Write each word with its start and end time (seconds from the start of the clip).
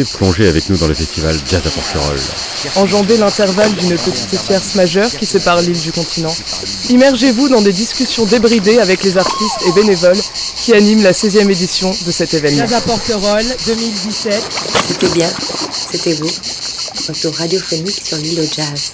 été, 0.00 0.16
plongez 0.16 0.48
avec 0.48 0.68
nous 0.68 0.76
dans 0.76 0.86
le 0.86 0.94
festival 0.94 1.36
Jazz 1.48 1.62
à 1.64 1.70
Porquerolles. 1.70 2.20
Enjambez 2.76 3.16
l'intervalle 3.16 3.72
d'une 3.74 3.96
petite 3.96 4.40
tierce 4.46 4.74
majeure 4.74 5.10
qui 5.10 5.26
sépare 5.26 5.60
l'île 5.60 5.80
du 5.80 5.92
continent. 5.92 6.34
Immergez-vous 6.90 7.48
dans 7.48 7.62
des 7.62 7.72
discussions 7.72 8.24
débridées 8.26 8.78
avec 8.78 9.02
les 9.04 9.16
artistes 9.16 9.60
et 9.66 9.72
bénévoles 9.72 10.18
qui 10.56 10.74
animent 10.74 11.02
la 11.02 11.12
16e 11.12 11.50
édition 11.50 11.94
de 12.06 12.10
cet 12.10 12.34
événement. 12.34 12.66
Jazz 12.66 12.74
à 12.74 12.80
Porquerolles 12.80 13.56
2017. 13.66 14.42
C'était 14.88 15.08
bien, 15.14 15.28
c'était 15.90 16.14
beau. 16.14 16.30
Retour 17.08 17.34
radiophonique 17.36 18.00
sur 18.04 18.18
l'île 18.18 18.40
au 18.40 18.46
jazz. 18.54 18.92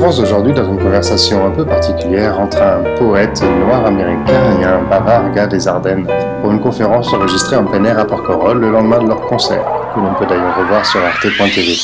Entrons 0.00 0.22
aujourd'hui 0.22 0.54
dans 0.54 0.66
une 0.66 0.78
conversation 0.78 1.46
un 1.46 1.50
peu 1.50 1.66
particulière 1.66 2.40
entre 2.40 2.62
un 2.62 2.82
poète 2.96 3.42
noir 3.42 3.84
américain 3.84 4.58
et 4.58 4.64
un 4.64 4.82
bavard 4.84 5.30
gars 5.30 5.46
des 5.46 5.68
Ardennes 5.68 6.06
pour 6.40 6.50
une 6.50 6.58
conférence 6.58 7.12
enregistrée 7.12 7.56
en 7.56 7.66
plein 7.66 7.84
air 7.84 7.98
à 7.98 8.06
Porquerolles 8.06 8.60
le 8.60 8.70
lendemain 8.70 9.02
de 9.02 9.08
leur 9.08 9.20
concert, 9.20 9.62
que 9.94 10.00
l'on 10.00 10.14
peut 10.14 10.24
d'ailleurs 10.24 10.56
revoir 10.56 10.86
sur 10.86 11.00
arte.tv. 11.04 11.76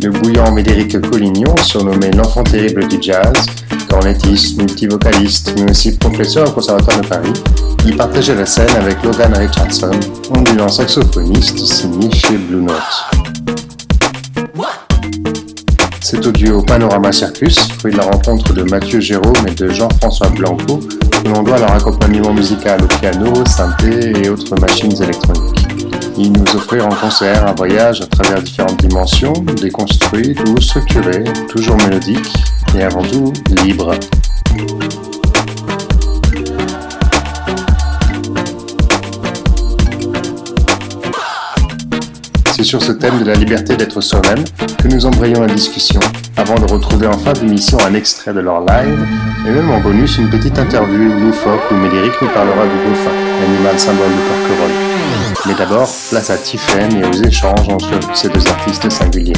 Le 0.00 0.10
bouillant 0.10 0.52
Médéric 0.52 1.00
Collignon, 1.10 1.56
surnommé 1.56 2.12
l'enfant 2.12 2.44
terrible 2.44 2.86
du 2.86 2.98
jazz, 3.02 3.46
cornettiste, 3.90 4.56
multivocaliste, 4.56 5.54
mais 5.58 5.72
aussi 5.72 5.98
professeur 5.98 6.50
au 6.50 6.52
Conservatoire 6.52 7.00
de 7.00 7.06
Paris, 7.08 7.32
y 7.84 7.90
partageait 7.90 8.36
la 8.36 8.46
scène 8.46 8.70
avec 8.80 9.02
Logan 9.02 9.34
Richardson, 9.34 9.98
ondulant 10.30 10.68
saxophoniste 10.68 11.58
signé 11.58 12.12
chez 12.12 12.36
Blue 12.36 12.62
Note. 12.62 13.13
C'est 16.14 16.26
au 16.28 16.30
duo 16.30 16.62
Panorama 16.62 17.10
Circus, 17.10 17.58
fruit 17.76 17.90
de 17.90 17.96
la 17.96 18.04
rencontre 18.04 18.52
de 18.52 18.62
Mathieu 18.62 19.00
Jérôme 19.00 19.48
et 19.48 19.54
de 19.54 19.68
Jean-François 19.68 20.28
Blanco, 20.28 20.78
que 20.78 21.28
l'on 21.28 21.42
doit 21.42 21.58
leur 21.58 21.72
accompagnement 21.72 22.32
musical 22.32 22.80
au 22.84 22.86
piano, 22.86 23.44
synthé 23.46 24.12
et 24.22 24.28
autres 24.28 24.54
machines 24.60 25.02
électroniques. 25.02 25.66
Ils 26.16 26.30
nous 26.30 26.54
offrirent 26.54 26.86
en 26.86 26.94
concert 26.94 27.44
un 27.44 27.54
voyage 27.54 28.00
à 28.00 28.06
travers 28.06 28.40
différentes 28.40 28.86
dimensions, 28.86 29.32
déconstruites 29.60 30.38
ou 30.48 30.60
structurées, 30.60 31.24
toujours 31.48 31.78
mélodiques 31.78 32.32
et 32.78 32.82
avant 32.82 33.02
tout 33.02 33.32
libres. 33.64 33.94
Sur 42.74 42.82
ce 42.82 42.90
thème 42.90 43.20
de 43.20 43.24
la 43.24 43.34
liberté 43.34 43.76
d'être 43.76 44.00
soi-même 44.00 44.42
que 44.82 44.88
nous 44.88 45.06
embrayons 45.06 45.42
la 45.42 45.54
discussion, 45.54 46.00
avant 46.36 46.56
de 46.56 46.72
retrouver 46.72 47.06
en 47.06 47.16
fin 47.16 47.32
d'émission 47.32 47.78
un 47.86 47.94
extrait 47.94 48.32
de 48.32 48.40
leur 48.40 48.62
live, 48.62 48.98
et 49.46 49.50
même 49.52 49.70
en 49.70 49.78
bonus 49.78 50.18
une 50.18 50.28
petite 50.28 50.58
interview 50.58 51.08
loufoque 51.20 51.70
où 51.70 51.74
Médéric 51.76 52.10
nous 52.20 52.26
parlera 52.30 52.64
du 52.64 52.76
dauphin, 52.84 53.12
l'animal 53.40 53.78
symbole 53.78 54.10
de 54.10 54.22
Porquerolles. 54.28 55.46
Mais 55.46 55.54
d'abord, 55.54 55.88
place 56.10 56.30
à 56.30 56.36
Tiffen 56.36 56.96
et 56.96 57.04
aux 57.04 57.22
échanges 57.22 57.68
entre 57.68 57.90
ces 58.12 58.28
deux 58.28 58.48
artistes 58.48 58.90
singuliers. 58.90 59.34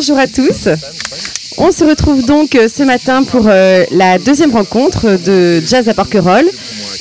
Bonjour 0.00 0.18
à 0.18 0.26
tous. 0.26 0.66
On 1.58 1.70
se 1.70 1.84
retrouve 1.84 2.24
donc 2.24 2.54
euh, 2.54 2.68
ce 2.74 2.82
matin 2.84 3.22
pour 3.22 3.42
euh, 3.46 3.84
la 3.90 4.18
deuxième 4.18 4.50
rencontre 4.50 5.18
de 5.22 5.60
Jazz 5.60 5.90
à 5.90 5.94
Porquerolles. 5.94 6.48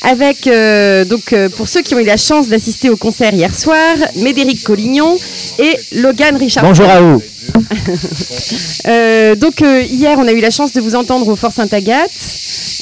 Avec, 0.04 0.48
euh, 0.48 1.06
donc, 1.06 1.32
euh, 1.32 1.48
pour 1.48 1.70
ceux 1.70 1.82
qui 1.82 1.96
ont 1.96 2.00
eu 2.00 2.04
la 2.04 2.18
chance 2.18 2.50
d'assister 2.50 2.90
au 2.90 2.98
concert 2.98 3.34
hier 3.34 3.56
soir, 3.56 3.96
Médéric 4.18 4.66
Collignon 4.66 5.16
et 5.60 5.78
Logan 6.02 6.36
Richard. 6.36 6.66
Bonjour 6.66 6.90
à 6.90 7.00
vous. 7.00 7.24
Donc 9.40 9.62
hier, 9.62 10.18
on 10.20 10.28
a 10.28 10.34
eu 10.34 10.42
la 10.42 10.52
chance 10.52 10.74
de 10.74 10.82
vous 10.82 10.96
entendre 10.96 11.30
au 11.30 11.38
Fort 11.38 11.54
Sainte-Agathe 11.54 12.12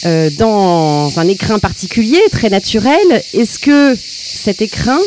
euh, 0.05 0.29
dans 0.37 1.19
un 1.19 1.27
écrin 1.27 1.59
particulier, 1.59 2.21
très 2.31 2.49
naturel. 2.49 3.23
Est-ce 3.33 3.57
que 3.57 3.95
cet 3.95 4.61
écrin, 4.61 4.99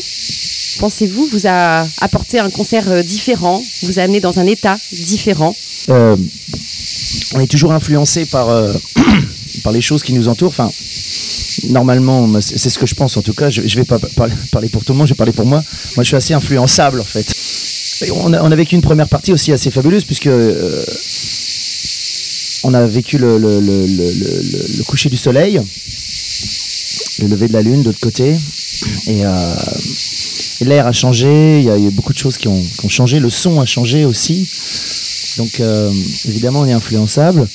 pensez-vous, 0.78 1.26
vous 1.32 1.46
a 1.46 1.86
apporté 2.00 2.38
un 2.38 2.50
concert 2.50 2.90
euh, 2.90 3.02
différent, 3.02 3.62
vous 3.82 3.98
a 3.98 4.02
amené 4.02 4.20
dans 4.20 4.38
un 4.38 4.46
état 4.46 4.78
différent? 4.92 5.54
Euh, 5.88 6.16
on 7.34 7.40
est 7.40 7.46
toujours 7.50 7.72
influencé 7.72 8.26
par, 8.26 8.48
euh, 8.48 8.72
par 9.64 9.72
les 9.72 9.80
choses 9.80 10.02
qui 10.02 10.12
nous 10.12 10.28
entourent. 10.28 10.50
Enfin, 10.50 10.70
normalement, 11.68 12.40
c'est 12.40 12.70
ce 12.70 12.78
que 12.78 12.86
je 12.86 12.94
pense 12.94 13.16
en 13.16 13.22
tout 13.22 13.32
cas. 13.34 13.50
Je, 13.50 13.62
je 13.66 13.76
vais 13.76 13.84
pas 13.84 13.98
par- 13.98 14.28
parler 14.52 14.68
pour 14.68 14.84
tout 14.84 14.92
le 14.92 14.98
monde, 14.98 15.06
je 15.08 15.12
vais 15.14 15.18
parler 15.18 15.32
pour 15.32 15.46
moi. 15.46 15.62
Moi, 15.96 16.04
je 16.04 16.08
suis 16.08 16.16
assez 16.16 16.34
influençable 16.34 17.00
en 17.00 17.04
fait. 17.04 17.26
On, 18.24 18.32
a, 18.32 18.56
vécu 18.56 18.76
une 18.76 18.80
première 18.82 19.08
partie 19.08 19.30
aussi 19.32 19.52
assez 19.52 19.70
fabuleuse 19.70 20.04
puisque 20.04 20.30
on 22.64 22.72
a 22.74 22.86
vécu 22.86 23.18
le, 23.18 23.36
le- 23.38 24.84
coucher 24.84 25.10
du 25.10 25.16
soleil, 25.18 25.60
le 27.20 27.28
lever 27.28 27.48
de 27.48 27.52
la 27.52 27.62
lune 27.62 27.82
de 27.82 27.86
l'autre 27.88 28.00
côté. 28.00 28.34
Et, 29.06 29.24
euh, 29.26 29.54
l'air 30.64 30.86
a 30.86 30.92
changé, 30.92 31.58
il 31.60 31.64
y 31.64 31.70
a 31.70 31.78
eu 31.78 31.90
beaucoup 31.90 32.12
de 32.12 32.18
choses 32.18 32.36
qui 32.38 32.48
ont, 32.48 32.62
qui 32.78 32.86
ont 32.86 32.88
changé, 32.88 33.18
le 33.20 33.30
son 33.30 33.60
a 33.60 33.66
changé 33.66 34.04
aussi. 34.04 34.48
Donc 35.38 35.60
euh, 35.60 35.90
évidemment 36.26 36.60
on 36.60 36.66
est 36.66 36.72
influençable. 36.72 37.48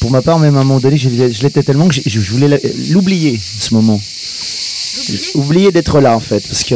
Pour 0.00 0.10
ma 0.10 0.22
part, 0.22 0.38
même 0.38 0.56
à 0.56 0.60
un 0.60 0.64
moment 0.64 0.80
donné, 0.80 0.96
je, 0.96 1.08
je 1.08 1.42
l'étais 1.42 1.62
tellement 1.62 1.88
que 1.88 1.94
je, 2.04 2.20
voulais 2.20 2.48
la- 2.48 2.58
l'oublier 2.90 3.38
ce 3.58 3.74
moment. 3.74 4.00
Oublier 5.34 5.72
d'être 5.72 6.00
là 6.00 6.16
en 6.16 6.20
fait, 6.20 6.40
parce 6.46 6.64
que 6.64 6.74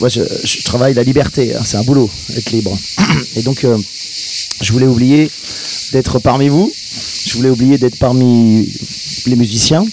moi 0.00 0.08
je, 0.08 0.20
je 0.44 0.62
travaille 0.64 0.94
la 0.94 1.02
liberté, 1.02 1.54
hein, 1.54 1.62
c'est 1.64 1.76
un 1.76 1.82
boulot, 1.82 2.10
être 2.36 2.50
libre. 2.52 2.76
Et 3.36 3.42
donc 3.42 3.64
euh, 3.64 3.76
je 4.60 4.72
voulais 4.72 4.86
oublier 4.86 5.30
d'être 5.92 6.18
parmi 6.18 6.48
vous, 6.48 6.70
je 7.26 7.36
voulais 7.36 7.50
oublier 7.50 7.78
d'être 7.78 7.98
parmi 7.98 8.68
les 9.26 9.36
musiciens, 9.36 9.84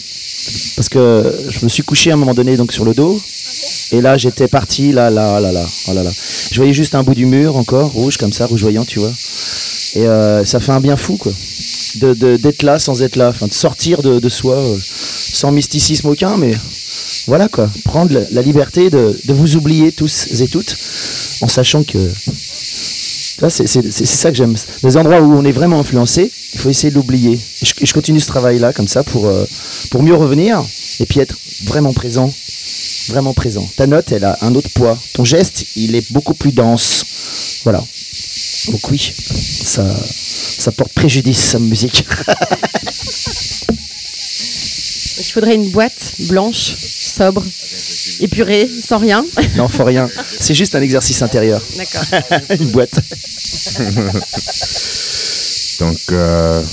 parce 0.76 0.90
que 0.90 1.34
je 1.50 1.64
me 1.64 1.70
suis 1.70 1.84
couché 1.84 2.12
à 2.12 2.14
un 2.14 2.18
moment 2.18 2.34
donné 2.34 2.56
donc 2.58 2.72
sur 2.72 2.86
le 2.86 2.94
dos, 2.94 3.20
et 3.92 4.02
là 4.02 4.18
j'étais 4.18 4.48
parti, 4.48 4.92
là, 4.92 5.10
là, 5.10 5.40
là, 5.40 5.52
là, 5.52 5.66
oh 5.90 5.94
là, 5.94 6.04
là. 6.04 6.12
Je 6.52 6.56
voyais 6.58 6.74
juste 6.74 6.96
un 6.96 7.04
bout 7.04 7.16
du 7.16 7.26
mur 7.26 7.56
encore, 7.58 7.92
rouge 7.92 8.18
comme 8.18 8.34
ça, 8.34 8.46
rougeoyant, 8.46 8.86
tu 8.86 9.00
vois. 9.00 9.12
Et 9.96 10.06
euh, 10.08 10.44
ça 10.46 10.60
fait 10.60 10.72
un 10.72 10.82
bien 10.82 10.98
fou, 10.98 11.18
quoi. 11.18 11.32
De- 11.96 12.36
D'être 12.36 12.64
là 12.64 12.78
sans 12.80 13.02
être 13.02 13.16
là, 13.16 13.30
enfin 13.30 13.48
de 13.48 13.54
sortir 13.54 14.02
de, 14.02 14.20
de 14.20 14.30
soi, 14.30 14.56
euh, 14.58 14.78
sans 15.34 15.52
mysticisme 15.52 16.08
aucun, 16.10 16.36
mais 16.38 16.52
voilà 17.28 17.48
quoi. 17.48 17.70
Prendre 17.86 18.14
la, 18.32 18.42
liberté 18.42 18.90
de, 18.90 19.18
de 19.26 19.34
vous 19.34 19.56
oublier 19.56 19.92
tous 19.94 20.28
et 20.42 20.48
toutes, 20.48 20.76
en 21.42 21.48
sachant 21.48 21.84
que. 21.84 21.98
C'est 23.50 23.68
ça 24.06 24.32
que 24.32 24.38
j'aime. 24.38 24.56
Les 24.84 24.96
endroits 24.98 25.20
où 25.22 25.34
on 25.34 25.44
est 25.44 25.52
vraiment 25.52 25.80
influencé, 25.80 26.32
il 26.54 26.60
faut 26.60 26.70
essayer 26.70 26.90
de 26.90 26.96
l'oublier. 26.96 27.38
Je, 27.62 27.74
je 27.82 27.94
continue 27.94 28.20
ce 28.22 28.28
travail-là, 28.28 28.72
comme 28.72 28.88
ça, 28.88 29.04
pour, 29.04 29.28
euh, 29.28 29.46
pour 29.92 30.04
mieux 30.04 30.16
revenir 30.16 30.64
et 31.02 31.06
puis 31.06 31.20
être 31.20 31.36
vraiment 31.66 31.92
présent 31.94 32.34
vraiment 33.10 33.34
présent. 33.34 33.68
Ta 33.76 33.88
note, 33.88 34.12
elle 34.12 34.24
a 34.26 34.38
un 34.42 34.54
autre 34.56 34.70
poids. 34.74 34.98
Ton 35.14 35.26
geste, 35.26 35.66
il 35.76 35.96
est 35.96 36.12
beaucoup 36.12 36.34
plus 36.34 36.52
dense. 36.52 37.06
Voilà. 37.64 37.84
Donc 38.72 38.90
oui, 38.90 39.14
ça, 39.64 39.86
ça 40.58 40.72
porte 40.72 40.94
préjudice, 40.94 41.40
sa 41.40 41.60
musique. 41.60 42.06
Il 45.18 45.32
faudrait 45.32 45.56
une 45.56 45.70
boîte 45.70 46.14
blanche, 46.30 46.76
sobre, 46.78 47.44
épurée, 48.20 48.70
sans 48.84 48.98
rien. 48.98 49.26
non, 49.56 49.68
faut 49.68 49.84
rien. 49.84 50.10
C'est 50.40 50.54
juste 50.54 50.76
un 50.76 50.82
exercice 50.82 51.22
intérieur. 51.22 51.62
D'accord. 51.78 52.04
Une 52.60 52.72
boîte. 52.72 53.00
Donc, 55.80 55.98
euh, 56.12 56.64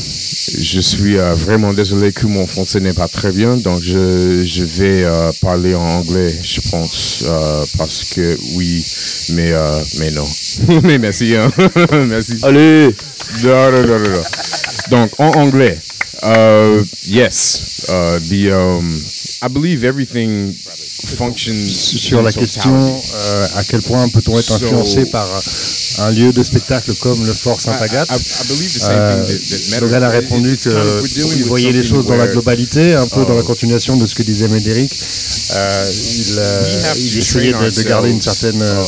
je 0.48 0.80
suis 0.80 1.18
euh, 1.18 1.34
vraiment 1.34 1.72
désolé 1.72 2.12
que 2.12 2.26
mon 2.26 2.46
français 2.46 2.80
n'est 2.80 2.92
pas 2.92 3.08
très 3.08 3.30
bien, 3.32 3.56
donc 3.56 3.80
je, 3.82 4.42
je 4.44 4.64
vais 4.64 5.04
euh, 5.04 5.30
parler 5.40 5.74
en 5.74 5.82
anglais, 5.82 6.34
je 6.42 6.60
pense, 6.70 7.24
euh, 7.26 7.64
parce 7.78 8.04
que 8.04 8.36
oui, 8.54 8.84
mais, 9.34 9.52
mais 9.98 10.10
non. 10.10 10.26
mais 10.82 10.98
merci, 10.98 11.36
hein. 11.36 11.50
merci. 12.08 12.34
Allez 12.42 12.94
Non, 13.44 13.70
non, 13.70 13.82
non, 13.86 13.98
non, 13.98 14.10
non. 14.10 14.22
Donc, 14.90 15.10
en 15.18 15.30
anglais, 15.32 15.78
yes, 17.06 17.86
uh, 17.88 18.18
the, 18.28 18.52
um, 18.52 19.00
I 19.44 19.48
believe 19.48 19.84
everything 19.84 20.54
functions 21.18 21.66
Sur 21.68 22.22
la 22.22 22.32
question 22.32 22.74
euh, 23.14 23.46
à 23.56 23.64
quel 23.64 23.82
point 23.82 24.08
peut-on 24.08 24.38
être 24.38 24.44
So- 24.44 24.54
influencé 24.54 25.04
par 25.06 25.26
un 25.98 26.10
lieu 26.12 26.32
de 26.32 26.42
spectacle 26.44 26.94
comme 27.00 27.26
le 27.26 27.32
Fort 27.32 27.60
Sainte-Agathe 27.60 28.08
I, 28.10 28.14
I, 28.14 28.18
I 28.18 28.48
believe 28.48 28.72
the 28.72 28.80
same 28.80 28.98
Euh, 28.98 29.80
Logan 29.80 30.02
a 30.04 30.10
répondu 30.10 30.56
qu'il 30.56 31.44
voyait 31.44 31.72
les 31.72 31.82
choses 31.82 32.06
dans 32.06 32.16
la 32.16 32.28
globalité, 32.28 32.94
un 32.94 33.06
peu 33.08 33.24
dans 33.24 33.34
la 33.34 33.42
uh, 33.42 33.44
continuation 33.44 33.96
de 33.96 34.06
ce 34.06 34.14
que 34.14 34.22
disait 34.22 34.48
Médéric. 34.48 34.92
Euh, 35.54 35.90
il, 35.92 36.38
euh, 36.38 36.94
il 36.98 37.18
essayait 37.18 37.52
de, 37.52 37.70
de 37.70 37.82
garder 37.82 38.10
une 38.10 38.22
certaine 38.22 38.62
euh, 38.62 38.80
um, 38.80 38.86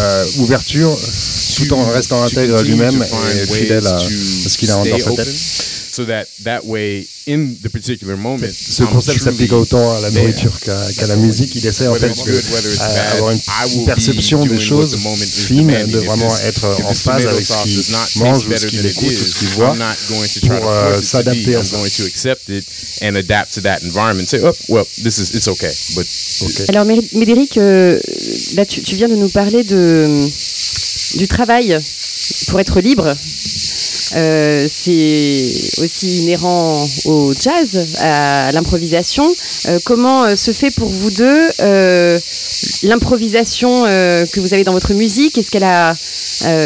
euh, 0.00 0.24
ouverture 0.38 0.98
tout 1.56 1.72
en 1.74 1.84
restant 1.90 2.22
intègre 2.22 2.62
lui-même 2.62 3.02
et 3.02 3.46
fidèle 3.46 3.86
à, 3.86 3.98
ce 3.98 4.56
qu'il 4.56 4.70
a 4.70 4.76
dans 4.76 4.98
sa 4.98 5.10
tête. 5.12 5.28
So 5.92 6.06
that 6.06 6.24
that 6.44 6.64
way, 6.64 7.06
in 7.26 7.54
the 7.62 7.68
particular 7.68 8.16
moment, 8.16 8.38
Ce 8.50 8.82
concept 8.84 9.20
s'applique 9.20 9.52
autant 9.52 9.94
à 9.94 10.00
la 10.00 10.10
nourriture 10.10 10.58
qu'à 10.60 10.74
qu'à 10.96 11.06
la 11.06 11.16
musique. 11.16 11.54
Il 11.54 11.66
essaie 11.66 11.86
en 11.86 11.92
Whether 11.92 12.08
fait 12.08 12.14
it's 12.14 12.24
de 12.24 12.32
good, 12.32 12.44
whether 12.50 12.72
it's 12.72 12.80
euh, 12.80 13.30
une, 13.30 13.36
I 13.36 13.68
une 13.74 13.78
will 13.80 13.84
perception 13.84 14.38
be 14.40 14.48
des 14.48 14.54
doing 14.56 14.66
choses 14.66 14.94
what 14.94 14.98
the 14.98 15.02
moment 15.04 15.22
is 15.22 15.44
fines, 15.46 15.66
demanding. 15.66 15.92
de 15.92 15.98
vraiment 15.98 16.34
être 16.38 16.64
en 16.86 16.94
phase 16.94 17.26
avec 17.26 17.44
ce 17.44 17.52
sauce 17.52 17.86
qu'il 18.12 18.22
mange 18.22 18.38
ou 18.46 18.48
better 18.48 18.58
ce 18.62 18.66
qu'il 18.68 18.86
écoute 18.86 19.02
ou 19.04 19.10
is, 19.10 19.16
ce 19.34 19.38
qu'il 19.38 19.48
voit 19.48 19.74
I'm 19.74 19.78
not 19.80 19.94
going 20.08 20.26
to 20.26 20.40
try 20.40 20.48
to 20.48 20.60
pour 20.62 20.70
euh, 20.70 20.92
force 20.94 20.96
it 20.96 21.02
to 21.02 21.06
s'adapter 21.08 21.54
à 21.56 21.58
I'm 21.58 21.64
ça. 21.66 21.76
going 21.76 21.90
to 21.90 22.04
accept 22.06 22.48
it 22.48 22.64
and 23.02 23.16
adapt 23.16 23.52
to 23.54 23.60
that 23.60 23.82
environment. 23.82 24.26
Say, 24.28 24.40
oh, 24.42 24.52
well, 24.68 24.86
this 25.04 25.18
is 25.18 25.34
it's 25.34 25.46
okay, 25.48 25.70
but 25.94 26.06
Alors 26.70 26.86
Mé- 26.86 27.06
Médéric, 27.12 27.58
euh, 27.58 28.00
là 28.54 28.64
tu, 28.64 28.80
tu 28.80 28.96
viens 28.96 29.08
de 29.10 29.16
nous 29.16 29.28
parler 29.28 29.62
de, 29.62 30.08
du 31.18 31.28
travail 31.28 31.76
pour 32.48 32.60
être 32.60 32.80
libre. 32.80 33.14
Euh, 34.14 34.66
c'est 34.68 35.82
aussi 35.82 36.22
inhérent 36.22 36.86
au 37.06 37.32
jazz, 37.38 37.86
à 38.00 38.52
l'improvisation. 38.52 39.32
Euh, 39.68 39.78
comment 39.84 40.24
euh, 40.24 40.36
se 40.36 40.52
fait 40.52 40.70
pour 40.70 40.88
vous 40.88 41.10
deux 41.10 41.48
l'improvisation 42.82 43.84
que 43.84 44.40
vous 44.40 44.54
avez 44.54 44.64
dans 44.64 44.72
votre 44.72 44.94
musique? 44.94 45.38
Est-ce 45.38 45.50
qu'elle 45.50 45.64
a 45.64 45.94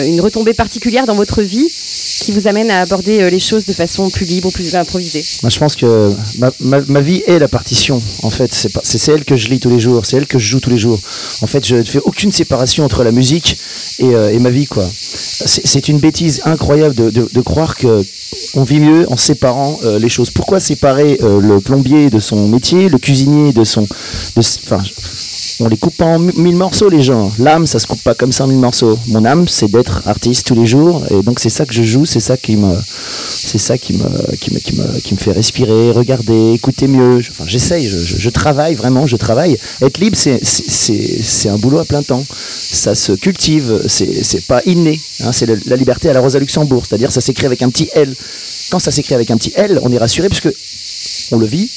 une 0.07 0.21
retombée 0.21 0.55
particulière 0.55 1.07
dans 1.07 1.15
votre 1.15 1.43
vie? 1.43 1.69
Qui 2.21 2.33
vous 2.33 2.47
amène 2.47 2.71
à 2.71 2.81
aborder 2.81 3.21
euh, 3.23 3.31
les 3.31 3.41
choses 3.41 3.65
de 3.65 3.73
façon 3.73 4.09
plus 4.11 4.27
libre, 4.27 4.51
plus 4.51 4.75
improvisée 4.75 5.25
Moi, 5.43 5.51
je 5.51 5.59
pense 5.59 5.77
que 5.77 6.13
ma, 6.39 6.81
ma- 6.87 7.01
vie 7.01 7.23
est 7.27 7.39
la 7.39 7.49
partition. 7.49 8.03
En 8.23 8.31
fait, 8.31 8.53
c'est 8.83 9.09
elle 9.13 9.25
que 9.25 9.37
je 9.37 9.49
lis 9.49 9.61
tous 9.61 9.71
les 9.71 9.81
jours, 9.81 10.05
c'est 10.07 10.17
elle 10.17 10.27
que 10.27 10.39
je 10.39 10.47
joue 10.49 10.61
tous 10.61 10.71
les 10.71 10.79
jours. 10.79 10.99
En 11.43 11.47
fait, 11.47 11.67
je 11.67 11.77
ne 11.77 11.85
fais 11.85 12.01
aucune 12.05 12.33
séparation 12.33 12.85
entre 12.85 13.05
la 13.05 13.13
musique 13.13 13.57
et, 13.99 14.05
euh, 14.15 14.33
et 14.33 14.39
ma 14.39 14.51
vie, 14.51 14.67
quoi. 14.67 14.89
C'est 14.93 15.89
une 15.89 15.99
bêtise 15.99 16.41
incroyable 16.45 16.95
de, 16.95 17.11
de- 17.11 17.29
croire 17.43 17.77
que 17.77 18.05
on 18.55 18.65
vit 18.65 18.81
mieux 18.81 19.11
en 19.11 19.17
séparant 19.17 19.79
euh, 19.85 19.99
les 19.99 20.09
choses. 20.09 20.31
Pourquoi 20.31 20.59
séparer 20.61 21.19
le 21.21 21.61
plombier 21.61 22.11
de 22.11 22.19
son 22.19 22.49
métier, 22.49 22.89
le 22.89 22.99
cuisinier 22.99 23.53
de 23.53 23.65
son, 23.65 23.83
de 24.37 24.43
on 25.61 25.69
les 25.69 25.77
coupe 25.77 26.01
en 26.03 26.19
mi- 26.19 26.33
mille 26.37 26.57
morceaux, 26.57 26.89
les 26.89 27.03
gens. 27.03 27.33
L'âme, 27.39 27.67
ça 27.67 27.79
se 27.79 27.87
coupe 27.87 28.03
pas 28.03 28.15
comme 28.15 28.33
ça 28.33 28.45
en 28.45 28.47
mille 28.49 28.59
morceaux. 28.59 28.99
Mon 29.09 29.25
âme, 29.25 29.49
c'est 29.49 29.71
d'être 29.71 30.03
artiste 30.07 30.47
tous 30.47 30.55
les 30.55 30.67
jours, 30.67 31.05
et 31.11 31.23
donc 31.23 31.41
c'est 31.41 31.49
ça 31.49 31.65
que 31.65 31.73
je 31.73 31.83
joue, 31.83 32.05
c'est 32.05 32.21
ça 32.21 32.37
qui 32.37 32.57
me, 32.57 32.75
qui 34.39 34.51
me, 35.15 35.19
fait 35.19 35.33
respirer, 35.33 35.91
regarder, 35.93 36.53
écouter 36.53 36.89
mieux. 36.89 37.19
Enfin, 37.31 37.45
j'essaye, 37.47 37.89
je, 37.89 38.31
travaille 38.31 38.75
vraiment, 38.75 39.07
je 39.07 39.17
travaille. 39.17 39.57
Être 39.81 39.99
libre, 39.99 40.17
c'est, 40.17 41.49
un 41.49 41.57
boulot 41.57 41.79
à 41.79 41.85
plein 41.85 42.03
temps. 42.03 42.25
Ça 42.31 42.95
se 42.95 43.13
cultive, 43.13 43.83
c'est, 43.87 44.47
pas 44.47 44.63
inné. 44.67 45.01
hein. 45.25 45.33
c'est 45.33 45.47
la 45.67 45.77
liberté 45.77 46.11
à 46.11 46.13
la 46.13 46.21
Rosa 46.21 46.39
Luxembourg, 46.39 46.85
c'est-à-dire 46.87 47.11
ça 47.13 47.21
s'écrit 47.21 47.47
avec 47.47 47.63
un 47.63 47.71
petit 47.71 47.89
L. 47.95 48.15
Quand 48.71 48.79
ça 48.79 48.91
s'écrit 48.91 49.15
avec 49.15 49.31
un 49.31 49.37
petit 49.37 49.53
L, 49.55 49.81
on 49.83 49.93
est 49.93 49.99
rassuré 49.99 50.29
puisque 50.29 50.51
on 51.33 51.39
le 51.39 51.47
vit 51.47 51.71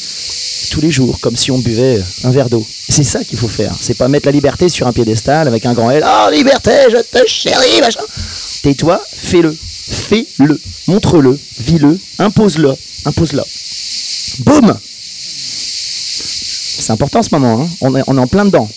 tous 0.70 0.82
les 0.82 0.92
jours, 0.92 1.20
comme 1.22 1.36
si 1.36 1.52
on 1.52 1.58
buvait 1.60 2.02
un 2.24 2.32
verre 2.32 2.50
d'eau. 2.50 2.66
C'est 2.90 3.04
ça 3.04 3.24
qu'il 3.24 3.38
faut 3.38 3.48
faire. 3.48 3.74
C'est 3.80 3.96
pas 3.98 4.08
mettre 4.08 4.26
la 4.28 4.32
liberté 4.32 4.70
sur 4.70 4.88
un 4.88 4.94
piédestal 4.94 5.48
avec 5.48 5.66
un 5.66 5.74
grand 5.74 5.90
L. 5.92 6.04
Oh, 6.06 6.30
liberté, 6.32 6.72
je 6.92 6.98
te 6.98 7.26
chéris, 7.28 7.82
machin. 7.82 8.02
Tais-toi, 8.64 9.02
fais-le. 9.12 9.56
Fais-le. 9.56 10.60
Montre-le. 10.88 11.40
Vis-le. 11.60 12.00
Impose-le. 12.20 12.74
Impose-le. 13.06 13.42
Boum 14.40 14.76
C'est 16.80 16.92
important 16.94 17.22
ce 17.24 17.30
moment. 17.32 17.62
hein. 17.62 17.68
On, 17.82 17.96
est, 17.96 18.04
on 18.08 18.18
est 18.18 18.22
en 18.22 18.28
plein 18.28 18.46
dedans. 18.46 18.70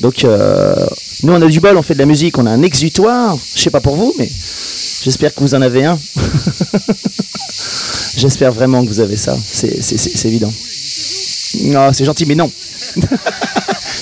Donc, 0.00 0.24
euh, 0.24 0.74
nous, 1.22 1.32
on 1.32 1.42
a 1.42 1.46
du 1.46 1.60
bol, 1.60 1.76
on 1.76 1.82
fait 1.82 1.94
de 1.94 1.98
la 1.98 2.06
musique, 2.06 2.38
on 2.38 2.46
a 2.46 2.50
un 2.50 2.62
exutoire. 2.62 3.36
Je 3.54 3.60
sais 3.60 3.70
pas 3.70 3.80
pour 3.80 3.96
vous, 3.96 4.14
mais 4.18 4.28
j'espère 5.02 5.34
que 5.34 5.40
vous 5.40 5.54
en 5.54 5.60
avez 5.62 5.84
un. 5.84 5.98
J'espère 8.16 8.52
vraiment 8.52 8.82
que 8.82 8.88
vous 8.88 9.00
avez 9.00 9.16
ça. 9.16 9.36
C'est 9.52 10.24
évident. 10.26 10.52
Non, 11.64 11.92
c'est 11.92 12.04
gentil, 12.04 12.26
mais 12.26 12.34
non. 12.34 12.50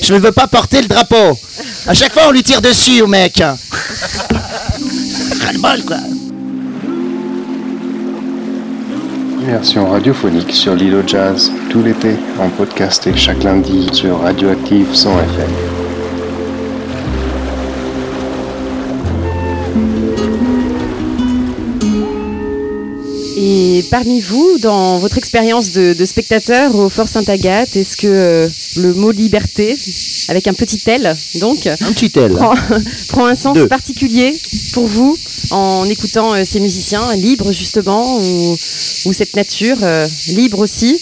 Je 0.03 0.15
ne 0.15 0.19
veux 0.19 0.33
pas 0.33 0.47
porter 0.47 0.81
le 0.83 0.89
drapeau. 0.89 1.39
À 1.87 1.95
chaque 1.95 2.13
fois, 2.13 2.23
on 2.29 2.33
lui 2.33 2.43
tire 2.43 2.61
dessus 2.61 3.03
au 3.03 3.07
mec. 3.07 3.43
Ras-le-bol, 5.43 5.85
quoi. 5.85 5.97
Immersion 9.43 9.91
radiophonique 9.91 10.55
sur 10.55 10.75
au 10.75 11.07
jazz, 11.07 11.51
tout 11.71 11.83
l'été, 11.83 12.17
en 12.39 12.49
podcast 12.51 13.07
et 13.07 13.17
chaque 13.17 13.43
lundi 13.43 13.89
sur 13.93 14.21
Radioactive 14.21 14.95
100 14.95 15.11
FM. 15.21 15.68
Et 23.51 23.83
parmi 23.91 24.21
vous, 24.21 24.59
dans 24.59 24.99
votre 24.99 25.17
expérience 25.17 25.73
de, 25.73 25.95
de 25.95 26.05
spectateur 26.05 26.75
au 26.75 26.91
Fort 26.91 27.09
Sainte-Agathe, 27.09 27.77
est-ce 27.77 27.97
que 27.97 28.07
euh, 28.07 28.49
le 28.77 28.93
mot 28.93 29.11
liberté, 29.11 29.75
avec 30.29 30.47
un 30.49 30.53
petit 30.53 30.79
L, 30.85 31.17
donc, 31.41 31.67
Un 31.67 31.93
petit 31.95 32.13
L. 32.15 32.33
prend, 32.33 32.53
prend 33.09 33.25
un 33.25 33.35
sens 33.35 33.55
Deux. 33.57 33.67
particulier 33.67 34.39
pour 34.75 34.87
vous 34.87 35.17
en 35.51 35.87
écoutant 35.89 36.35
euh, 36.35 36.43
ces 36.45 36.61
musiciens 36.61 37.15
libres 37.17 37.51
justement 37.51 38.19
ou, 38.19 38.53
ou 39.07 39.13
cette 39.15 39.35
nature 39.35 39.79
euh, 39.83 40.07
libre 40.35 40.59
aussi? 40.59 41.01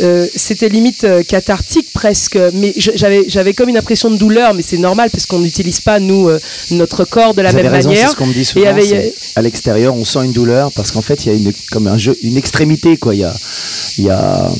Euh, 0.00 0.26
c'était 0.34 0.68
limite 0.68 1.04
euh, 1.04 1.22
cathartique 1.22 1.92
presque, 1.92 2.38
mais 2.54 2.72
j'avais 2.76 3.24
j'avais 3.28 3.52
comme 3.52 3.68
une 3.68 3.76
impression 3.76 4.10
de 4.10 4.16
douleur, 4.16 4.54
mais 4.54 4.62
c'est 4.62 4.78
normal 4.78 5.10
parce 5.10 5.26
qu'on 5.26 5.38
n'utilise 5.40 5.80
pas 5.80 6.00
nous 6.00 6.28
euh, 6.28 6.40
notre 6.70 7.04
corps 7.04 7.34
de 7.34 7.42
la 7.42 7.50
Vous 7.50 7.56
avez 7.56 7.64
même 7.64 7.72
raison, 7.72 7.90
c'est 7.90 7.96
manière. 7.96 8.10
ce 8.10 8.16
qu'on 8.16 8.26
me 8.26 8.32
dit 8.32 8.40
Et 8.40 8.44
souvent. 8.44 8.66
avait- 8.66 9.14
à 9.36 9.42
l'extérieur, 9.42 9.94
on 9.94 10.04
sent 10.04 10.20
une 10.24 10.32
douleur 10.32 10.72
parce 10.72 10.90
qu'en 10.92 11.02
fait, 11.02 11.26
il 11.26 11.32
y 11.32 11.34
a 11.34 11.38
une, 11.38 11.52
comme 11.70 11.86
un 11.86 11.98
jeu, 11.98 12.16
une 12.22 12.36
extrémité, 12.36 12.96
quoi. 12.96 13.14
Il 13.14 13.20
y 13.20 13.24
a, 13.24 13.34
il 13.98 14.04
y 14.04 14.10
a. 14.10 14.50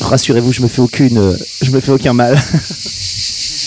Rassurez-vous, 0.00 0.52
je 0.52 0.62
me 0.62 0.68
fais 0.68 0.80
aucune, 0.80 1.36
je 1.62 1.70
me 1.70 1.80
fais 1.80 1.92
aucun 1.92 2.12
mal. 2.12 2.38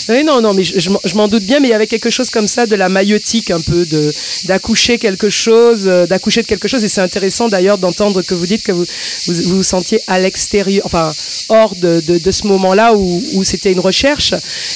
Oui, 0.08 0.24
non, 0.24 0.40
non, 0.40 0.52
mais 0.54 0.64
je, 0.64 0.78
je 0.78 0.90
m'en- 0.90 1.00
je 1.04 1.14
m'en 1.14 1.28
doute 1.28 1.44
bien, 1.44 1.60
mais 1.60 1.68
il 1.68 1.70
y 1.70 1.74
avait 1.74 1.86
quelque 1.86 2.10
chose 2.10 2.30
comme 2.30 2.48
ça 2.48 2.66
de 2.66 2.74
la 2.76 2.88
maïotique, 2.88 3.50
un 3.50 3.60
peu, 3.60 3.84
de 3.86 4.12
d'accoucher 4.44 4.98
quelque 4.98 5.30
chose, 5.30 5.84
euh, 5.86 6.06
d'accoucher 6.06 6.42
de 6.42 6.46
quelque 6.46 6.68
chose, 6.68 6.82
et 6.84 6.88
c'est 6.88 7.00
intéressant 7.00 7.48
d'ailleurs 7.48 7.78
d'entendre 7.78 8.22
que 8.22 8.34
vous 8.34 8.46
dites 8.46 8.62
que 8.62 8.72
vous 8.72 8.84
vous, 9.26 9.34
vous, 9.56 9.62
sentiez 9.62 10.00
à 10.06 10.18
l'extérieur, 10.18 10.84
enfin 10.84 11.12
hors 11.48 11.74
de, 11.76 12.00
de, 12.00 12.18
de 12.18 12.30
ce 12.30 12.46
moment-là 12.48 12.94
où, 12.94 13.22
où 13.34 13.44
c'était 13.44 13.72
une 13.72 13.80
recherche. 13.80 14.34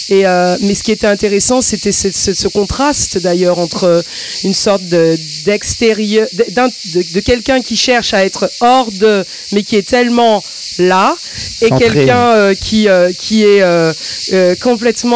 Et 0.09 0.27
euh, 0.27 0.57
mais 0.61 0.75
ce 0.75 0.83
qui 0.83 0.93
était 0.93 1.07
intéressant, 1.07 1.61
c'était 1.61 1.93
ce, 1.93 2.11
ce- 2.13 2.35
ce 2.35 2.49
contraste 2.49 3.19
d'ailleurs 3.19 3.59
entre 3.59 4.03
une 4.45 4.55
sorte 4.55 4.85
de 4.85 5.17
d'extérieur, 5.45 6.29
de, 6.33 7.03
de 7.15 7.21
quelqu'un 7.21 7.61
qui 7.61 7.77
cherche 7.77 8.15
à 8.15 8.25
être 8.25 8.51
hors 8.61 8.91
de, 8.93 9.25
mais 9.53 9.63
qui 9.63 9.77
est 9.77 9.89
tellement 9.89 10.43
là, 10.79 11.17
et 11.63 11.69
Centré. 11.69 11.85
quelqu'un 11.85 12.27
euh, 12.35 12.55
qui 12.55 12.87
qui 13.19 13.43
est 13.45 13.63
euh, 13.63 13.93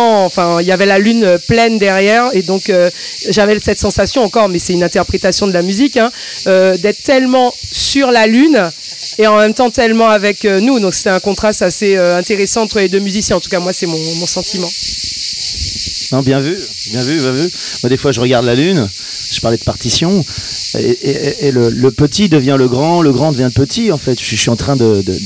enfin, 0.01 0.61
il 0.61 0.67
y 0.67 0.73
avait 0.73 0.87
la 0.87 0.99
lune 0.99 1.25
euh, 1.25 1.39
pleine 1.39 1.79
derrière, 1.79 2.31
et 2.33 2.43
donc 2.43 2.71
euh, 2.71 2.91
j'avais 3.29 3.59
cette 3.61 3.79
sensation 3.79 4.23
encore, 4.23 4.49
mais 4.49 4.59
c'est 4.59 4.73
une 4.73 4.85
interprétation 4.85 5.47
de 5.47 5.53
la 5.53 5.63
musique, 5.63 5.97
hein, 5.97 6.11
euh, 6.47 6.77
d'être 6.77 7.03
tellement 7.03 7.55
sur 7.73 8.11
la 8.11 8.27
lune 8.27 8.71
et 9.19 9.27
en 9.27 9.37
même 9.39 9.55
temps 9.55 9.71
tellement 9.71 10.09
avec 10.09 10.45
nous. 10.45 10.81
Donc 10.81 10.95
c'était 10.95 11.11
un 11.11 11.21
contraste 11.21 11.63
assez 11.63 11.97
intéressant 11.97 12.63
entre 12.63 12.79
les 12.79 12.89
deux 12.89 12.99
musiciens. 12.99 13.37
En 13.37 13.41
tout 13.41 13.51
cas, 13.51 13.61
moi, 13.61 13.73
c'est 13.73 13.87
mon 13.87 14.27
sentiment. 14.27 14.69
Non, 16.13 16.23
bien 16.23 16.41
vu, 16.41 16.57
bien 16.91 17.03
vu, 17.03 17.19
bien 17.21 17.33
vu. 17.33 17.49
Moi, 17.83 17.89
des 17.91 17.97
fois, 17.97 18.11
je 18.13 18.21
regarde 18.21 18.45
la 18.45 18.55
lune. 18.57 18.89
Je 19.33 19.41
parlais 19.41 19.59
de 19.59 19.63
partition, 19.63 20.25
et, 20.77 21.53
le, 21.53 21.91
petit 21.91 22.29
devient 22.29 22.57
le 22.59 22.69
grand, 22.69 23.01
le 23.01 23.13
grand 23.13 23.31
devient 23.31 23.45
le 23.55 23.65
petit. 23.65 23.93
En 23.93 23.99
fait, 23.99 24.19
je, 24.21 24.25
suis- 24.37 24.51
en 24.51 24.57
train 24.57 24.75
de, 24.75 25.03
de, 25.03 25.19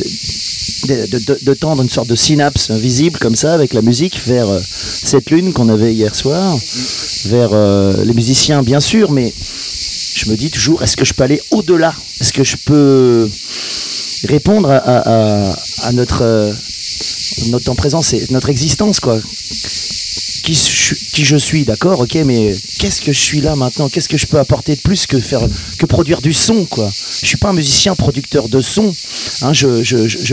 de, 0.86 1.38
de- 1.42 1.54
tendre 1.54 1.82
une 1.82 1.88
sorte 1.88 2.08
de 2.08 2.14
synapse 2.14 2.70
visible 2.70 3.18
comme 3.18 3.34
ça 3.34 3.54
avec 3.54 3.72
la 3.72 3.80
musique 3.80 4.20
vers 4.26 4.46
euh, 4.48 4.60
cette 4.62 5.30
lune 5.30 5.54
qu'on 5.54 5.70
avait 5.70 5.94
hier 5.94 6.14
soir, 6.14 6.54
vers 7.26 7.50
euh, 7.54 8.04
les 8.04 8.12
musiciens, 8.12 8.62
bien 8.62 8.80
sûr, 8.80 9.10
mais 9.10 9.32
je 10.16 10.28
me 10.30 10.36
dis 10.36 10.50
toujours, 10.50 10.82
est-ce 10.82 10.96
que 10.98 11.06
je 11.06 11.14
peux 11.14 11.24
aller 11.24 11.40
au-delà? 11.50 11.94
Est-ce 12.20 12.32
que 12.34 12.44
je 12.44 12.56
peux 12.58 13.30
répondre 14.28 14.70
à- 14.70 15.54
à 15.86 15.92
notre, 15.92 16.22
euh, 16.22 16.52
notre 17.48 17.64
temps 17.64 17.74
présent, 17.74 18.02
c'est 18.02 18.30
notre 18.30 18.50
existence, 18.50 19.00
quoi? 19.00 19.18
Qui, 20.44 20.54
je- 21.24 21.36
suis, 21.36 21.64
d'accord, 21.64 22.00
ok, 22.00 22.14
mais 22.26 22.54
qu'est-ce 22.78 23.00
que 23.00 23.12
je 23.12 23.18
suis 23.20 23.40
là 23.40 23.56
maintenant? 23.56 23.88
Qu'est-ce 23.88 24.08
que 24.10 24.18
je 24.18 24.26
peux 24.26 24.38
apporter 24.38 24.76
de 24.76 24.80
plus 24.80 25.06
que 25.06 25.18
faire 25.18 25.40
que 25.78 25.86
produire 25.86 26.20
du 26.20 26.32
son, 26.34 26.66
quoi? 26.66 26.90
Je 27.22 27.26
suis 27.26 27.38
pas 27.38 27.48
un 27.48 27.52
musicien 27.54 27.94
producteur 27.94 28.48
de 28.50 28.60
son. 28.60 28.94
hein, 29.42 29.52
je 29.54 29.66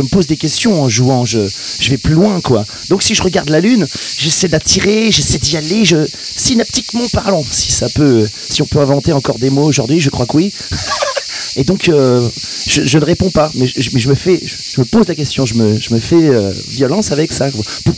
me 0.02 0.08
pose 0.10 0.28
des 0.28 0.36
questions 0.38 0.82
en 0.84 0.90
jouant. 0.90 1.24
Je, 1.26 1.40
je 1.80 1.90
vais 1.90 1.98
plus 1.98 2.14
loin, 2.14 2.42
quoi. 2.42 2.66
Donc 2.90 3.04
si 3.04 3.16
je 3.16 3.24
regarde 3.24 3.50
la 3.50 3.62
lune, 3.62 3.88
j'essaie 4.18 4.50
d'attirer, 4.50 5.12
j'essaie 5.12 5.38
d'y 5.40 5.56
aller. 5.56 5.86
Je, 5.86 6.06
synaptiquement 6.36 7.08
parlant, 7.14 7.44
si 7.50 7.72
ça 7.72 7.88
peut, 7.96 8.28
si 8.50 8.62
on 8.62 8.66
peut 8.66 8.80
inventer 8.80 9.14
encore 9.14 9.40
des 9.40 9.50
mots 9.50 9.64
aujourd'hui, 9.66 10.02
je 10.02 10.10
crois 10.10 10.26
que 10.26 10.36
oui. 10.38 10.52
Et 11.58 11.64
donc, 11.64 11.90
euh, 11.90 12.28
je, 12.68 12.98
ne 12.98 13.04
réponds 13.04 13.30
pas, 13.30 13.52
mais 13.56 13.68
je, 13.68 14.10
me 14.10 14.16
fais, 14.16 14.40
je, 14.44 14.80
me 14.80 14.86
pose 14.86 15.08
la 15.08 15.16
question, 15.16 15.46
je 15.46 15.56
me, 15.56 16.00
fais 16.00 16.30
euh, 16.30 16.54
violence 16.70 17.12
avec 17.12 17.34
ça, 17.34 17.50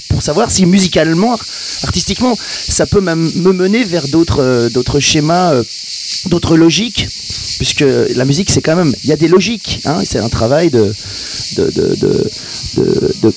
pour, 0.10 0.22
savoir 0.22 0.50
si 0.50 0.65
musicalement, 0.65 1.38
artistiquement, 1.83 2.36
ça 2.38 2.86
peut 2.88 3.01
me 3.01 3.51
mener 3.53 3.83
vers 3.83 4.07
d'autres, 4.07 4.41
euh, 4.41 5.00
schémas, 5.00 5.53
d'autres 6.27 6.57
logiques, 6.57 7.07
puisque 7.57 7.86
la 8.15 8.25
musique, 8.25 8.50
c'est 8.50 8.62
quand 8.62 8.75
même, 8.75 8.93
il 9.03 9.10
y 9.10 9.13
a 9.13 9.17
des 9.17 9.27
logiques, 9.27 9.81
hein, 9.86 10.01
c'est 10.03 10.19
un 10.19 10.29
travail 10.29 10.69
de, 10.72 10.93
de, 11.57 13.33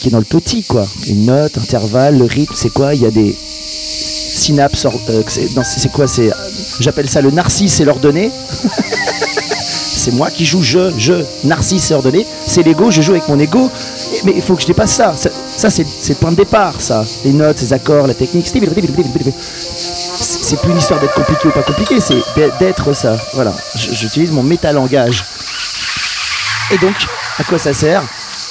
qui, 0.00 0.08
est 0.08 0.10
dans 0.10 0.18
le 0.18 0.24
petit, 0.24 0.62
quoi. 0.64 0.86
Une 1.06 1.26
note, 1.26 1.56
intervalle, 1.56 2.18
le 2.18 2.24
rythme, 2.24 2.54
c'est 2.54 2.72
quoi? 2.72 2.94
Il 2.94 3.00
y 3.00 3.06
a 3.06 3.10
des 3.10 3.34
synapses, 4.34 4.86
c'est 5.64 5.92
quoi? 5.92 6.06
C'est, 6.06 6.30
j'appelle 6.80 7.08
ça 7.08 7.20
le 7.20 7.30
narcisse 7.30 7.80
et 7.80 7.84
l'ordonnée. 7.84 8.30
c'est 10.02 10.12
moi 10.12 10.30
qui 10.30 10.44
joue 10.44 10.62
je, 10.62 10.92
je, 10.98 11.24
narcisse 11.44 11.90
et 11.90 11.94
ordonné. 11.94 12.26
C'est 12.46 12.62
l'ego, 12.62 12.90
je 12.90 13.02
joue 13.02 13.12
avec 13.12 13.28
mon 13.28 13.38
ego. 13.38 13.70
Mais 14.24 14.32
il 14.34 14.42
faut 14.42 14.54
que 14.56 14.62
je 14.62 14.66
dépasse 14.66 14.92
ça. 14.92 15.14
Ça, 15.16 15.30
ça, 15.56 15.70
c'est, 15.70 15.86
le 16.08 16.14
point 16.14 16.32
de 16.32 16.36
départ, 16.36 16.80
ça. 16.80 17.04
Les 17.24 17.32
notes, 17.32 17.60
les 17.60 17.72
accords, 17.72 18.06
la 18.06 18.14
technique. 18.14 18.46
C'est 18.46 18.60
plus 20.60 20.70
une 20.70 20.78
histoire 20.78 21.00
d'être 21.00 21.14
compliqué 21.14 21.48
ou 21.48 21.50
pas 21.52 21.62
compliqué, 21.62 22.00
c'est 22.00 22.22
d'être- 22.58 22.92
ça. 22.94 23.16
Voilà. 23.34 23.54
J'utilise 23.76 24.30
mon 24.32 24.42
métalangage. 24.42 25.24
Et 26.72 26.78
donc, 26.78 26.94
à 27.38 27.44
quoi 27.44 27.58
ça 27.58 27.72
sert? 27.72 28.02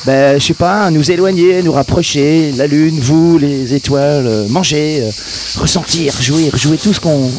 Ben, 0.06 0.40
je 0.40 0.46
sais 0.48 0.54
pas, 0.54 0.90
nous 0.90 1.12
éloigner, 1.12 1.62
nous 1.62 1.72
rapprocher, 1.72 2.52
la 2.54 2.66
lune, 2.66 3.00
vous, 3.00 3.38
les 3.38 3.76
étoiles, 3.76 4.26
euh, 4.26 4.48
manger, 4.48 5.02
euh, 5.04 5.12
ressentir, 5.60 6.20
jouir, 6.20 6.58
jouer 6.58 6.78
tout 6.78 6.92
ce 6.92 7.00
qu'on, 7.00 7.30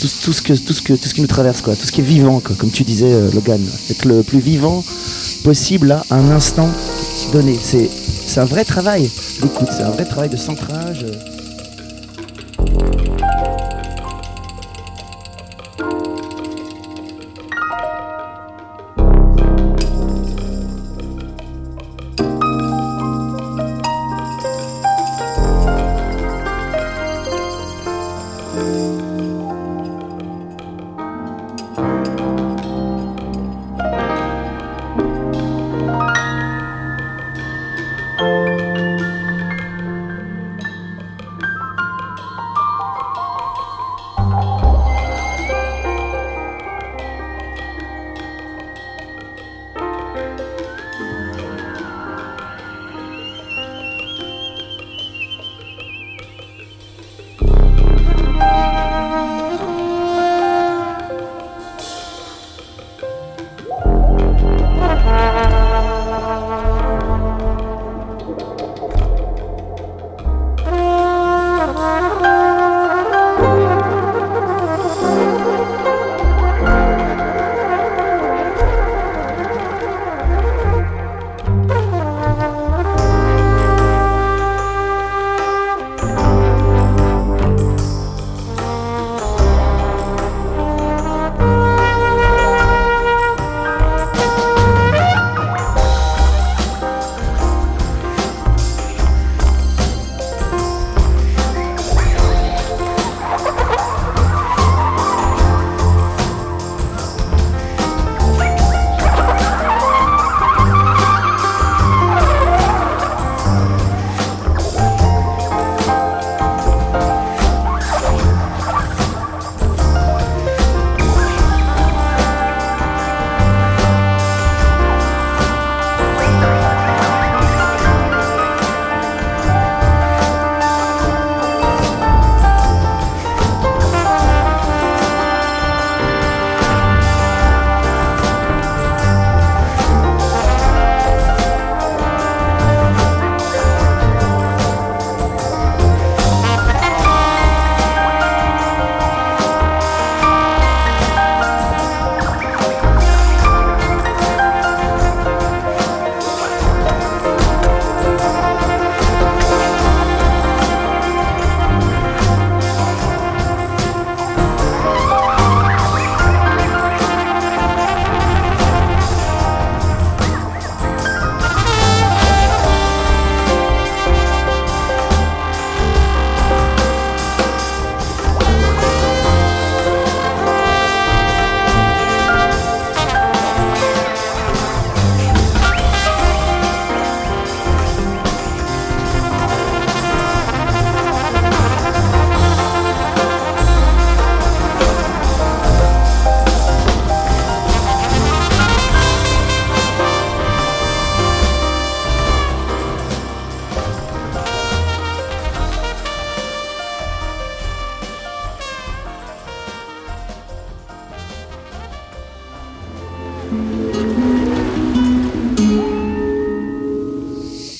tout, 0.00 0.32
ce 0.32 0.40
que, 0.40 0.54
tout 0.54 0.72
ce 0.72 1.14
qui 1.14 1.20
nous 1.20 1.26
traverse, 1.26 1.62
tout 1.62 1.74
ce 1.74 1.92
qui 1.92 2.00
est 2.00 2.04
vivant, 2.04 2.40
comme 2.40 2.70
tu 2.70 2.84
disais, 2.84 3.12
euh, 3.12 3.30
Logan, 3.34 3.60
être 3.90 4.06
le 4.06 4.22
plus 4.22 4.40
vivant 4.40 4.82
possible 5.44 5.92
à 5.92 6.14
un 6.14 6.30
instant 6.30 6.70
donné. 7.32 7.58
C'est, 7.60 7.90
c'est 8.26 8.40
un 8.40 8.46
vrai 8.46 8.64
travail 8.64 9.10
d'écoute, 9.42 9.68
c'est 9.70 9.82
un 9.82 9.90
vrai 9.90 10.06
travail 10.06 10.30
de 10.30 10.38
centrage. 10.38 11.04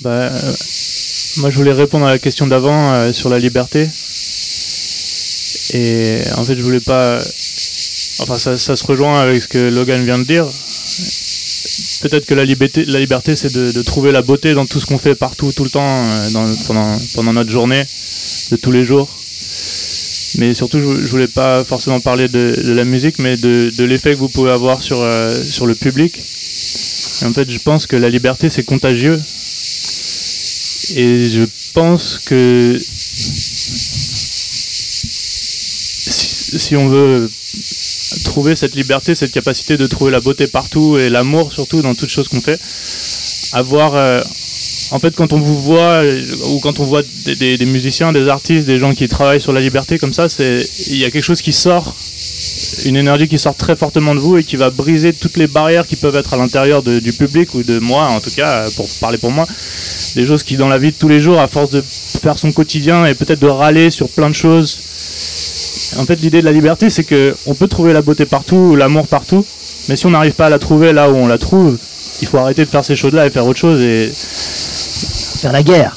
Bah, 0.06 0.30
euh, 0.32 0.52
moi, 1.38 1.50
je 1.50 1.56
voulais 1.56 1.72
répondre 1.72 2.06
à 2.06 2.10
la 2.10 2.20
question 2.20 2.46
d'avant 2.46 2.92
euh, 2.92 3.12
sur 3.12 3.28
la 3.28 3.40
liberté. 3.40 3.88
Et 5.74 6.18
en 6.36 6.44
fait, 6.44 6.56
je 6.56 6.62
voulais 6.62 6.78
pas. 6.78 7.18
Enfin, 8.20 8.38
ça, 8.38 8.56
se 8.56 8.86
rejoint 8.86 9.20
avec 9.20 9.42
ce 9.42 9.48
que 9.48 9.58
Logan 9.58 10.04
vient 10.04 10.20
de 10.20 10.22
dire. 10.22 10.46
Peut-être 12.02 12.24
que 12.24 12.34
la 12.34 12.44
liberté, 12.44 12.84
la 12.84 13.00
liberté 13.00 13.34
c'est 13.34 13.52
de, 13.52 13.82
trouver 13.82 14.12
la 14.12 14.22
beauté 14.22 14.54
dans 14.54 14.64
tout 14.64 14.78
ce 14.78 14.86
qu'on 14.86 14.96
fait 14.96 15.16
partout, 15.16 15.50
tout 15.50 15.64
le 15.64 15.70
temps, 15.70 16.04
euh, 16.04 16.54
pendant, 16.68 16.96
pendant 17.16 17.32
notre 17.32 17.50
journée, 17.50 17.82
de 18.52 18.56
tous 18.56 18.70
les 18.70 18.84
jours. 18.84 19.08
Mais 20.38 20.54
surtout, 20.54 20.78
je, 20.78 21.08
voulais 21.08 21.26
pas 21.26 21.64
forcément 21.64 21.98
parler 21.98 22.28
de, 22.28 22.54
la 22.72 22.84
musique, 22.84 23.18
mais 23.18 23.36
de, 23.36 23.72
de 23.76 23.84
l'effet 23.84 24.12
que 24.12 24.18
vous 24.18 24.28
pouvez 24.28 24.52
avoir 24.52 24.82
sur, 24.82 25.00
euh, 25.00 25.34
sur 25.42 25.66
le 25.66 25.74
public. 25.74 26.16
Et 27.22 27.24
en 27.24 27.32
fait, 27.32 27.50
je 27.50 27.58
pense 27.58 27.88
que 27.88 27.96
la 27.96 28.08
liberté, 28.08 28.50
c'est 28.50 28.62
contagieux. 28.62 29.20
Et 30.94 31.28
je 31.28 31.42
pense 31.74 32.18
que 32.24 32.78
si, 36.58 36.76
on 36.76 36.88
veut 36.88 37.30
trouver 38.24 38.56
cette 38.56 38.74
liberté, 38.74 39.14
cette 39.14 39.32
capacité 39.32 39.76
de 39.76 39.86
trouver 39.86 40.10
la 40.10 40.20
beauté 40.20 40.46
partout 40.46 40.96
et 40.98 41.08
l'amour 41.10 41.52
surtout 41.52 41.82
dans 41.82 41.94
toutes 41.94 42.10
choses 42.10 42.28
qu'on 42.28 42.40
fait, 42.40 42.58
avoir... 43.52 43.94
euh, 43.94 44.20
en 44.92 45.00
fait, 45.00 45.16
quand 45.16 45.32
on 45.32 45.40
vous 45.40 45.60
voit, 45.60 46.04
euh, 46.04 46.22
ou 46.50 46.60
quand 46.60 46.78
on 46.78 46.84
voit 46.84 47.02
des, 47.24 47.56
des- 47.58 47.66
musiciens, 47.66 48.12
des 48.12 48.28
artistes, 48.28 48.66
des 48.66 48.78
gens 48.78 48.94
qui 48.94 49.08
travaillent 49.08 49.40
sur 49.40 49.52
la 49.52 49.60
liberté 49.60 49.98
comme 49.98 50.12
ça, 50.12 50.28
il 50.38 50.96
y 50.96 51.04
a 51.04 51.10
quelque 51.10 51.24
chose 51.24 51.42
qui 51.42 51.52
sort, 51.52 51.96
une 52.84 52.96
énergie 52.96 53.26
qui 53.26 53.38
sort 53.38 53.56
très 53.56 53.74
fortement 53.74 54.14
de 54.14 54.20
vous 54.20 54.36
et 54.38 54.44
qui 54.44 54.54
va 54.54 54.70
briser 54.70 55.12
toutes 55.12 55.38
les 55.38 55.48
barrières 55.48 55.86
qui 55.88 55.96
peuvent 55.96 56.14
être 56.14 56.34
à 56.34 56.36
l'intérieur 56.36 56.82
du 56.84 57.12
public 57.12 57.52
ou 57.54 57.64
de 57.64 57.80
moi, 57.80 58.06
en 58.06 58.20
tout 58.20 58.30
cas, 58.30 58.70
pour 58.76 58.88
parler 59.00 59.18
pour 59.18 59.32
moi. 59.32 59.46
Des 60.16 60.24
choses 60.24 60.42
qui, 60.42 60.56
dans 60.56 60.68
la 60.68 60.78
vie 60.78 60.92
de 60.92 60.96
tous 60.96 61.08
les 61.08 61.20
jours, 61.20 61.38
à 61.38 61.46
force 61.46 61.70
de 61.70 61.82
faire 61.82 62.38
son 62.38 62.50
quotidien 62.50 63.04
et 63.04 63.14
peut-être 63.14 63.38
de 63.38 63.46
râler 63.46 63.90
sur 63.90 64.08
plein 64.08 64.30
de 64.30 64.34
choses, 64.34 64.78
en 65.98 66.04
fait, 66.06 66.16
l'idée 66.16 66.40
de 66.40 66.46
la 66.46 66.52
liberté, 66.52 66.90
c'est 66.90 67.04
que 67.04 67.34
on 67.46 67.54
peut 67.54 67.68
trouver 67.68 67.92
la 67.92 68.00
beauté 68.00 68.24
partout, 68.24 68.76
l'amour 68.76 69.06
partout, 69.06 69.44
mais 69.88 69.96
si 69.96 70.06
on 70.06 70.10
n'arrive 70.10 70.32
pas 70.32 70.46
à 70.46 70.50
la 70.50 70.58
trouver 70.58 70.92
là 70.92 71.10
où 71.10 71.14
on 71.14 71.26
la 71.26 71.38
trouve, 71.38 71.76
il 72.22 72.26
faut 72.28 72.38
arrêter 72.38 72.64
de 72.64 72.70
faire 72.70 72.84
ces 72.84 72.96
choses-là 72.96 73.26
et 73.26 73.30
faire 73.30 73.46
autre 73.46 73.58
chose. 73.58 73.80
Et 73.82 74.10
Faire 75.40 75.52
la 75.52 75.62
guerre, 75.62 75.94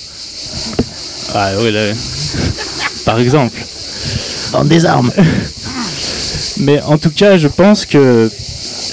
ah 1.33 1.51
oui, 1.61 1.71
là, 1.71 1.93
par 3.05 3.19
exemple. 3.19 3.57
vendre 4.51 4.69
des 4.69 4.85
armes. 4.85 5.11
Mais 6.57 6.81
en 6.81 6.97
tout 6.97 7.11
cas, 7.11 7.37
je 7.37 7.47
pense 7.47 7.85
que 7.85 8.29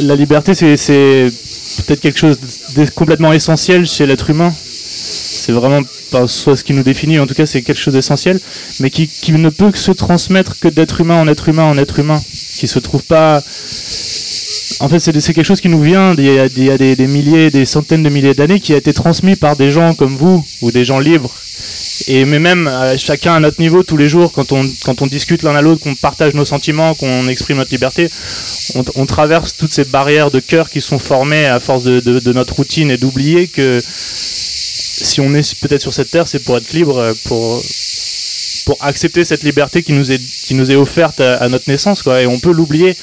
la 0.01 0.15
liberté, 0.15 0.55
c'est 0.55 0.77
c'est 0.77 1.85
peut-être 1.85 2.01
quelque 2.01 2.19
chose 2.19 2.39
de 2.77 2.87
complètement 2.91 3.33
essentiel 3.33 3.87
chez 3.87 4.07
l'être 4.07 4.31
humain. 4.31 4.55
C'est 5.47 5.53
vraiment 5.53 5.83
pas 6.11 6.27
soit 6.27 6.57
ce 6.57 6.65
qui 6.65 6.73
nous 6.73 6.83
définit, 6.83 7.21
en 7.21 7.27
tout 7.29 7.35
cas, 7.35 7.47
c'est 7.47 7.63
quelque 7.63 7.79
chose 7.79 7.95
d'essentiel, 7.95 8.41
mais 8.81 8.91
qui, 8.91 9.09
ne 9.31 9.49
peut 9.49 9.71
se 9.73 9.93
transmettre 9.93 10.59
que 10.59 10.67
d'être 10.67 11.01
humain 11.01 11.21
en 11.21 11.29
être 11.29 11.49
humain 11.49 11.63
en 11.63 11.79
être 11.79 12.01
humain, 12.01 12.21
qui 12.59 12.67
se 12.67 12.81
trouve 12.81 13.05
pas. 13.05 13.41
En 14.81 14.89
fait, 14.89 14.99
c'est 14.99 15.13
quelque 15.13 15.45
chose 15.45 15.61
qui 15.61 15.69
nous 15.69 15.81
vient 15.81 16.17
d'il 16.17 16.25
y 16.25 16.37
a, 16.37 16.49
d'il 16.49 16.65
y 16.65 16.71
a 16.71 16.77
des, 16.77 16.97
milliers, 17.07 17.53
des 17.53 17.65
centaines 17.65 18.03
de 18.03 18.09
milliers 18.09 18.35
d'années, 18.35 18.59
qui 18.59 18.75
a 18.75 18.77
été 18.77 18.93
transmis 18.93 19.37
par 19.37 19.55
des 19.55 19.71
gens 19.71 19.95
comme 19.95 20.17
vous 20.17 20.45
ou 20.63 20.73
des 20.73 20.85
gens 20.85 20.99
libres. 20.99 21.33
Et 22.09 22.25
mais 22.25 22.41
même 22.41 22.69
chacun 22.99 23.35
à 23.35 23.39
notre 23.39 23.61
niveau, 23.61 23.85
tous 23.85 23.97
les 23.97 24.09
jours, 24.09 24.33
quand 24.33 24.51
on, 24.51 25.07
discute 25.07 25.45
l'un 25.45 25.55
à 25.55 25.63
l'autre, 25.63 25.81
qu'on 25.81 25.95
partage 25.95 26.35
nos 26.35 26.45
sentiments, 26.45 26.95
qu'on 26.95 27.29
exprime 27.29 27.59
notre 27.59 27.71
liberté, 27.71 28.11
on, 28.97 29.07
traverse 29.07 29.55
toutes 29.57 29.73
ces 29.73 29.85
barrières 29.85 30.33
de 30.33 30.41
cœur 30.41 30.71
qui 30.71 30.81
sont 30.81 30.99
formées 30.99 31.47
à 31.47 31.61
force 31.61 31.85
de 31.85 32.33
notre 32.33 32.57
routine 32.57 32.91
et 32.91 32.97
d'oublier 32.97 33.47
que 33.47 33.81
si 35.05 35.21
on 35.21 35.35
est 35.35 35.55
peut-être 35.61 35.83
sur 35.83 35.93
cette 35.93 36.11
terre, 36.11 36.27
c'est 36.27 36.39
pour 36.41 36.57
être 36.57 36.73
libre, 36.73 36.99
euh, 36.99 37.13
pour, 37.25 37.63
pour 38.67 38.77
accepter 38.81 39.25
cette 39.25 39.43
liberté 39.43 39.83
qui 39.83 39.93
nous 39.93 40.11
est, 40.11 40.21
qui 40.21 40.55
nous 40.55 40.71
est 40.71 40.77
offerte 40.77 41.21
à, 41.21 41.49
notre 41.49 41.69
naissance, 41.69 42.03
quoi. 42.03 42.23
Et 42.23 42.27
on 42.27 42.39
peut 42.39 42.53
l'oublier. 42.53 42.97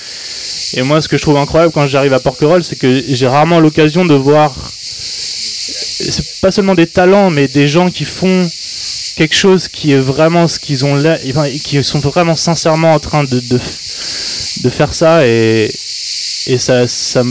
Et 0.76 0.82
moi, 0.82 1.02
ce 1.02 1.08
que 1.08 1.18
je 1.18 1.22
trouve 1.22 1.38
incroyable 1.38 1.72
quand 1.72 1.86
j'arrive 1.86 2.14
à 2.14 2.20
Porquerolles, 2.20 2.64
c'est 2.64 2.76
que 2.76 3.04
j'ai 3.08 3.28
rarement 3.28 3.60
l'occasion 3.60 4.06
de 4.06 4.16
voir, 4.16 4.54
c'est 4.82 6.42
pas 6.42 6.52
seulement 6.52 6.74
des 6.76 6.88
talents, 6.88 7.30
mais 7.30 7.48
des 7.48 7.68
gens 7.68 7.92
qui 7.92 8.06
font 8.06 8.50
quelque 9.16 9.36
chose 9.36 9.68
qui 9.68 9.92
est 9.92 10.00
vraiment 10.00 10.48
ce 10.48 10.58
qu'ils 10.60 10.86
ont 10.86 10.96
là, 10.96 11.20
enfin, 11.30 11.48
qui 11.64 11.84
sont 11.84 12.00
vraiment 12.00 12.36
sincèrement 12.36 12.94
en 12.94 13.00
train 13.00 13.24
de, 13.24 13.40
de, 13.40 13.60
de 14.64 14.70
faire 14.70 14.94
ça 14.96 15.28
et, 15.28 15.72
et 16.48 16.58
ça, 16.58 16.88
ça, 16.88 17.22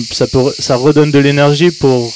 ça 0.59 0.77
redonne 0.77 1.11
de 1.11 1.19
l'énergie 1.19 1.73
pour, 1.73 2.15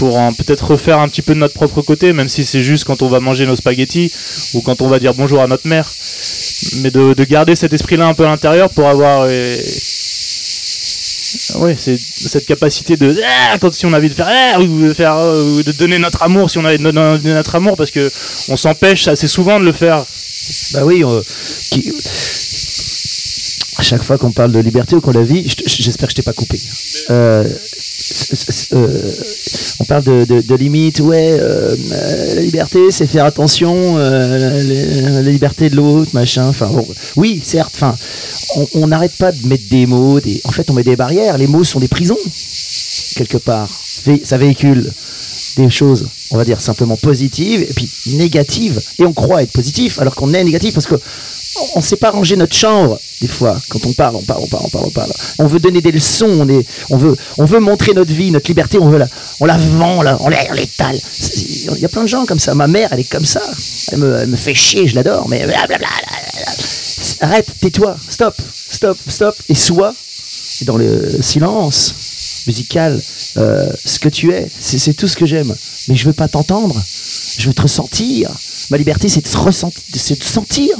pour 0.00 0.18
peut-être 0.38 0.64
refaire 0.72 0.98
un 0.98 1.08
petit 1.08 1.22
peu 1.22 1.34
de 1.34 1.38
notre 1.38 1.54
propre 1.54 1.82
côté, 1.82 2.12
même 2.12 2.28
si 2.28 2.42
c'est 2.44 2.62
juste 2.62 2.84
quand 2.84 3.02
on 3.02 3.08
va 3.08 3.20
manger 3.20 3.44
nos 3.46 3.54
spaghettis 3.56 4.10
ou 4.54 4.62
quand 4.62 4.80
on 4.82 4.88
va 4.88 4.98
dire 4.98 5.12
bonjour 5.14 5.40
à 5.42 5.46
notre 5.46 5.68
mère. 5.68 5.86
Mais 6.82 6.90
de, 6.90 7.14
de 7.14 7.24
garder 7.24 7.54
cet 7.54 7.72
esprit-là 7.72 8.06
un 8.06 8.14
peu 8.14 8.24
à 8.24 8.28
l'intérieur 8.30 8.70
pour 8.70 8.88
avoir. 8.88 9.26
euh, 9.28 9.56
Ouais, 11.60 11.76
c'est 11.78 11.96
cette 11.98 12.46
capacité 12.46 12.96
de 12.96 13.16
ah, 13.24 13.58
quand 13.60 13.72
si 13.72 13.84
on 13.86 13.92
a 13.92 13.98
envie 13.98 14.08
de 14.08 14.14
faire 14.14 14.28
ah, 14.28 14.60
ou 14.60 14.82
de 14.88 14.92
faire 14.94 15.16
euh, 15.16 15.62
de 15.62 15.72
donner 15.72 15.98
notre 15.98 16.22
amour 16.22 16.50
si 16.50 16.58
on 16.58 16.64
a 16.64 16.74
envie 16.74 17.28
notre 17.28 17.54
amour 17.54 17.76
parce 17.76 17.90
que 17.90 18.10
on 18.48 18.56
s'empêche 18.56 19.06
assez 19.08 19.28
souvent 19.28 19.58
de 19.60 19.64
le 19.64 19.72
faire. 19.72 20.04
Bah 20.74 20.80
oui, 20.84 21.04
on- 21.04 21.22
qui- 21.70 21.92
à 23.76 23.82
chaque 23.82 24.02
fois 24.02 24.18
qu'on 24.18 24.32
parle 24.32 24.52
de 24.52 24.58
liberté 24.60 24.94
ou 24.96 25.00
qu'on 25.00 25.12
la 25.12 25.22
vit, 25.22 25.44
j'espère 25.66 26.08
que 26.08 26.12
je 26.12 26.16
t'ai 26.16 26.22
pas 26.22 26.32
coupé. 26.32 26.58
Euh, 27.10 27.44
euh, 28.72 29.12
on 29.80 29.84
parle 29.84 30.04
de, 30.04 30.24
de, 30.40 30.54
limites, 30.54 31.00
ouais, 31.00 31.36
euh, 31.40 31.74
euh, 31.92 32.34
la 32.34 32.42
liberté 32.42 32.78
c'est 32.90 33.06
faire 33.06 33.24
attention, 33.24 33.96
la, 33.96 34.48
la 35.22 35.30
liberté 35.30 35.70
de 35.70 35.76
l'autre, 35.76 36.10
machin, 36.14 36.46
enfin 36.48 36.68
bon, 36.68 36.86
oui, 37.16 37.40
certes, 37.42 37.72
enfin, 37.74 37.96
on- 38.74 38.86
n'arrête 38.86 39.12
pas 39.18 39.32
de 39.32 39.46
mettre 39.46 39.68
des 39.70 39.86
mots, 39.86 40.20
des, 40.20 40.40
en 40.44 40.50
fait 40.52 40.70
on 40.70 40.74
met 40.74 40.82
des 40.84 40.96
barrières, 40.96 41.38
les 41.38 41.46
mots 41.46 41.64
sont 41.64 41.80
des 41.80 41.88
prisons, 41.88 42.18
quelque 43.16 43.38
part, 43.38 43.68
ça 44.24 44.38
véhicule 44.38 44.90
des 45.64 45.70
choses, 45.70 46.06
on 46.30 46.36
va 46.36 46.44
dire 46.44 46.60
simplement 46.60 46.96
positives 46.96 47.62
et 47.62 47.72
puis 47.74 47.88
négatives. 48.14 48.80
Et 48.98 49.04
on 49.04 49.12
croit 49.12 49.42
être 49.42 49.52
positif 49.52 49.98
alors 49.98 50.14
qu'on 50.14 50.32
est 50.34 50.44
négatif 50.44 50.74
parce 50.74 50.86
que 50.86 50.96
on 51.74 51.80
ne 51.80 51.84
sait 51.84 51.96
pas 51.96 52.10
ranger 52.10 52.36
notre 52.36 52.54
chambre 52.54 52.98
des 53.20 53.28
fois. 53.28 53.58
Quand 53.68 53.84
on 53.84 53.92
parle, 53.92 54.16
on 54.16 54.22
parle, 54.22 54.40
on 54.42 54.46
parle, 54.46 54.64
on 54.64 54.70
parle, 54.70 54.84
on 54.86 54.90
parle. 54.90 55.10
On 55.38 55.46
veut 55.46 55.58
donner 55.58 55.80
des 55.80 55.92
leçons, 55.92 56.28
on, 56.28 56.48
est, 56.48 56.64
on, 56.90 56.96
veut, 56.96 57.16
on 57.38 57.44
veut 57.44 57.60
montrer 57.60 57.92
notre 57.92 58.12
vie, 58.12 58.30
notre 58.30 58.48
liberté, 58.48 58.78
on, 58.78 58.88
veut 58.88 58.98
la, 58.98 59.08
on 59.40 59.46
la 59.46 59.58
vend, 59.58 60.02
on 60.20 60.28
l'étale. 60.28 60.98
Il 61.76 61.80
y 61.80 61.84
a 61.84 61.88
plein 61.88 62.02
de 62.02 62.08
gens 62.08 62.24
comme 62.24 62.38
ça. 62.38 62.54
Ma 62.54 62.66
mère, 62.66 62.88
elle 62.92 63.00
est 63.00 63.10
comme 63.10 63.24
ça. 63.24 63.42
Elle 63.92 63.98
me, 63.98 64.16
elle 64.16 64.36
fait 64.36 64.54
chier, 64.54 64.86
je 64.86 64.94
l'adore, 64.94 65.28
mais 65.28 65.44
blablabla. 65.44 65.88
Arrête, 67.20 67.48
tais-toi, 67.60 67.96
stop, 68.08 68.34
stop, 68.70 68.96
stop, 69.08 69.34
et 69.48 69.54
sois 69.54 69.94
dans 70.62 70.76
le 70.76 71.20
silence 71.20 71.94
musical 72.46 73.00
euh, 73.36 73.70
ce 73.84 73.98
que 73.98 74.08
tu 74.08 74.32
es. 74.32 74.48
C'est 74.58 74.94
tout 74.94 75.08
ce 75.08 75.16
que 75.16 75.26
j'aime. 75.26 75.54
Mais 75.88 75.96
je 75.96 76.04
veux 76.06 76.12
pas 76.12 76.28
t'entendre. 76.28 76.80
Je 77.38 77.46
veux 77.46 77.54
te 77.54 77.62
ressentir. 77.62 78.30
Ma 78.70 78.76
liberté, 78.76 79.08
c'est 79.08 79.22
de, 79.22 79.28
se 79.28 79.36
ressentir, 79.36 79.82
de 79.92 79.98
sentir 79.98 80.76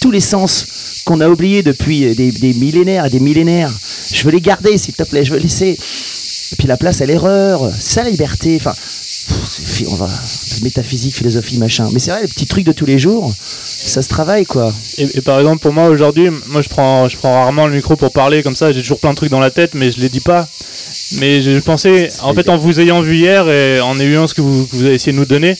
tous 0.00 0.10
les 0.10 0.20
sens 0.20 1.02
qu'on 1.04 1.20
a 1.20 1.28
oubliés 1.28 1.62
depuis 1.62 2.14
des, 2.14 2.54
millénaires 2.54 3.06
et 3.06 3.10
des 3.10 3.20
millénaires. 3.20 3.72
Je 4.12 4.22
veux 4.24 4.30
les 4.30 4.40
garder, 4.40 4.76
s'il 4.78 4.94
te 4.94 5.02
plaît. 5.02 5.24
Je 5.24 5.32
veux 5.32 5.38
laisser. 5.38 5.78
Et 6.52 6.56
puis 6.56 6.66
la 6.66 6.76
place 6.76 7.00
à 7.00 7.06
l'erreur. 7.06 7.70
C'est 7.78 8.02
la 8.02 8.10
liberté. 8.10 8.56
Enfin, 8.60 8.74
on 9.88 9.94
va 9.94 10.08
métaphysique, 10.62 11.14
philosophie, 11.14 11.58
machin. 11.58 11.88
Mais 11.92 11.98
c'est 11.98 12.10
vrai, 12.10 12.22
les 12.22 12.28
petits 12.28 12.46
trucs 12.46 12.64
de 12.64 12.72
tous 12.72 12.86
les 12.86 12.98
jours, 12.98 13.32
ça 13.40 14.02
se 14.02 14.08
travaille, 14.08 14.44
quoi. 14.44 14.72
Et, 14.98 15.18
et 15.18 15.20
par 15.20 15.38
exemple 15.38 15.62
pour 15.62 15.72
moi 15.72 15.88
aujourd'hui, 15.88 16.30
moi 16.46 16.62
je 16.62 16.68
prends 16.68 17.08
je 17.08 17.16
prends 17.16 17.32
rarement 17.32 17.66
le 17.66 17.74
micro 17.74 17.96
pour 17.96 18.12
parler 18.12 18.42
comme 18.42 18.56
ça. 18.56 18.72
J'ai 18.72 18.80
toujours 18.80 19.00
plein 19.00 19.10
de 19.10 19.16
trucs 19.16 19.30
dans 19.30 19.40
la 19.40 19.50
tête, 19.50 19.74
mais 19.74 19.90
je 19.90 20.00
les 20.00 20.08
dis 20.08 20.20
pas. 20.20 20.48
Mais 21.12 21.40
je 21.42 21.58
pensais, 21.60 22.08
en 22.22 22.34
fait, 22.34 22.48
en 22.48 22.56
vous 22.56 22.80
ayant 22.80 23.00
vu 23.00 23.16
hier 23.16 23.48
et 23.48 23.80
en 23.80 23.98
ayant 24.00 24.26
ce 24.26 24.34
que 24.34 24.40
vous, 24.40 24.66
que 24.66 24.74
vous 24.76 24.84
avez 24.84 24.94
essayé 24.94 25.12
de 25.12 25.18
nous 25.18 25.24
donner, 25.26 25.56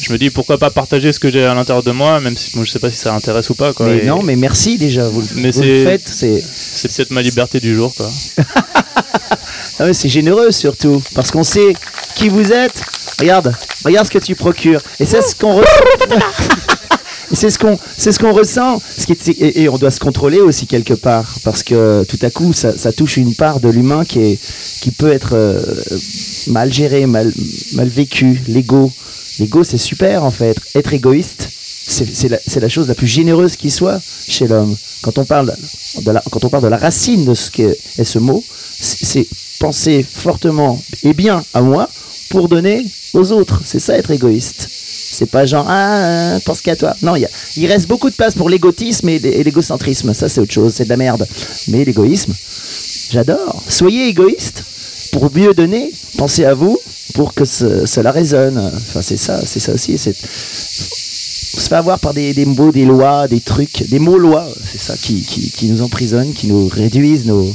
je 0.00 0.12
me 0.12 0.18
dis 0.18 0.30
pourquoi 0.30 0.58
pas 0.58 0.70
partager 0.70 1.12
ce 1.12 1.18
que 1.18 1.30
j'ai 1.30 1.44
à 1.44 1.54
l'intérieur 1.54 1.82
de 1.82 1.90
moi, 1.90 2.20
même 2.20 2.36
si 2.36 2.54
moi, 2.56 2.64
je 2.64 2.70
sais 2.70 2.78
pas 2.78 2.90
si 2.90 2.96
ça 2.98 3.14
intéresse 3.14 3.48
ou 3.50 3.54
pas. 3.54 3.72
Quoi. 3.72 3.86
Mais 3.86 3.98
Et 3.98 4.06
non, 4.06 4.22
mais 4.22 4.36
merci 4.36 4.78
déjà. 4.78 5.08
Vous, 5.08 5.20
le- 5.22 5.26
Mais 5.36 5.50
vous 5.50 5.62
le 5.62 5.78
c'est- 5.78 5.84
faites, 5.84 6.08
c'est. 6.08 6.44
C'est 6.54 6.94
peut-être 6.94 7.10
ma 7.10 7.22
liberté 7.22 7.58
du 7.60 7.74
jour. 7.74 7.92
Quoi. 7.96 8.08
Ah 9.78 9.84
ouais, 9.84 9.94
c'est 9.94 10.08
généreux 10.08 10.52
surtout, 10.52 11.02
parce 11.14 11.30
qu'on 11.30 11.42
sait 11.44 11.74
qui 12.14 12.28
vous 12.28 12.52
êtes. 12.52 12.82
Regarde, 13.20 13.54
regarde 13.84 14.06
ce 14.06 14.10
que 14.10 14.18
tu 14.18 14.34
procures. 14.34 14.80
Et 15.00 15.04
c'est 15.06 15.22
ce 15.22 15.34
qu'on 15.34 15.60
re- 15.60 15.64
Et 15.64 16.65
c'est 17.36 17.50
ce 17.50 17.58
qu'on 17.58 17.78
c'est 17.96 18.12
ce 18.12 18.18
qu'on 18.18 18.32
ressent. 18.32 18.80
Et, 19.38 19.68
on 19.68 19.76
doit 19.76 19.90
se 19.90 20.00
contrôler 20.00 20.40
aussi 20.40 20.66
quelque 20.66 20.94
part, 20.94 21.36
parce 21.44 21.62
que 21.62 22.04
tout 22.04 22.18
à 22.22 22.30
coup, 22.30 22.52
ça, 22.52 22.92
touche 22.92 23.18
une 23.18 23.34
part 23.34 23.60
de 23.60 23.68
l'humain 23.68 24.04
qui, 24.04 24.38
peut 24.98 25.12
être 25.12 25.34
euh, 25.34 25.60
mal 26.48 26.72
géré, 26.72 27.06
mal, 27.06 27.32
mal 27.74 27.88
vécu. 27.88 28.42
L'ego. 28.48 28.90
L'ego, 29.38 29.64
c'est 29.64 29.78
super 29.78 30.24
en 30.24 30.30
fait. 30.30 30.56
Être 30.74 30.94
égoïste, 30.94 31.50
c'est 31.86 32.60
la, 32.60 32.68
chose 32.68 32.88
la 32.88 32.94
plus 32.94 33.06
généreuse 33.06 33.56
qui 33.56 33.70
soit 33.70 34.00
chez 34.28 34.48
l'homme. 34.48 34.74
Quand 35.02 35.18
on 35.18 35.24
parle 35.24 35.54
de 36.02 36.10
la, 36.68 36.76
racine 36.78 37.26
de 37.26 37.34
ce 37.34 37.50
qu'est 37.50 37.78
est 37.98 38.04
ce 38.04 38.18
mot, 38.18 38.42
c'est 38.80 39.26
penser 39.58 40.04
fortement 40.08 40.82
et 41.02 41.12
bien 41.12 41.44
à 41.54 41.60
moi 41.60 41.88
pour 42.30 42.48
donner 42.48 42.84
aux 43.12 43.32
autres. 43.32 43.60
C'est 43.64 43.78
ça 43.78 43.96
être 43.96 44.10
égoïste. 44.10 44.68
C'est 45.16 45.30
pas 45.30 45.46
genre, 45.46 45.64
ah, 45.66 46.34
euh, 46.34 46.38
pense 46.44 46.60
qu'à 46.60 46.76
toi. 46.76 46.94
Non, 47.00 47.14
il, 47.16 47.66
reste 47.66 47.88
beaucoup 47.88 48.10
de 48.10 48.14
place 48.14 48.34
pour 48.34 48.50
l'égotisme 48.50 49.08
et, 49.08 49.18
l'égocentrisme. 49.18 50.12
Ça, 50.12 50.28
c'est 50.28 50.42
autre 50.42 50.52
chose, 50.52 50.74
c'est 50.74 50.84
de 50.84 50.90
la 50.90 50.98
merde. 50.98 51.26
Mais 51.68 51.86
l'égoïsme, 51.86 52.34
j'adore. 53.10 53.62
Soyez 53.66 54.08
égoïste 54.08 54.62
pour 55.12 55.34
mieux 55.34 55.54
donner. 55.54 55.90
Pensez 56.18 56.44
à 56.44 56.52
vous 56.52 56.78
pour 57.14 57.32
que 57.32 57.46
ce- 57.46 57.86
cela 57.86 58.12
résonne. 58.12 58.58
Enfin, 58.58 59.00
c'est 59.00 59.16
ça, 59.16 59.40
c'est 59.46 59.60
ça 59.60 59.72
aussi. 59.72 59.96
C'est 59.96 60.14
on 61.56 61.58
se 61.58 61.68
fait 61.68 61.76
avoir 61.76 61.98
par 61.98 62.12
des, 62.12 62.44
mots, 62.44 62.70
des 62.70 62.84
lois, 62.84 63.28
des 63.28 63.40
trucs, 63.40 63.88
des 63.88 63.98
mots-lois. 63.98 64.46
C'est 64.70 64.78
ça 64.78 64.94
qui, 64.94 65.70
nous 65.70 65.80
emprisonnent, 65.80 66.34
qui 66.34 66.48
nous 66.48 66.68
réduisent 66.68 67.24
nos, 67.24 67.50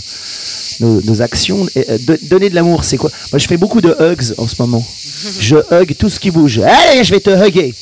nos, 0.79 1.21
actions. 1.21 1.65
Euh, 1.77 1.97
do- 1.99 2.17
donner 2.23 2.49
de 2.49 2.55
l'amour, 2.55 2.83
c'est 2.83 2.97
quoi? 2.97 3.11
Moi, 3.31 3.39
je 3.39 3.47
fais 3.47 3.57
beaucoup 3.57 3.81
de 3.81 3.95
hugs 3.99 4.33
en 4.37 4.47
ce 4.47 4.55
moment. 4.59 4.85
Je 5.39 5.57
hug 5.71 5.95
tout 5.97 6.09
ce 6.09 6.19
qui 6.19 6.31
bouge. 6.31 6.59
Allez, 6.59 7.03
je 7.03 7.11
vais 7.11 7.19
te 7.19 7.29
hugger. 7.29 7.73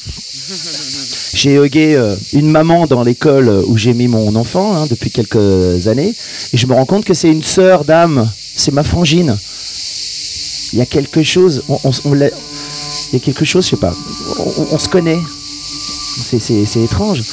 J'ai 1.33 1.55
hugué 1.55 1.95
euh, 1.95 2.15
une 2.33 2.49
maman 2.49 2.87
dans 2.87 3.03
l'école 3.03 3.49
où 3.67 3.77
j'ai 3.77 3.93
mis 3.93 4.07
mon 4.07 4.35
enfant 4.35 4.75
hein, 4.75 4.87
depuis 4.89 5.11
quelques 5.11 5.87
années, 5.87 6.13
et 6.53 6.57
je 6.57 6.65
me 6.67 6.73
rends 6.73 6.85
compte 6.85 7.05
que 7.05 7.13
c'est 7.13 7.29
une 7.29 7.43
sœur 7.43 7.85
d'âme. 7.85 8.29
C'est 8.55 8.73
ma 8.73 8.83
frangine. 8.83 9.37
Il 10.73 10.79
y 10.79 10.81
a 10.81 10.85
quelque 10.85 11.23
chose. 11.23 11.63
On, 11.67 11.91
il 13.11 13.13
y 13.13 13.15
a 13.15 13.19
quelque 13.19 13.45
chose, 13.45 13.65
je 13.65 13.71
sais 13.71 13.77
pas. 13.77 13.93
On, 14.71 14.77
se 14.77 14.89
connaît. 14.89 15.19
C'est 16.37 16.83
étrange. 16.83 17.23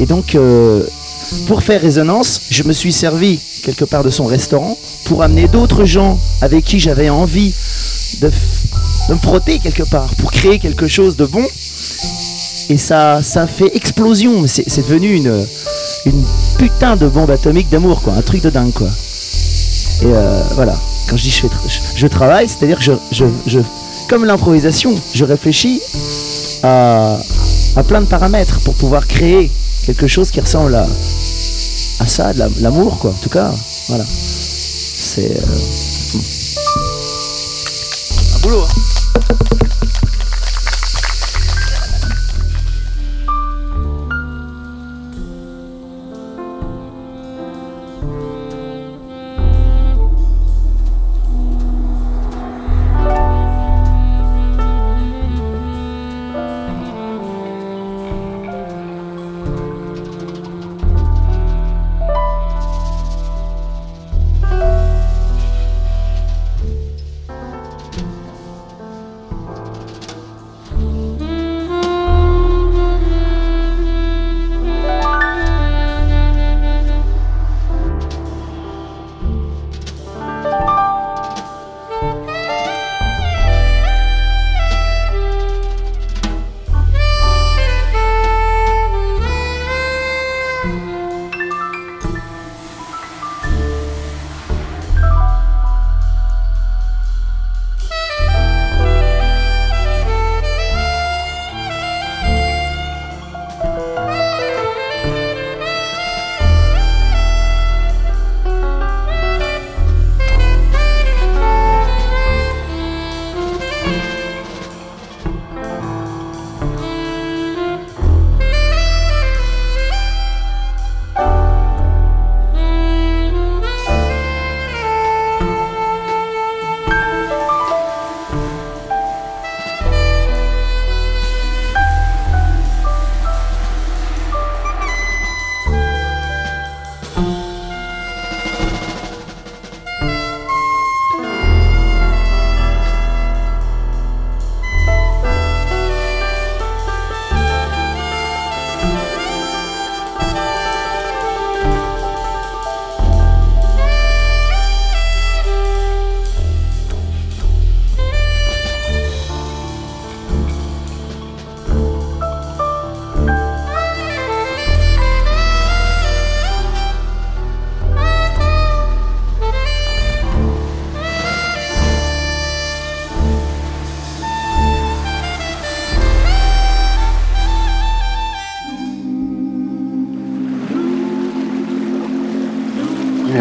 Et 0.00 0.06
donc, 0.06 0.34
euh, 0.34 0.82
pour 1.46 1.62
faire 1.62 1.80
résonance, 1.80 2.40
je 2.50 2.62
me 2.62 2.72
suis 2.72 2.92
servi 2.92 3.38
quelque 3.62 3.84
part 3.84 4.04
de 4.04 4.10
son 4.10 4.26
restaurant 4.26 4.76
pour 5.04 5.22
amener 5.22 5.48
d'autres 5.48 5.84
gens 5.84 6.18
avec 6.40 6.64
qui 6.64 6.78
j'avais 6.78 7.08
envie 7.08 7.52
de, 8.20 8.28
de 9.08 9.14
me 9.14 9.18
frotter 9.18 9.58
quelque 9.58 9.82
part, 9.84 10.14
pour 10.16 10.30
créer 10.30 10.58
quelque 10.58 10.86
chose 10.86 11.16
de 11.16 11.26
bon. 11.26 11.44
Et 12.68 12.78
ça, 12.78 13.22
ça 13.22 13.46
fait 13.46 13.74
explosion. 13.76 14.44
C'est 14.46 14.66
devenu 14.78 15.14
une, 15.14 15.46
une 16.06 16.24
putain 16.58 16.96
de 16.96 17.06
bombe 17.08 17.30
atomique 17.30 17.68
d'amour, 17.68 18.02
quoi. 18.02 18.14
Un 18.14 18.22
truc 18.22 18.42
de 18.42 18.50
dingue, 18.50 18.72
quoi. 18.72 18.88
Et 20.02 20.06
euh, 20.06 20.42
voilà. 20.54 20.74
Quand 21.08 21.16
je 21.16 21.22
dis 21.22 21.30
je, 21.30 21.40
fais 21.42 21.48
je 21.94 22.06
travaille, 22.08 22.48
c'est-à-dire 22.48 22.78
que 22.78 22.84
je, 22.84 22.92
je, 23.12 23.24
je- 23.46 23.60
comme 24.08 24.24
l'improvisation, 24.24 24.94
je 25.14 25.24
réfléchis 25.24 25.80
à, 26.64 27.16
à 27.76 27.82
plein 27.84 28.00
de 28.00 28.06
paramètres 28.06 28.58
pour 28.64 28.74
pouvoir 28.74 29.06
créer 29.06 29.50
quelque 29.84 30.08
chose 30.08 30.32
qui 30.32 30.40
ressemble 30.40 30.74
à, 30.74 30.86
à 32.00 32.06
ça, 32.06 32.32
de 32.32 32.38
la- 32.38 32.48
l'amour, 32.60 32.98
quoi. 32.98 33.10
En 33.10 33.14
tout 33.14 33.28
cas, 33.30 33.50
voilà. 33.88 34.04
C'est 34.08 35.30
euh, 35.30 35.56
un 38.34 38.38
boulot. 38.40 38.62
hein. 38.64 38.68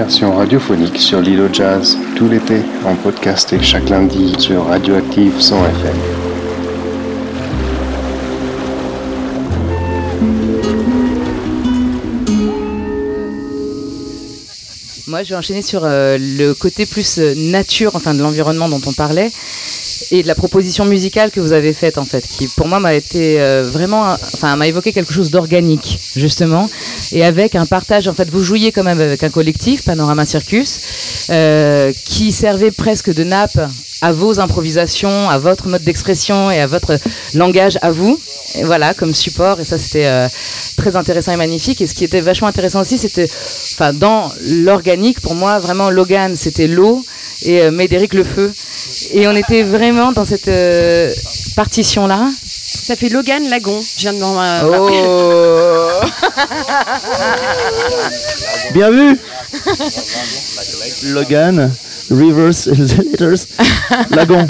Version 0.06 0.36
radiophonique 0.36 1.00
sur 1.00 1.20
l'île 1.20 1.42
au 1.42 1.52
jazz, 1.52 1.98
tout 2.16 2.30
l'été, 2.30 2.62
en 2.86 2.94
podcast 2.96 3.52
et 3.54 3.64
chaque 3.64 3.90
lundi 3.90 4.36
sur 4.38 4.68
Radioactive 4.68 5.42
100 5.42 5.66
FM. 5.66 5.98
Moi, 15.08 15.24
je 15.24 15.30
vais 15.30 15.36
enchaîner 15.38 15.64
sur 15.64 15.82
euh, 15.86 16.20
le 16.20 16.54
côté 16.54 16.86
plus 16.86 17.18
euh, 17.18 17.34
nature, 17.36 17.96
enfin 17.96 18.14
de 18.14 18.22
l'environnement 18.22 18.70
dont 18.70 18.82
on 18.86 18.94
parlait, 18.94 19.32
et 20.12 20.22
de 20.22 20.28
la 20.28 20.36
proposition 20.36 20.86
musicale 20.86 21.32
que 21.32 21.40
vous 21.40 21.52
avez 21.52 21.74
faite 21.74 21.98
en 21.98 22.06
fait, 22.06 22.28
qui 22.28 22.48
pour 22.48 22.68
moi 22.68 22.80
m'a 22.80 22.94
été 22.94 23.40
euh, 23.40 23.64
vraiment, 23.64 24.02
enfin 24.34 24.56
m'a 24.56 24.68
évoqué 24.68 24.94
quelque 24.94 25.14
chose 25.14 25.32
d'organique 25.32 26.00
justement, 26.16 26.70
et 27.12 27.24
avec 27.24 27.56
un 27.56 27.66
partage. 27.66 28.08
En 28.08 28.14
fait, 28.14 28.30
vous 28.30 28.42
jouiez 28.42 28.72
quand 28.72 28.84
même 28.84 29.00
avec 29.00 29.24
un 29.24 29.30
collectif, 29.30 29.84
Panorama 29.84 30.26
Circus, 30.26 30.80
euh, 31.30 31.92
qui 32.06 32.32
servait 32.32 32.72
presque 32.72 33.14
de 33.14 33.24
nappe 33.24 33.60
à 34.02 34.12
vos 34.12 34.40
improvisations, 34.40 35.30
à 35.30 35.38
votre 35.38 35.68
mode 35.68 35.84
d'expression 35.84 36.52
et 36.52 36.60
à 36.60 36.68
votre 36.68 36.98
langage 37.34 37.78
à 37.82 37.92
vous. 37.92 38.20
Voilà, 38.64 38.94
comme 38.94 39.14
support, 39.14 39.60
et 39.60 39.66
ça 39.66 39.78
c'était 39.78 40.06
euh, 40.06 40.28
très 40.78 40.96
intéressant 40.96 41.32
et 41.32 41.38
magnifique. 41.38 41.82
Et 41.82 41.88
ce 41.88 41.94
qui 41.94 42.04
était 42.04 42.22
vachement 42.22 42.48
intéressant 42.48 42.82
aussi, 42.82 42.98
c'était, 42.98 43.30
enfin, 43.74 43.94
dans 43.94 44.32
l'organique, 44.42 45.22
pour 45.22 45.36
moi, 45.36 45.60
vraiment, 45.60 45.90
Logan, 45.90 46.36
c'était 46.36 46.68
l'eau 46.68 47.04
et 47.44 47.62
euh, 47.62 47.72
Médéric, 47.72 48.14
le 48.14 48.24
feu. 48.24 48.54
Et 49.12 49.28
on 49.28 49.36
était 49.36 49.64
vraiment 49.64 50.12
dans 50.12 50.26
cette 50.26 50.50
partition-là. 51.56 52.30
Ça 52.86 52.96
fait 52.96 53.10
Logan 53.10 53.50
Lagon. 53.50 53.82
Je 53.82 54.02
viens 54.02 54.14
de 54.14 54.20
m'en. 54.20 54.36
Oh 54.64 54.92
Bien 58.76 58.92
vu 58.92 59.20
Logan, 61.06 61.72
Rivers, 62.12 62.66
the 62.66 62.98
Letters, 63.00 63.48
Lagon. 64.12 64.46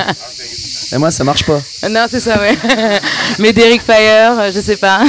Et 0.95 0.97
moi, 0.97 1.11
ça 1.11 1.25
marche 1.25 1.43
pas. 1.43 1.61
Non, 1.89 2.05
c'est 2.09 2.21
ça, 2.21 2.39
ouais. 2.39 2.57
mais 3.39 3.51
Derek 3.51 3.81
Fire, 3.81 4.39
euh, 4.39 4.51
je 4.53 4.61
sais 4.61 4.77
pas. 4.77 5.01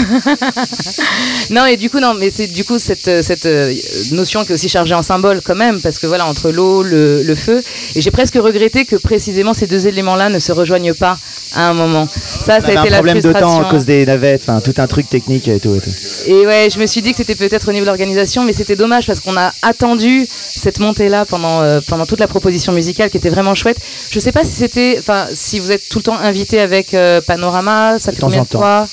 non, 1.50 1.64
et 1.64 1.76
du 1.76 1.90
coup, 1.90 2.00
non, 2.00 2.14
mais 2.14 2.32
c'est 2.34 2.48
du 2.48 2.64
coup 2.64 2.80
cette, 2.80 3.06
euh, 3.06 3.22
cette 3.22 3.46
euh, 3.46 3.72
notion 4.10 4.44
qui 4.44 4.50
est 4.50 4.54
aussi 4.54 4.68
chargée 4.68 4.96
en 4.96 5.04
symbole 5.04 5.42
quand 5.44 5.54
même, 5.54 5.80
parce 5.80 6.00
que 6.00 6.08
voilà, 6.08 6.26
entre 6.26 6.50
l'eau, 6.50 6.82
le, 6.82 7.22
le 7.22 7.34
feu, 7.36 7.62
et 7.94 8.00
j'ai 8.00 8.10
presque 8.10 8.34
regretté 8.34 8.84
que 8.84 8.96
précisément 8.96 9.54
ces 9.54 9.68
deux 9.68 9.86
éléments-là 9.86 10.28
ne 10.28 10.40
se 10.40 10.50
rejoignent 10.50 10.94
pas 10.94 11.18
à 11.54 11.68
un 11.68 11.72
moment. 11.74 12.08
Ça, 12.08 12.60
ça 12.60 12.66
a 12.66 12.78
un 12.78 12.82
été 12.82 12.90
la 12.90 12.96
problème 12.96 13.20
de 13.20 13.32
temps 13.32 13.60
à 13.60 13.70
cause 13.70 13.84
des 13.84 14.04
navettes, 14.04 14.42
enfin 14.42 14.60
tout 14.60 14.74
un 14.78 14.86
truc 14.88 15.08
technique 15.08 15.46
et 15.46 15.60
tout. 15.60 15.76
Et 15.76 15.80
tout. 15.80 15.90
Et 16.26 16.46
ouais, 16.46 16.68
je 16.72 16.80
me 16.80 16.86
suis 16.86 17.00
dit 17.00 17.12
que 17.12 17.16
c'était 17.16 17.34
peut-être 17.36 17.68
au 17.68 17.72
niveau 17.72 17.84
de 17.84 17.90
l'organisation, 17.90 18.44
mais 18.44 18.52
c'était 18.52 18.76
dommage 18.76 19.06
parce 19.06 19.20
qu'on 19.20 19.36
a 19.36 19.52
attendu 19.62 20.26
cette 20.28 20.80
montée-là 20.80 21.24
pendant, 21.24 21.62
euh, 21.62 21.80
pendant 21.86 22.06
toute 22.06 22.20
la 22.20 22.26
proposition 22.26 22.72
musicale 22.72 23.10
qui 23.10 23.16
était 23.16 23.30
vraiment 23.30 23.54
chouette. 23.54 23.78
Je 24.10 24.18
sais 24.18 24.32
pas 24.32 24.44
si 24.44 24.52
c'était, 24.52 24.96
enfin, 24.98 25.26
si 25.32 25.60
vous 25.60 25.70
êtes 25.76 25.88
tout 25.88 25.98
le 25.98 26.02
temps 26.04 26.18
invité 26.18 26.60
avec 26.60 26.92
euh, 26.94 27.20
Panorama, 27.20 27.98
ça 27.98 28.10
De 28.10 28.16
fait 28.16 28.20
temps 28.20 28.26
combien 28.26 28.40
en 28.40 28.44
de 28.44 28.48
temps. 28.48 28.58
fois 28.58 28.88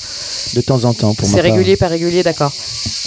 De 0.55 0.61
temps 0.61 0.83
en 0.85 0.93
temps, 0.93 1.13
pour 1.15 1.27
C'est 1.27 1.41
régulier, 1.41 1.75
pas 1.77 1.87
régulier, 1.87 2.21
d'accord. 2.23 2.51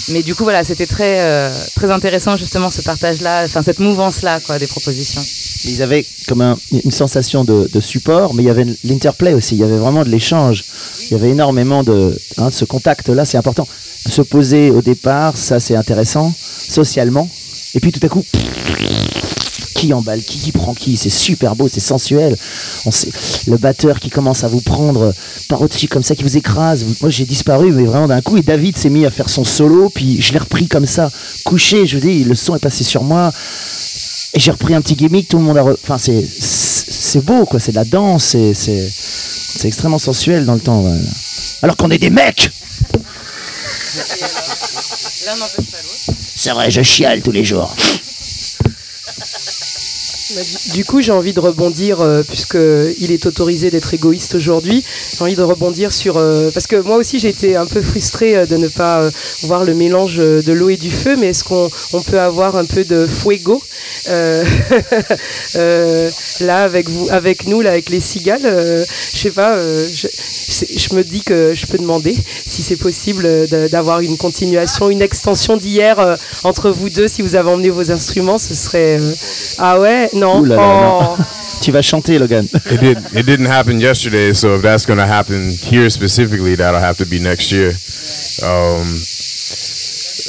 Mais 0.09 0.21
du 0.23 0.35
coup, 0.35 0.43
voilà, 0.43 0.63
c'était 0.63 0.85
très, 0.85 1.19
euh, 1.21 1.49
très 1.75 1.91
intéressant 1.91 2.37
justement 2.37 2.69
ce 2.71 2.81
partage-là, 2.81 3.43
enfin 3.45 3.61
cette 3.63 3.79
mouvance-là, 3.79 4.39
quoi, 4.45 4.57
des 4.59 4.67
propositions. 4.67 5.21
Ils 5.65 5.81
avaient 5.81 6.05
comme 6.27 6.41
un- 6.41 6.57
une 6.83 6.91
sensation 6.91 7.43
de, 7.43 7.69
de 7.73 7.79
support, 7.81 8.33
mais 8.33 8.43
il 8.43 8.45
y 8.45 8.49
avait 8.49 8.65
l'interplay 8.83 9.33
aussi. 9.33 9.55
Il 9.55 9.59
y 9.61 9.63
avait 9.63 9.77
vraiment 9.77 10.03
de 10.03 10.09
l'échange. 10.09 10.63
Il 11.09 11.11
y 11.11 11.15
avait 11.15 11.29
énormément 11.29 11.83
de, 11.83 12.17
hein, 12.37 12.49
de 12.49 12.53
ce 12.53 12.63
contact-là, 12.65 13.25
c'est 13.25 13.37
important. 13.37 13.67
Se 14.09 14.21
poser 14.21 14.69
au 14.71 14.81
départ, 14.81 15.35
ça 15.35 15.59
c'est 15.59 15.75
intéressant, 15.75 16.31
socialement. 16.69 17.29
Et 17.75 17.79
puis 17.81 17.91
tout 17.91 17.99
à 18.05 18.07
coup, 18.09 18.23
qui 19.77 19.93
emballe, 19.93 20.21
qui, 20.23 20.39
qui 20.39 20.51
prend 20.51 20.73
qui, 20.73 20.97
c'est 20.97 21.09
super 21.11 21.55
beau, 21.55 21.67
c'est 21.67 21.79
sensuel. 21.79 22.35
On 22.85 22.91
sait, 22.91 23.09
le 23.47 23.57
batteur 23.57 23.99
qui 23.99 24.09
commence 24.09 24.43
à 24.43 24.47
vous 24.47 24.61
prendre 24.61 25.13
par 25.49 25.61
au-dessus 25.61 25.87
comme 25.87 26.03
ça, 26.03 26.15
qui 26.15 26.23
vous 26.23 26.35
écrase. 26.35 26.83
Moi 27.01 27.09
j'ai 27.11 27.25
disparu, 27.25 27.71
mais 27.71 27.83
vraiment 27.85 28.07
d'un 28.07 28.21
coup, 28.21 28.37
et 28.37 28.41
David 28.41 28.75
s'est 28.77 28.89
mis 28.89 29.05
à 29.05 29.11
faire 29.11 29.29
son 29.29 29.43
solo, 29.43 29.89
puis 29.93 30.19
je 30.21 30.33
l'ai 30.33 30.39
repris 30.39 30.67
comme 30.67 30.87
ça, 30.87 31.11
couché, 31.45 31.85
je 31.85 31.97
vous 31.97 32.05
dis, 32.07 32.23
le 32.23 32.33
son 32.35 32.55
est 32.55 32.59
passé 32.59 32.83
sur 32.83 33.03
moi. 33.03 33.31
Et 34.33 34.39
j'ai 34.39 34.51
repris 34.51 34.73
un 34.75 34.81
petit 34.81 34.95
gimmick, 34.95 35.29
tout 35.29 35.37
le 35.37 35.43
monde 35.43 35.57
a. 35.57 35.63
re- 35.63 35.77
Enfin, 35.83 35.97
c'est 35.97 36.25
c'est 36.39 37.23
beau, 37.23 37.45
quoi. 37.45 37.59
C'est 37.59 37.71
de 37.71 37.77
la 37.77 37.85
danse, 37.85 38.25
c'est 38.25 38.53
c'est 38.53 38.87
c'est 38.91 39.67
extrêmement 39.67 39.99
sensuel 39.99 40.45
dans 40.45 40.53
le 40.55 40.59
temps. 40.59 40.83
Alors 41.61 41.75
qu'on 41.77 41.89
est 41.91 41.97
des 41.97 42.09
mecs. 42.09 42.51
C'est 46.35 46.51
vrai, 46.51 46.69
je 46.69 46.81
chiale 46.83 47.21
tous 47.21 47.31
les 47.31 47.45
jours. 47.45 47.73
Du- 50.73 50.83
coup, 50.85 51.01
j'ai 51.01 51.11
envie 51.11 51.33
de 51.33 51.39
rebondir, 51.39 52.01
euh, 52.01 52.21
puisqu'il 52.23 53.11
est 53.11 53.25
autorisé 53.25 53.69
d'être 53.71 53.93
égoïste 53.93 54.35
aujourd'hui, 54.35 54.83
j'ai 55.17 55.23
envie 55.23 55.35
de 55.35 55.41
rebondir 55.41 55.91
sur... 55.93 56.17
euh, 56.17 56.49
parce 56.53 56.67
que 56.67 56.75
moi 56.77 56.97
aussi, 56.97 57.19
j'ai 57.19 57.29
été 57.29 57.55
un 57.55 57.65
peu 57.65 57.81
frustrée 57.81 58.35
euh, 58.37 58.45
de 58.45 58.57
ne 58.57 58.67
pas 58.67 59.01
euh, 59.03 59.11
voir 59.43 59.63
le 59.63 59.73
mélange 59.73 60.17
de 60.17 60.53
l'eau 60.53 60.69
et 60.69 60.77
du 60.77 60.91
feu, 60.91 61.15
mais 61.17 61.27
est-ce 61.29 61.43
qu'on 61.43 61.69
on 61.93 62.01
peut 62.01 62.19
avoir 62.19 62.55
un 62.55 62.65
peu 62.65 62.83
de 62.83 63.05
fuego 63.07 63.61
là 66.41 66.63
avec 66.63 66.89
vous, 66.89 67.07
avec 67.11 67.47
nous, 67.47 67.61
là 67.61 67.71
avec 67.71 67.89
les 67.89 67.99
cigales 67.99 68.41
Je 68.43 69.17
sais 69.17 69.31
pas, 69.31 69.57
je, 69.57 70.07
je 70.09 70.95
me 70.95 71.03
dis 71.03 71.21
que 71.21 71.53
je 71.53 71.65
peux 71.67 71.77
demander 71.77 72.15
si 72.47 72.61
c'est 72.63 72.75
possible 72.77 73.27
d'avoir 73.71 73.99
une 74.01 74.17
continuation, 74.17 74.89
une 74.89 75.01
extension 75.01 75.57
d'hier 75.57 76.17
entre 76.43 76.69
vous 76.69 76.89
deux, 76.89 77.07
si 77.07 77.21
vous 77.21 77.35
avez 77.35 77.49
emmené 77.49 77.69
vos 77.69 77.91
instruments, 77.91 78.37
ce 78.37 78.53
serait... 78.53 78.99
Ah 79.59 79.79
ouais 79.79 80.09
Non 80.19 80.39
Ouh 80.41 80.45
là 80.45 80.55
là, 80.55 80.61
Oh. 80.61 81.15
non. 81.17 81.25
Tu 81.61 81.71
vas 81.71 81.81
chanter, 81.81 82.19
Logan. 82.19 82.45
It 82.71 82.79
did. 82.79 82.97
It 83.15 83.25
didn't 83.25 83.47
happen 83.47 83.79
yesterday, 83.79 84.31
so 84.33 84.55
if 84.55 84.61
that's 84.61 84.85
gonna 84.85 85.07
happen 85.07 85.49
here 85.49 85.89
specifically, 85.89 86.55
that'll 86.55 86.79
have 86.79 86.97
to 86.97 87.05
be 87.05 87.19
next 87.19 87.51
year. 87.51 87.71
Um, 88.43 89.01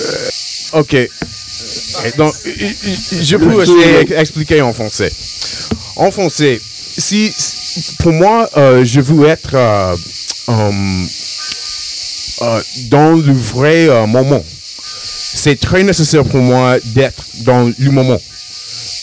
euh, 0.01 0.81
ok. 0.81 1.09
Donc, 2.17 2.33
je 2.45 3.37
peux 3.37 3.63
essayer 3.63 3.99
feu. 3.99 4.05
d'expliquer 4.07 4.63
en 4.63 4.73
français. 4.73 5.13
En 5.97 6.11
français, 6.11 6.61
si 6.97 7.31
pour 7.99 8.13
moi, 8.13 8.49
euh, 8.57 8.85
je 8.85 9.01
veux 9.01 9.27
être 9.29 9.51
euh, 9.55 9.95
um, 10.49 11.07
euh, 12.43 12.61
dans 12.91 13.11
le 13.13 13.33
vrai 13.33 13.89
euh, 13.89 14.07
moment. 14.07 14.43
C'est 15.35 15.61
très 15.61 15.83
nécessaire 15.83 16.25
pour 16.25 16.41
moi 16.41 16.79
d'être 16.95 17.23
dans 17.45 17.71
le 17.79 17.91
moment. 17.91 18.19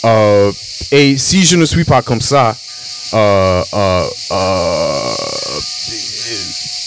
Euh, 0.06 0.52
et 0.92 1.18
si 1.18 1.44
je 1.44 1.56
ne 1.58 1.66
suis 1.66 1.84
pas 1.84 2.02
comme 2.02 2.22
ça, 2.22 2.56
euh, 3.14 3.64
euh, 3.74 4.04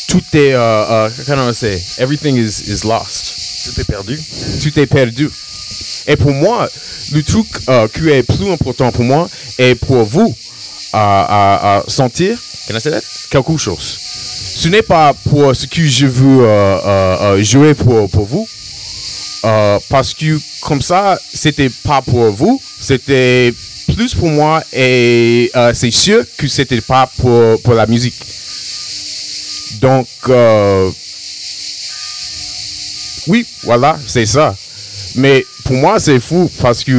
tout 0.08 0.22
est, 0.34 0.52
comment 1.26 1.48
on 1.48 2.02
everything 2.02 2.36
is, 2.36 2.62
is 2.68 2.86
lost. 2.86 3.34
Tout 3.64 3.80
est 3.80 3.84
perdu. 3.84 4.18
Tout 4.62 4.78
est 4.80 4.86
perdu. 4.86 5.28
Et 6.06 6.16
pour 6.16 6.32
moi, 6.32 6.68
le 7.12 7.22
truc 7.22 7.46
qui 7.94 8.08
est 8.08 8.22
plus 8.22 8.50
important 8.50 8.90
pour 8.92 9.04
moi 9.04 9.28
est 9.58 9.74
pour 9.74 10.04
vous 10.04 10.34
à, 10.92 11.22
à- 11.22 11.78
à 11.78 11.84
sentir 11.88 12.38
can 12.66 12.76
I 12.76 12.80
say 12.80 12.90
that? 12.90 13.02
quelque 13.30 13.56
chose. 13.58 13.98
Ce 14.56 14.68
n'est 14.68 14.82
pas 14.82 15.12
pour 15.28 15.54
ce 15.54 15.66
que 15.66 15.84
je 15.86 16.06
veux 16.06 17.42
jouer 17.42 17.74
pour, 17.74 18.08
pour 18.10 18.24
vous, 18.26 18.48
euh, 19.44 19.78
parce 19.88 20.14
que 20.14 20.38
comme 20.62 20.82
ça, 20.82 21.18
c'était 21.32 21.70
pas 21.84 22.02
pour 22.02 22.30
vous, 22.32 22.60
c'était 22.80 23.54
plus 23.94 24.14
pour 24.14 24.28
moi 24.28 24.62
et 24.72 25.50
euh, 25.56 25.72
c'est 25.74 25.90
sûr 25.90 26.24
que 26.36 26.48
c'était 26.48 26.80
pas 26.80 27.10
pour, 27.18 27.60
pour 27.62 27.74
la 27.74 27.86
musique. 27.86 28.14
Donc, 29.80 30.08
euh, 30.28 30.90
oui, 33.28 33.46
voilà, 33.64 33.98
c'est 34.06 34.26
ça. 34.26 34.56
Mais 35.16 35.46
pour 35.64 35.76
moi, 35.76 35.98
c'est 35.98 36.20
fou 36.20 36.50
parce 36.60 36.82
que 36.82 36.92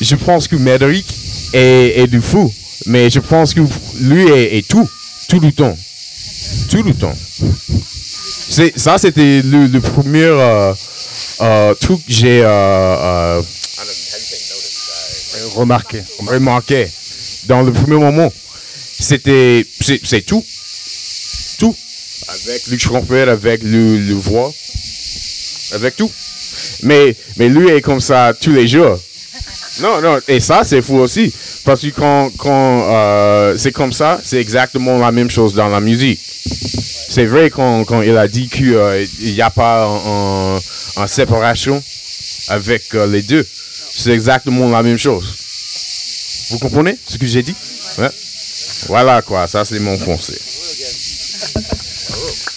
je 0.00 0.14
pense 0.16 0.48
que 0.48 0.56
Médéric 0.56 1.06
est, 1.52 2.06
du 2.06 2.20
fou. 2.20 2.52
Mais 2.86 3.10
je 3.10 3.20
pense 3.20 3.52
que 3.54 3.60
lui 4.00 4.26
est 4.30 4.66
tout, 4.66 4.88
tout 5.28 5.40
le 5.40 5.52
temps. 5.52 5.76
Tout 6.70 6.82
le 6.82 6.94
temps. 6.94 7.14
Ça, 8.50 8.98
c'était 8.98 9.42
le, 9.44 9.78
premier 9.78 10.24
euh, 10.24 10.74
euh, 11.40 11.74
truc 11.74 11.98
que 12.04 12.12
j'ai 12.12 12.42
euh, 12.42 12.48
euh, 12.48 13.42
Remarqué. 15.54 16.02
remarqué 16.26 16.88
dans 17.46 17.62
le 17.62 17.72
premier 17.72 17.96
moment. 17.96 18.32
C'était, 18.98 19.64
c'est, 19.80 20.22
tout. 20.22 20.44
Tout. 21.60 21.76
Avec 22.28 22.66
le 22.66 22.76
trompette, 22.76 23.28
avec 23.28 23.62
le, 23.62 23.98
le 23.98 24.14
voix, 24.14 24.52
avec 25.74 25.96
tout. 25.96 26.10
Mais, 26.82 27.14
mais 27.36 27.48
lui 27.48 27.68
est 27.70 27.80
comme 27.80 28.00
ça 28.00 28.32
tous 28.38 28.52
les 28.52 28.66
jours. 28.66 28.98
Non, 29.80 30.00
non, 30.00 30.18
et 30.26 30.40
ça, 30.40 30.62
c'est 30.64 30.82
fou 30.82 30.96
aussi. 30.96 31.32
Parce 31.64 31.82
que 31.82 31.88
quand, 31.90 32.30
quand 32.36 33.54
c'est 33.56 33.72
comme 33.72 33.92
ça, 33.92 34.20
c'est 34.24 34.40
exactement 34.40 34.98
la 34.98 35.12
même 35.12 35.30
chose 35.30 35.54
dans 35.54 35.68
la 35.68 35.80
musique. 35.80 36.18
C'est 37.12 37.26
vrai 37.26 37.50
quand, 37.50 37.84
quand 37.84 38.02
il 38.02 38.16
a 38.16 38.28
dit 38.28 38.48
qu'il 38.48 38.78
n'y 39.20 39.42
a 39.42 39.50
pas 39.50 39.86
en, 39.88 40.54
en- 40.56 40.60
en 41.02 41.06
séparation 41.08 41.82
avec 42.48 42.94
euh, 42.94 43.06
les 43.08 43.22
deux. 43.22 43.44
C'est 43.96 44.12
exactement 44.12 44.68
la 44.70 44.82
même 44.84 44.96
chose. 44.96 45.34
Vous 46.50 46.58
comprenez 46.60 46.96
ce 47.08 47.18
que 47.18 47.26
j'ai 47.26 47.42
dit? 47.42 47.54
Ouais. 47.98 48.10
Voilà 48.86 49.22
quoi, 49.22 49.46
ça 49.48 49.64
c'est 49.64 49.80
mon 49.80 49.98
français. 49.98 50.38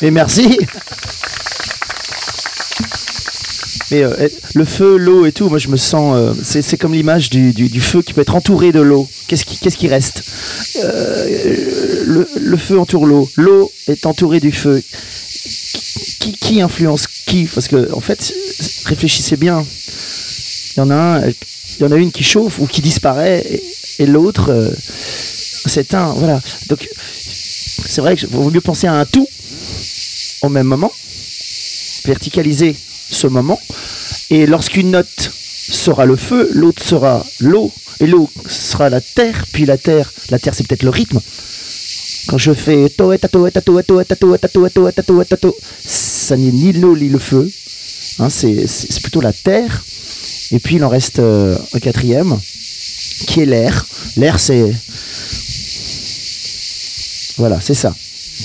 Et 0.05 0.11
merci. 0.11 0.59
Et 3.93 4.03
euh, 4.03 4.27
le 4.55 4.65
feu, 4.65 4.97
l'eau 4.97 5.27
et 5.27 5.31
tout, 5.31 5.49
moi 5.49 5.59
je 5.59 5.67
me 5.67 5.77
sens. 5.77 6.15
euh, 6.17 6.33
c'est 6.43 6.77
comme 6.77 6.93
l'image 6.93 7.29
du, 7.29 7.79
feu 7.79 8.01
qui 8.01 8.13
peut 8.13 8.21
être 8.21 8.33
entouré 8.33 8.71
de 8.71 8.79
l'eau. 8.79 9.07
Qu'est-ce 9.27 9.45
qui, 9.45 9.87
reste 9.87 10.23
Euh, 10.83 12.25
le, 12.35 12.57
feu 12.57 12.79
entoure 12.79 13.05
l'eau. 13.05 13.29
L'eau 13.35 13.71
est 13.87 14.07
entourée 14.07 14.39
du 14.39 14.51
feu. 14.51 14.81
Qui, 16.19 16.59
influence 16.61 17.05
qui? 17.05 17.43
Parce 17.45 17.67
que, 17.67 17.93
en 17.93 17.99
fait, 17.99 18.33
réfléchissez 18.85 19.37
bien. 19.37 19.63
Il 20.75 20.79
y 20.79 20.81
en 20.81 20.89
a 20.89 21.95
une 21.95 22.11
qui 22.11 22.23
chauffe 22.23 22.57
ou 22.57 22.65
qui 22.65 22.81
disparaît, 22.81 23.61
et, 23.99 24.05
l'autre 24.07 24.73
s'éteint. 25.67 26.13
Voilà. 26.17 26.41
Donc, 26.67 26.89
c'est 27.85 28.01
vrai 28.01 28.15
qu'il 28.15 28.27
vaut 28.29 28.49
mieux 28.49 28.61
penser 28.61 28.87
à 28.87 28.95
un 28.95 29.05
tout 29.05 29.27
au 30.41 30.49
même 30.49 30.65
moment, 30.65 30.91
verticaliser 32.05 32.75
ce 33.09 33.27
moment. 33.27 33.59
Et 34.29 34.45
lorsqu'une 34.45 34.91
note 34.91 35.31
sera 35.69 36.05
le 36.05 36.15
feu, 36.15 36.49
l'autre 36.53 36.83
sera 36.83 37.25
l'eau, 37.39 37.71
et 37.99 38.07
l'eau 38.07 38.29
sera 38.47 38.89
la 38.89 39.01
terre, 39.01 39.45
puis 39.51 39.65
la 39.65 39.77
terre, 39.77 40.11
la 40.29 40.39
terre 40.39 40.53
c'est 40.55 40.67
peut-être 40.67 40.83
le 40.83 40.89
rythme. 40.89 41.19
Quand 42.27 42.37
je 42.37 42.53
fais 42.53 42.89
ça 45.85 46.37
n'est 46.37 46.51
ni 46.51 46.73
l'eau 46.73 46.95
ni 46.95 47.09
le 47.09 47.19
feu, 47.19 47.51
hein, 48.19 48.29
c'est 48.29 49.01
plutôt 49.01 49.21
la 49.21 49.33
terre. 49.33 49.83
Et 50.51 50.59
puis 50.59 50.75
il 50.75 50.83
en 50.83 50.89
reste 50.89 51.19
euh, 51.19 51.57
un 51.73 51.79
quatrième, 51.79 52.39
qui 53.27 53.41
est 53.41 53.45
l'air. 53.45 53.85
L'air 54.17 54.39
c'est... 54.39 54.73
Voilà, 57.37 57.59
c'est 57.59 57.73
ça. 57.73 57.95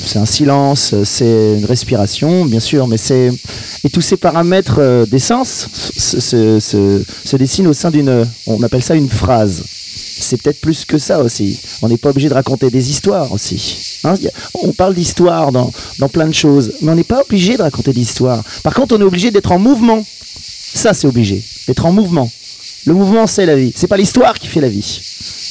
C'est 0.04 0.18
un 0.18 0.26
silence, 0.26 0.94
c'est 1.04 1.56
une 1.58 1.64
respiration, 1.64 2.44
bien 2.44 2.60
sûr, 2.60 2.86
mais 2.86 2.96
c'est. 2.96 3.30
Et 3.84 3.90
tous 3.90 4.00
ces 4.00 4.16
paramètres 4.16 4.76
euh, 4.78 5.06
d'essence 5.06 5.68
se, 5.96 6.60
se- 6.60 7.36
dessinent 7.36 7.66
au 7.66 7.72
sein 7.72 7.90
d'une. 7.90 8.26
On 8.46 8.62
appelle 8.62 8.82
ça 8.82 8.94
une 8.94 9.08
phrase. 9.10 9.62
C'est 10.20 10.40
peut-être 10.42 10.60
plus 10.60 10.84
que 10.84 10.98
ça 10.98 11.20
aussi. 11.22 11.58
On 11.82 11.88
n'est 11.88 11.96
pas 11.96 12.10
obligé 12.10 12.28
de 12.28 12.34
raconter 12.34 12.70
des 12.70 12.90
histoires 12.90 13.30
aussi. 13.32 14.00
Hein, 14.04 14.14
on 14.54 14.72
parle 14.72 14.94
d'histoire 14.94 15.52
dans, 15.52 15.70
dans 15.98 16.08
plein 16.08 16.26
de 16.26 16.34
choses, 16.34 16.72
mais 16.82 16.90
on 16.92 16.94
n'est 16.96 17.04
pas 17.04 17.20
obligé 17.22 17.56
de 17.56 17.62
raconter 17.62 17.92
d'histoire. 17.92 18.42
Par 18.64 18.74
contre, 18.74 18.96
on 18.96 19.00
est 19.00 19.04
obligé 19.04 19.30
d'être 19.30 19.52
en 19.52 19.58
mouvement. 19.58 20.04
Ça, 20.74 20.92
c'est 20.94 21.06
obligé. 21.06 21.42
D'être 21.66 21.86
en 21.86 21.92
mouvement. 21.92 22.30
Le 22.86 22.94
mouvement, 22.94 23.26
c'est 23.26 23.46
la 23.46 23.56
vie. 23.56 23.72
C'est 23.76 23.86
pas 23.86 23.96
l'histoire 23.96 24.38
qui 24.38 24.48
fait 24.48 24.60
la 24.60 24.68
vie. 24.68 25.00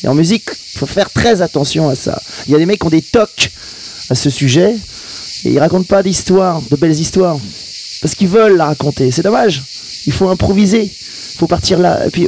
Et 0.03 0.07
en 0.07 0.15
musique, 0.15 0.49
faut 0.75 0.85
faire 0.85 1.09
très 1.11 1.41
attention 1.41 1.87
à 1.89 1.95
ça. 1.95 2.21
Il 2.47 2.51
y 2.51 2.55
a 2.55 2.57
des 2.59 2.65
mecs 2.65 2.79
qui 2.79 2.87
ont 2.87 2.89
des 2.89 3.01
tocs 3.01 3.51
à 4.09 4.15
ce 4.15 4.29
sujet. 4.29 4.75
Et 5.45 5.51
ils 5.51 5.59
racontent 5.59 5.85
pas 5.87 6.03
d'histoires, 6.03 6.61
de 6.69 6.75
belles 6.75 6.99
histoires. 6.99 7.37
Parce 8.01 8.15
qu'ils 8.15 8.27
veulent 8.27 8.57
la 8.57 8.65
raconter. 8.65 9.11
C'est 9.11 9.23
dommage. 9.23 9.63
Il 10.05 10.13
faut 10.13 10.29
improviser. 10.29 10.83
Il 10.83 11.37
Faut 11.39 11.47
partir 11.47 11.79
là. 11.79 12.05
Et 12.07 12.09
puis, 12.09 12.27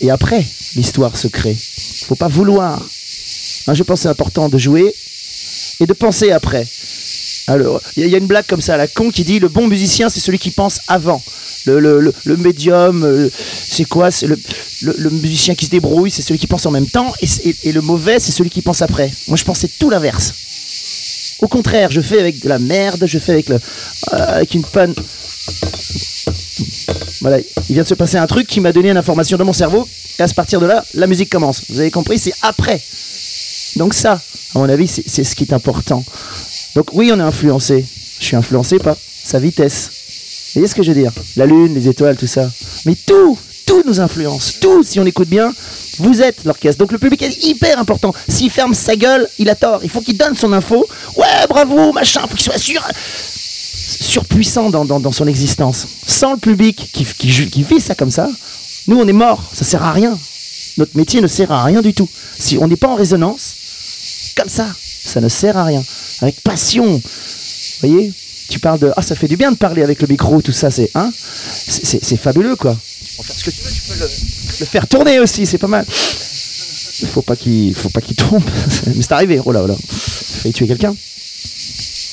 Et 0.00 0.10
après, 0.10 0.44
l'histoire 0.74 1.16
se 1.16 1.28
crée. 1.28 1.56
Faut 2.06 2.14
pas 2.14 2.28
vouloir. 2.28 2.82
Hein, 3.66 3.74
je 3.74 3.82
pense 3.82 4.00
que 4.00 4.02
c'est 4.02 4.08
important 4.08 4.48
de 4.48 4.58
jouer 4.58 4.94
et 5.80 5.86
de 5.86 5.92
penser 5.92 6.30
après. 6.30 6.66
Alors, 7.46 7.80
il 7.96 8.06
y, 8.06 8.14
a- 8.14 8.18
une 8.18 8.26
blague 8.26 8.46
comme 8.46 8.60
ça 8.60 8.74
à 8.74 8.76
la 8.76 8.86
con 8.86 9.10
qui 9.10 9.24
dit 9.24 9.38
le 9.38 9.48
bon 9.48 9.66
musicien, 9.66 10.08
c'est 10.08 10.20
celui 10.20 10.38
qui 10.38 10.50
pense 10.50 10.80
avant. 10.88 11.22
Le, 11.66 12.12
médium, 12.38 13.04
euh, 13.04 13.28
c'est 13.68 13.84
quoi? 13.84 14.08
Le, 14.22 14.38
le, 14.82 15.10
musicien 15.10 15.54
qui 15.54 15.66
se 15.66 15.70
débrouille, 15.70 16.10
c'est 16.10 16.22
celui 16.22 16.38
qui 16.38 16.46
pense 16.46 16.64
en 16.66 16.70
même 16.70 16.86
temps. 16.86 17.12
Et, 17.20 17.72
le 17.72 17.80
mauvais, 17.80 18.18
c'est 18.18 18.32
celui 18.32 18.50
qui 18.50 18.62
pense 18.62 18.82
après. 18.82 19.10
Moi, 19.28 19.36
je 19.36 19.44
c'est 19.54 19.78
tout 19.78 19.90
l'inverse. 19.90 20.32
Au 21.40 21.48
contraire, 21.48 21.90
je 21.90 22.00
fais 22.00 22.18
avec 22.18 22.40
de 22.40 22.48
la 22.48 22.58
merde, 22.58 23.04
je 23.06 23.18
fais 23.18 23.32
avec, 23.32 23.48
le, 23.48 23.56
euh, 23.56 23.58
avec 24.10 24.54
une 24.54 24.64
panne. 24.64 24.94
Voilà, 27.20 27.38
il 27.68 27.74
vient 27.74 27.82
de 27.82 27.88
se 27.88 27.94
passer 27.94 28.16
un 28.16 28.26
truc 28.26 28.46
qui 28.46 28.60
m'a 28.60 28.72
donné 28.72 28.90
une 28.90 28.96
information 28.96 29.36
dans 29.36 29.44
mon 29.44 29.52
cerveau. 29.52 29.86
Et 30.18 30.22
à 30.22 30.28
partir 30.28 30.60
de 30.60 30.66
là, 30.66 30.84
la 30.94 31.06
musique 31.06 31.30
commence. 31.30 31.62
Vous 31.68 31.80
avez 31.80 31.90
compris 31.90 32.18
C'est 32.18 32.34
après. 32.42 32.80
Donc 33.76 33.94
ça, 33.94 34.20
à 34.54 34.58
mon 34.58 34.68
avis, 34.68 34.88
c'est 34.88 35.24
ce 35.24 35.34
qui 35.36 35.44
est 35.44 35.52
important. 35.52 36.04
Donc 36.74 36.92
oui, 36.92 37.10
on 37.12 37.18
est 37.18 37.22
influencé. 37.22 37.84
Je 38.18 38.24
suis 38.24 38.36
influencé 38.36 38.78
par 38.78 38.96
sa 39.24 39.38
vitesse. 39.38 39.90
Vous 40.54 40.60
voyez 40.60 40.68
ce 40.68 40.74
que 40.74 40.82
je 40.82 40.92
veux 40.92 41.00
dire? 41.00 41.12
La 41.36 41.46
lune, 41.46 41.74
les 41.74 41.88
étoiles, 41.88 42.16
tout 42.16 42.26
ça. 42.26 42.50
Mais 42.84 42.94
tout, 43.06 43.38
tout 43.66 43.82
nous 43.86 44.00
influence. 44.00 44.56
Tout, 44.60 44.82
si 44.82 44.98
on 44.98 45.06
écoute 45.06 45.28
bien, 45.28 45.52
vous 45.98 46.22
êtes 46.22 46.44
l'orchestre. 46.44 46.78
Donc 46.78 46.92
le 46.92 46.98
public 46.98 47.22
est 47.22 47.44
hyper 47.44 47.78
important. 47.78 48.12
S'il 48.28 48.50
ferme 48.50 48.74
sa 48.74 48.96
gueule, 48.96 49.28
il 49.38 49.48
a 49.48 49.54
tort. 49.54 49.80
Il 49.82 49.90
faut 49.90 50.00
qu'il 50.00 50.16
donne 50.16 50.36
son 50.36 50.52
info. 50.52 50.86
Ouais, 51.16 51.46
bravo, 51.48 51.92
machin. 51.92 52.22
faut 52.22 52.34
qu'il 52.34 52.44
soit 52.44 52.58
sûr 52.58 52.82
surpuissant 53.98 54.70
dans, 54.70 55.12
son 55.12 55.26
existence. 55.26 55.86
Sans 56.06 56.32
le 56.32 56.38
public 56.38 56.90
qui, 56.92 57.04
qui, 57.04 57.50
qui 57.50 57.62
vit 57.62 57.80
ça 57.80 57.94
comme 57.94 58.10
ça, 58.10 58.28
nous 58.86 58.96
on 58.96 59.06
est 59.06 59.12
mort, 59.12 59.42
ça 59.52 59.64
sert 59.64 59.82
à 59.82 59.92
rien. 59.92 60.16
Notre 60.78 60.96
métier 60.96 61.20
ne 61.20 61.26
sert 61.26 61.50
à 61.52 61.64
rien 61.64 61.82
du 61.82 61.92
tout. 61.92 62.08
Si 62.38 62.56
on 62.58 62.68
n'est 62.68 62.76
pas 62.76 62.88
en 62.88 62.94
résonance, 62.94 63.54
comme 64.36 64.48
ça, 64.48 64.66
ça 65.10 65.20
ne 65.20 65.28
sert 65.28 65.56
à 65.56 65.64
rien. 65.64 65.82
Avec 66.22 66.40
passion, 66.40 66.86
vous 66.86 67.88
voyez 67.88 68.12
Tu 68.48 68.58
parles 68.58 68.78
de 68.78 68.92
ah 68.96 69.02
ça 69.02 69.14
fait 69.14 69.28
du 69.28 69.36
bien 69.36 69.52
de 69.52 69.56
parler 69.56 69.82
avec 69.82 70.00
le 70.00 70.08
micro, 70.08 70.40
tout 70.42 70.52
ça, 70.52 70.70
c'est 70.70 70.90
hein 70.94 71.10
C'est- 71.14 72.16
fabuleux 72.16 72.56
quoi. 72.56 72.76
Tu 73.00 73.16
peux 73.16 73.22
faire 73.22 73.36
ce 73.36 73.44
que 73.44 73.50
tu 73.50 73.62
veux, 73.62 73.70
tu 73.70 73.80
peux 73.88 73.98
le, 74.60 74.66
faire 74.66 74.86
tourner 74.88 75.20
aussi, 75.20 75.46
c'est 75.46 75.58
pas 75.58 75.66
mal. 75.66 75.84
Il 77.02 77.08
faut 77.08 77.22
pas 77.22 77.36
qu'il 77.36 77.74
faut 77.74 77.88
pas 77.88 78.00
qu'il 78.00 78.16
tombe. 78.16 78.42
Mais 78.86 79.02
c'est 79.02 79.12
arrivé, 79.12 79.40
oh 79.44 79.52
là 79.52 79.62
oh 79.64 79.66
là. 79.66 79.76
Failli 79.88 80.52
tuer 80.54 80.66
quelqu'un. 80.66 80.94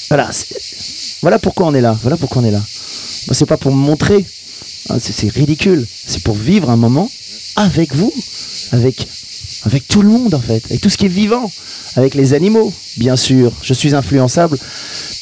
Voilà, 0.10 0.30
voilà 1.22 1.40
pourquoi 1.40 1.68
on 1.68 1.74
est 1.74 1.82
là. 1.82 1.98
Voilà 2.02 2.18
pourquoi 2.18 2.42
on 2.42 2.46
est 2.46 2.52
là. 2.52 2.64
C'est 3.32 3.46
pas 3.46 3.58
pour 3.58 3.72
me 3.74 3.78
montrer. 3.78 4.26
c'est 5.00 5.12
c'est 5.12 5.30
ridicule. 5.30 5.86
C'est 6.06 6.24
pour 6.24 6.36
vivre 6.36 6.70
un 6.70 6.78
moment 6.78 7.10
avec 7.58 7.94
vous, 7.94 8.14
avec, 8.72 9.08
avec 9.64 9.88
tout 9.88 10.02
le 10.02 10.10
monde 10.10 10.34
en 10.34 10.40
fait, 10.40 10.64
avec 10.66 10.82
tout 10.82 10.90
ce 10.90 10.98
qui 10.98 11.06
est 11.06 11.10
vivant, 11.10 11.52
avec 11.96 12.14
les 12.14 12.34
animaux, 12.34 12.74
bien 12.98 13.16
sûr. 13.16 13.52
Je 13.62 13.74
suis 13.74 13.96
influençable 13.96 14.58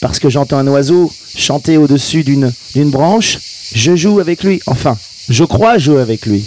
parce 0.01 0.19
que 0.19 0.29
j'entends 0.29 0.57
un 0.57 0.67
oiseau 0.67 1.11
chanter 1.35 1.77
au-dessus 1.77 2.23
d'une 2.23 2.51
branche. 2.91 3.39
Je 3.73 3.95
joue 3.95 4.19
avec 4.19 4.43
lui. 4.43 4.61
Enfin, 4.67 4.97
je 5.29 5.43
crois 5.43 5.77
jouer 5.77 6.01
avec 6.01 6.25
lui. 6.25 6.43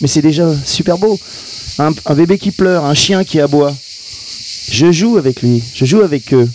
Mais 0.00 0.08
c'est 0.08 0.22
déjà 0.22 0.50
super 0.64 0.98
beau. 0.98 1.18
Un, 1.78 1.92
un 2.06 2.14
bébé 2.14 2.38
qui 2.38 2.50
pleure, 2.50 2.84
un 2.84 2.94
chien 2.94 3.24
qui 3.24 3.40
aboie. 3.40 3.74
Je 4.70 4.90
joue 4.90 5.18
avec 5.18 5.42
lui. 5.42 5.62
Je 5.74 5.84
joue 5.84 6.00
avec 6.00 6.32
eux. 6.32 6.48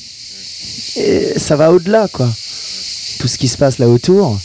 Et 0.97 1.38
ça 1.38 1.55
va 1.55 1.71
au-delà, 1.71 2.07
quoi. 2.12 2.29
Tout 3.19 3.27
ce 3.27 3.38
qui 3.38 3.47
se 3.47 3.57
passe 3.57 3.79
là 3.79 3.88
autour, 3.88 4.39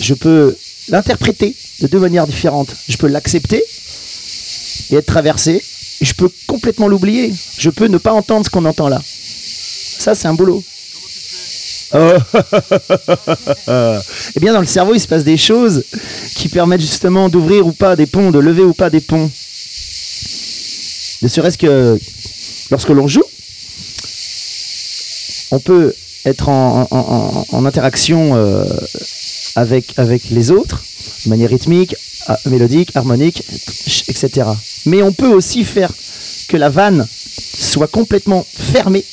je 0.00 0.14
peux 0.14 0.56
l'interpréter 0.88 1.54
de 1.80 1.86
deux 1.86 1.98
manières 2.00 2.26
différentes. 2.26 2.74
Je 2.88 2.96
peux 2.96 3.06
l'accepter 3.06 3.62
et 4.92 4.96
être 4.96 5.06
traversé, 5.06 5.62
je 6.00 6.12
peux 6.12 6.30
complètement 6.46 6.86
l'oublier. 6.88 7.32
Je 7.58 7.70
peux 7.70 7.86
ne 7.86 7.98
pas 7.98 8.12
entendre 8.12 8.44
ce 8.44 8.50
qu'on 8.50 8.64
entend 8.64 8.88
là. 8.88 9.00
Ça, 9.98 10.14
c'est 10.14 10.28
un 10.28 10.34
boulot. 10.34 10.62
Oh. 11.94 11.98
Eh 14.34 14.40
bien, 14.40 14.52
dans 14.52 14.60
le 14.60 14.66
cerveau, 14.66 14.94
il 14.94 15.00
se 15.00 15.06
passe 15.08 15.24
des 15.24 15.36
choses 15.36 15.84
qui 16.36 16.48
permettent 16.48 16.80
justement 16.80 17.28
d'ouvrir 17.28 17.66
ou 17.66 17.72
pas 17.72 17.96
des 17.96 18.06
ponts, 18.06 18.30
de 18.30 18.38
lever 18.38 18.62
ou 18.62 18.72
pas 18.74 18.90
des 18.90 19.00
ponts. 19.00 19.30
Ne 21.22 21.28
serait-ce 21.28 21.58
que 21.58 21.98
lorsque 22.70 22.88
l'on 22.88 23.06
joue, 23.08 23.22
on 25.50 25.60
peut 25.60 25.94
être 26.24 26.48
en, 26.48 26.88
en- 26.90 26.96
en- 26.96 27.46
en 27.56 27.64
interaction 27.66 28.32
euh, 28.36 28.64
avec, 29.56 29.92
avec 29.96 30.30
les 30.30 30.50
autres, 30.50 30.82
de 31.24 31.30
manière 31.30 31.50
rythmique, 31.50 31.94
mélodique, 32.46 32.90
harmonique, 32.94 33.42
etc. 34.08 34.48
Mais 34.86 35.02
on 35.02 35.12
peut 35.12 35.32
aussi 35.32 35.64
faire 35.64 35.90
que 36.48 36.56
la 36.56 36.68
vanne 36.68 37.06
soit 37.58 37.88
complètement 37.88 38.46
fermée 38.54 39.04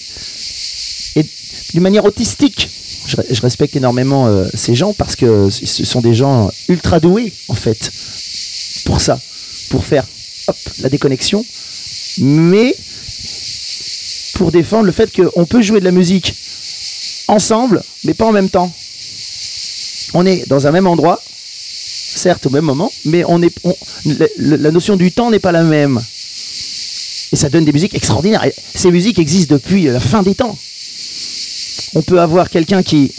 et 1.15 1.25
d'une 1.73 1.81
manière 1.81 2.05
autistique. 2.05 2.69
Je, 3.05 3.41
respecte 3.41 3.75
énormément 3.75 4.27
euh, 4.27 4.45
ces 4.53 4.75
gens 4.75 4.93
parce 4.93 5.15
que 5.15 5.49
ce 5.49 5.83
sont 5.85 6.01
des 6.01 6.13
gens 6.13 6.51
ultra 6.67 6.99
doués 6.99 7.33
en 7.47 7.55
fait 7.55 7.91
pour 8.85 9.01
ça, 9.01 9.19
pour 9.69 9.83
faire 9.83 10.05
la 10.81 10.89
déconnexion, 10.89 11.43
mais 12.19 12.75
pour 14.35 14.51
défendre 14.51 14.85
le 14.85 14.91
fait 14.91 15.11
qu'on 15.11 15.45
peut 15.45 15.61
jouer 15.61 15.79
de 15.79 15.85
la 15.85 15.91
musique 15.91 16.35
ensemble, 17.27 17.83
mais 18.03 18.13
pas 18.13 18.25
en 18.25 18.31
même 18.31 18.49
temps. 18.49 18.71
On 20.13 20.25
est 20.25 20.47
dans 20.47 20.65
un 20.65 20.71
même 20.71 20.87
endroit, 20.87 21.21
certes 22.19 22.45
au 22.45 22.49
même 22.49 22.65
moment, 22.65 22.91
mais 23.05 23.23
on 23.27 23.41
est, 23.41 23.53
on- 23.63 23.75
la, 24.37 24.71
notion 24.71 24.95
du 24.95 25.11
temps 25.11 25.31
n'est 25.31 25.39
pas 25.39 25.51
la 25.51 25.63
même. 25.63 25.99
Et 27.31 27.35
ça 27.35 27.49
donne 27.49 27.65
des 27.65 27.71
musiques 27.71 27.95
extraordinaires. 27.95 28.43
Ces 28.75 28.91
musiques 28.91 29.19
existent 29.19 29.55
depuis 29.55 29.83
la 29.83 29.99
fin 29.99 30.23
des 30.23 30.35
temps. 30.35 30.57
On 31.95 32.01
peut 32.01 32.19
avoir 32.19 32.49
quelqu'un 32.49 32.83
qui 32.83 33.11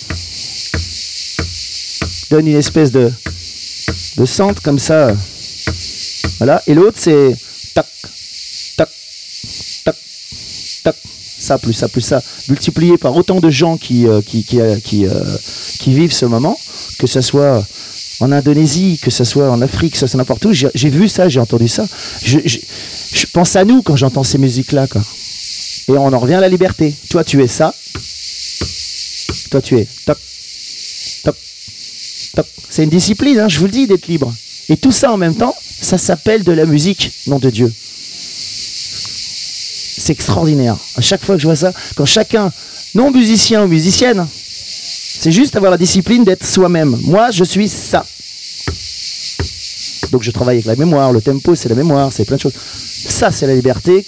donne 2.30 2.46
une 2.46 2.56
espèce 2.56 2.90
de, 2.92 3.10
de 4.16 4.24
centre 4.24 4.62
comme 4.62 4.78
ça. 4.78 5.14
Voilà. 6.38 6.62
Et 6.66 6.74
l'autre, 6.74 6.98
c'est 7.00 7.36
tac, 7.74 7.86
tac, 8.76 8.88
tac, 9.84 9.96
tac. 10.84 10.96
Ça 11.38 11.58
plus 11.58 11.72
ça 11.72 11.88
plus 11.88 12.02
ça. 12.02 12.22
Multiplié 12.48 12.98
par 12.98 13.16
autant 13.16 13.40
de 13.40 13.48
gens 13.50 13.76
qui, 13.78 14.06
euh, 14.06 14.20
euh, 14.54 14.76
euh, 14.92 15.36
qui 15.78 15.92
vivent 15.94 16.12
ce 16.12 16.26
moment, 16.26 16.58
que 16.98 17.06
ce 17.06 17.20
soit 17.22 17.64
en 18.20 18.32
Indonésie, 18.32 18.98
que 19.02 19.10
ce 19.10 19.24
soit 19.24 19.50
en 19.50 19.60
Afrique, 19.62 19.92
que 19.94 19.98
ce 19.98 20.06
soit 20.06 20.18
n'importe 20.18 20.44
où. 20.44 20.52
J'ai 20.52 20.90
vu 20.90 21.08
ça, 21.08 21.28
j'ai 21.28 21.40
entendu 21.40 21.68
ça. 21.68 21.86
Je, 22.22 22.36
pense 23.32 23.56
à 23.56 23.64
nous 23.64 23.82
quand 23.82 23.96
j'entends 23.96 24.24
ces 24.24 24.38
musiques-là. 24.38 24.86
Et 25.88 25.92
on 25.92 26.12
en 26.12 26.18
revient 26.18 26.34
à 26.34 26.40
la 26.40 26.48
liberté. 26.48 26.94
Toi, 27.08 27.24
tu 27.24 27.42
es 27.42 27.48
ça. 27.48 27.74
Toi, 29.50 29.62
tu 29.62 29.78
es 29.78 29.86
top, 30.04 30.18
top, 31.24 31.36
top. 32.36 32.46
C'est 32.68 32.84
une 32.84 32.90
discipline, 32.90 33.38
hein, 33.40 33.48
je 33.48 33.58
vous 33.58 33.64
le 33.64 33.72
dis, 33.72 33.86
d'être 33.86 34.06
libre. 34.06 34.32
Et 34.68 34.76
tout 34.76 34.92
ça 34.92 35.12
en 35.12 35.16
même 35.16 35.34
temps, 35.34 35.54
ça 35.80 35.98
s'appelle 35.98 36.44
de 36.44 36.52
la 36.52 36.66
musique, 36.66 37.10
nom 37.26 37.38
de 37.38 37.50
Dieu. 37.50 37.72
C'est 39.98 40.12
extraordinaire. 40.12 40.76
À 40.96 41.00
chaque 41.00 41.24
fois 41.24 41.34
que 41.34 41.40
je 41.40 41.46
vois 41.46 41.56
ça, 41.56 41.72
quand 41.96 42.04
chacun, 42.06 42.52
non 42.94 43.10
musicien 43.10 43.64
ou 43.64 43.66
musicienne, 43.66 44.26
c'est 45.20 45.32
juste 45.32 45.56
avoir 45.56 45.72
la 45.72 45.78
discipline 45.78 46.24
d'être 46.24 46.46
soi-même. 46.46 46.96
Moi, 47.02 47.30
je 47.30 47.44
suis 47.44 47.68
ça. 47.68 48.06
Donc 50.10 50.22
je 50.22 50.30
travaille 50.30 50.56
avec 50.56 50.66
la 50.66 50.76
mémoire, 50.76 51.12
le 51.12 51.20
tempo, 51.20 51.54
c'est 51.54 51.68
la 51.68 51.74
mémoire, 51.74 52.12
c'est 52.12 52.24
plein 52.24 52.36
de 52.36 52.40
choses. 52.40 52.54
Ça, 52.54 53.30
c'est 53.30 53.46
la 53.46 53.54
liberté. 53.54 54.06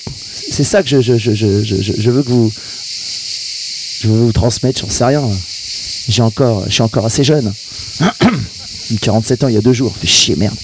C'est 0.51 0.65
ça 0.65 0.83
que 0.83 0.89
je, 0.89 1.01
je, 1.01 1.17
je, 1.17 1.35
je, 1.35 2.11
veux 2.11 2.23
que 2.23 2.29
vous, 2.29 2.53
je 4.01 4.09
veux 4.09 4.25
vous 4.27 4.33
transmettre. 4.33 4.81
J'en 4.81 4.91
sais 4.91 5.05
rien. 5.05 5.23
J'ai 6.09 6.23
encore, 6.23 6.65
je 6.67 6.73
suis 6.73 6.83
encore 6.83 7.07
assez 7.07 7.25
jeune. 7.25 7.53
J'ai 8.89 8.95
eu 8.95 8.99
47 8.99 9.45
ans 9.45 9.49
il 9.49 9.55
y 9.55 9.59
a 9.59 9.61
deux 9.61 9.73
jours. 9.73 9.95
Fait 9.99 10.07
chier, 10.07 10.37
merde. 10.37 10.57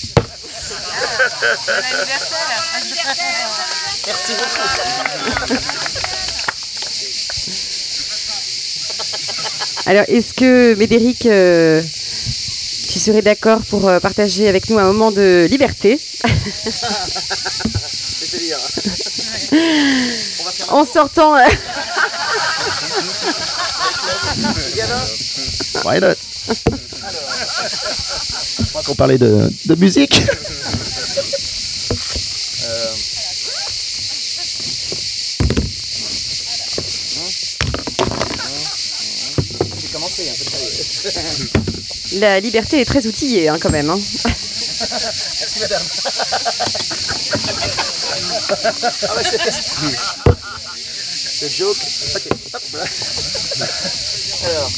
Merci 4.06 4.32
beaucoup. 4.32 4.68
Alors, 9.86 10.04
est-ce 10.08 10.34
que, 10.34 10.74
Médéric, 10.74 11.24
euh, 11.24 11.82
tu 12.98 13.04
serais 13.04 13.22
d'accord 13.22 13.60
pour 13.70 13.88
euh, 13.88 14.00
partager 14.00 14.48
avec 14.48 14.68
nous 14.68 14.76
un 14.76 14.86
moment 14.92 15.12
de 15.12 15.46
liberté 15.48 16.00
En 20.70 20.84
sortant. 20.84 21.36
euh, 21.36 21.44
Why 25.84 26.00
not? 26.00 26.16
Je 28.58 28.64
crois 28.70 28.82
qu'on 28.82 28.96
parlait 28.96 29.18
de, 29.18 29.48
de 29.66 29.74
musique. 29.76 30.20
J'ai 39.80 39.88
commencé 39.92 40.28
un 40.28 40.34
peu 40.34 41.67
La 42.12 42.40
liberté 42.40 42.80
est 42.80 42.84
très 42.84 43.06
outillée, 43.06 43.48
hein, 43.48 43.58
quand 43.60 43.70
même. 43.70 43.90
hein. 43.90 43.98
Merci 43.98 45.60
madame. 45.60 45.82
ah 49.08 49.14
ouais, 49.16 49.24
c'était... 49.24 49.50
C'est 51.40 51.50
joke. 51.50 51.76
Ok, 52.16 52.28
hop. 52.54 52.62
Alors. 54.44 54.70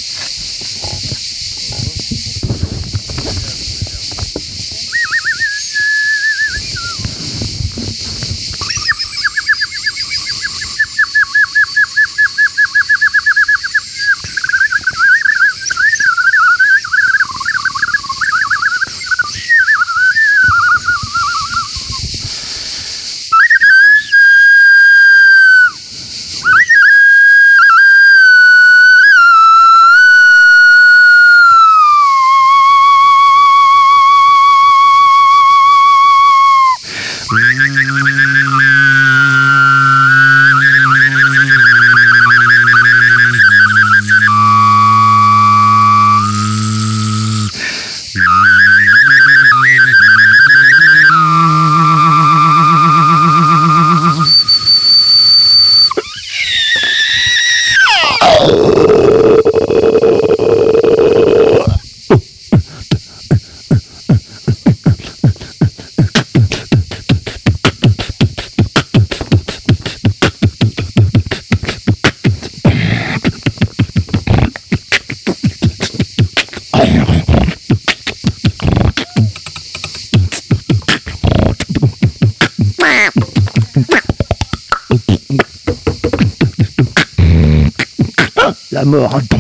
Mort. 88.91 89.40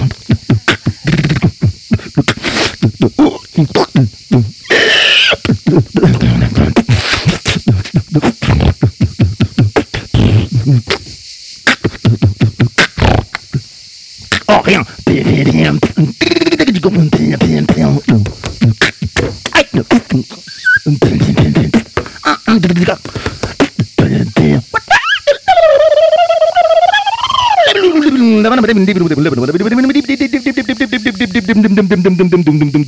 dum 32.16 32.28
dum 32.28 32.42
dum 32.42 32.58
dum 32.58 32.70
dum 32.70 32.79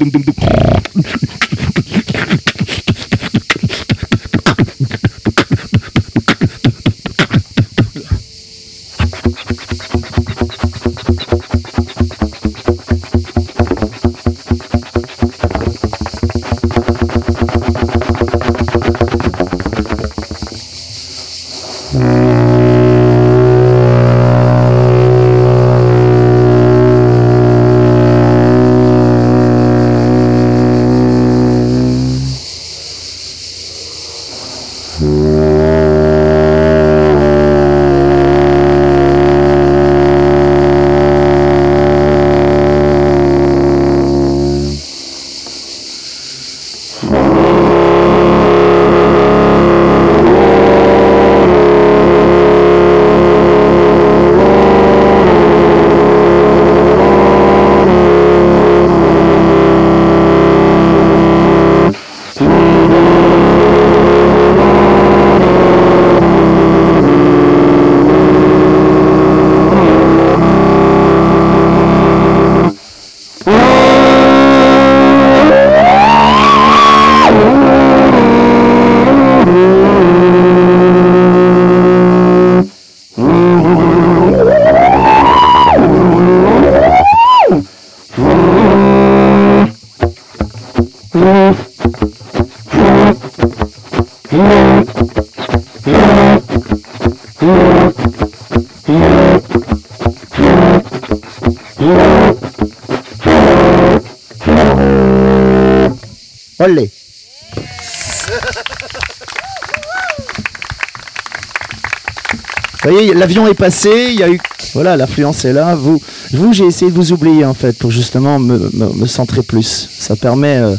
l'avion 113.23 113.47
est 113.47 113.55
passé, 113.55 114.09
il 114.09 114.19
y 114.19 114.25
a 114.25 114.29
eu. 114.29 114.41
Voilà, 114.75 114.97
l'affluence 114.97 115.45
est 115.45 115.53
là. 115.53 115.77
Vous, 115.77 116.03
vous 116.33 116.53
j'ai 116.53 116.65
essayé 116.65 116.91
de 116.91 116.97
vous 116.97 117.13
oublier 117.13 117.45
en 117.45 117.55
fait 117.55 117.79
pour 117.79 117.93
justement 117.93 118.41
me, 118.41 118.69
me- 118.73 119.07
centrer 119.07 119.45
plus. 119.45 119.89
Ça 119.97 120.17
permet 120.17 120.57
euh, 120.57 120.75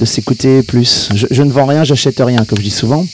de 0.00 0.04
s'écouter 0.04 0.64
plus. 0.64 1.10
Je, 1.14 1.42
ne 1.44 1.52
vends 1.52 1.66
rien, 1.66 1.84
j'achète 1.84 2.18
rien, 2.18 2.44
comme 2.44 2.58
je 2.58 2.64
dis 2.64 2.70
souvent. 2.82 3.06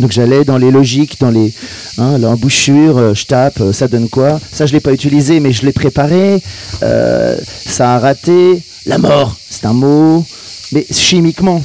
Donc 0.00 0.10
j'allais 0.10 0.44
dans 0.44 0.58
les 0.58 0.72
logiques, 0.72 1.20
dans 1.20 1.30
les 1.30 1.52
hein, 1.98 2.18
l'embouchure, 2.18 2.98
euh, 2.98 3.14
je 3.14 3.24
tape, 3.24 3.60
euh, 3.60 3.72
ça 3.72 3.86
donne 3.86 4.08
quoi? 4.08 4.40
Ça 4.50 4.66
je 4.66 4.72
l'ai 4.72 4.80
pas 4.80 4.92
utilisé, 4.92 5.38
mais 5.38 5.52
je 5.52 5.64
l'ai 5.64 5.72
préparé. 5.72 6.42
Ça 6.80 7.94
a 7.94 7.98
raté. 8.00 8.62
La 8.84 8.98
mort, 8.98 9.36
c'est 9.48 9.64
un 9.64 9.74
mot, 9.74 10.26
mais 10.72 10.84
chimiquement. 10.90 11.62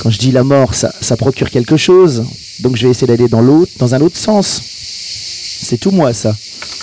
Quand 0.00 0.10
je 0.10 0.18
dis 0.18 0.32
la 0.32 0.44
mort, 0.44 0.74
ça, 0.74 0.92
ça 1.00 1.16
procure 1.16 1.48
quelque 1.48 1.78
chose. 1.78 2.24
Donc 2.60 2.76
je 2.76 2.84
vais 2.84 2.90
essayer 2.90 3.06
d'aller 3.06 3.28
dans 3.28 3.40
l'autre, 3.40 3.72
dans 3.78 3.94
un 3.94 4.02
autre 4.02 4.18
sens. 4.18 4.60
C'est 5.62 5.78
tout 5.78 5.90
moi 5.90 6.12
ça. 6.12 6.34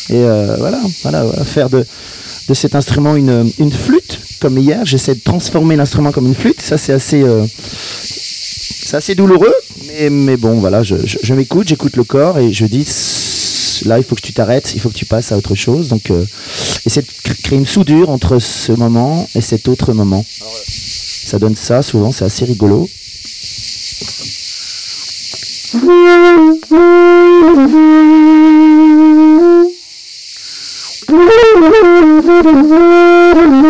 Et 0.09 0.15
euh, 0.15 0.55
voilà, 0.57 0.80
voilà, 1.03 1.25
faire 1.43 1.69
de, 1.69 1.86
de 2.47 2.53
cet 2.53 2.75
instrument 2.75 3.15
une, 3.15 3.51
une 3.59 3.71
flûte, 3.71 4.19
comme 4.39 4.57
hier. 4.57 4.86
J'essaie 4.86 5.15
de 5.15 5.19
transformer 5.21 5.75
l'instrument 5.75 6.11
comme 6.11 6.28
une 6.28 6.36
flûte. 6.36 6.61
Ça 6.61 6.78
c'est 6.78 6.93
assez, 6.93 7.21
euh, 7.23 7.45
assez 8.93 9.15
douloureux, 9.15 9.53
mais, 9.88 10.09
mais 10.09 10.38
bon, 10.38 10.59
voilà, 10.59 10.84
je, 10.84 10.95
je- 11.05 11.34
m'écoute, 11.34 11.67
j'écoute 11.67 11.95
le 11.97 12.03
corps 12.03 12.39
et 12.39 12.53
je 12.53 12.65
dis 12.65 12.86
là, 13.86 13.97
il 13.99 14.03
faut 14.03 14.15
que 14.15 14.21
tu 14.21 14.34
t'arrêtes, 14.34 14.71
il 14.75 14.80
faut 14.82 14.89
que 14.89 14.95
tu 14.97 15.05
passes 15.05 15.32
à 15.32 15.38
autre 15.38 15.55
chose. 15.55 15.89
Donc, 15.89 16.09
euh, 16.11 16.23
essayer 16.86 17.05
de 17.05 17.30
cr- 17.32 17.41
créer 17.43 17.59
une 17.59 17.65
soudure 17.67 18.09
entre 18.09 18.39
ce 18.39 18.71
moment 18.71 19.28
et 19.36 19.41
cet 19.41 19.67
autre 19.67 19.93
moment. 19.93 20.25
Ça 21.25 21.38
donne 21.39 21.55
ça, 21.55 21.82
souvent, 21.82 22.11
c'est 22.13 22.25
assez 22.25 22.45
rigolo. 22.45 22.88
Oh, 31.09 32.21
my 32.21 33.61
God. 33.61 33.66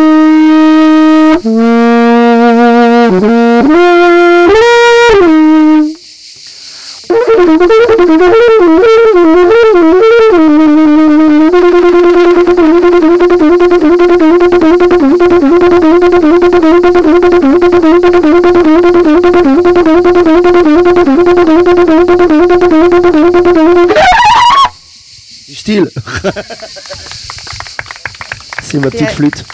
C'est 28.78 28.84
ma 28.84 28.90
petite 28.90 29.08
à- 29.08 29.10
flûte. 29.10 29.44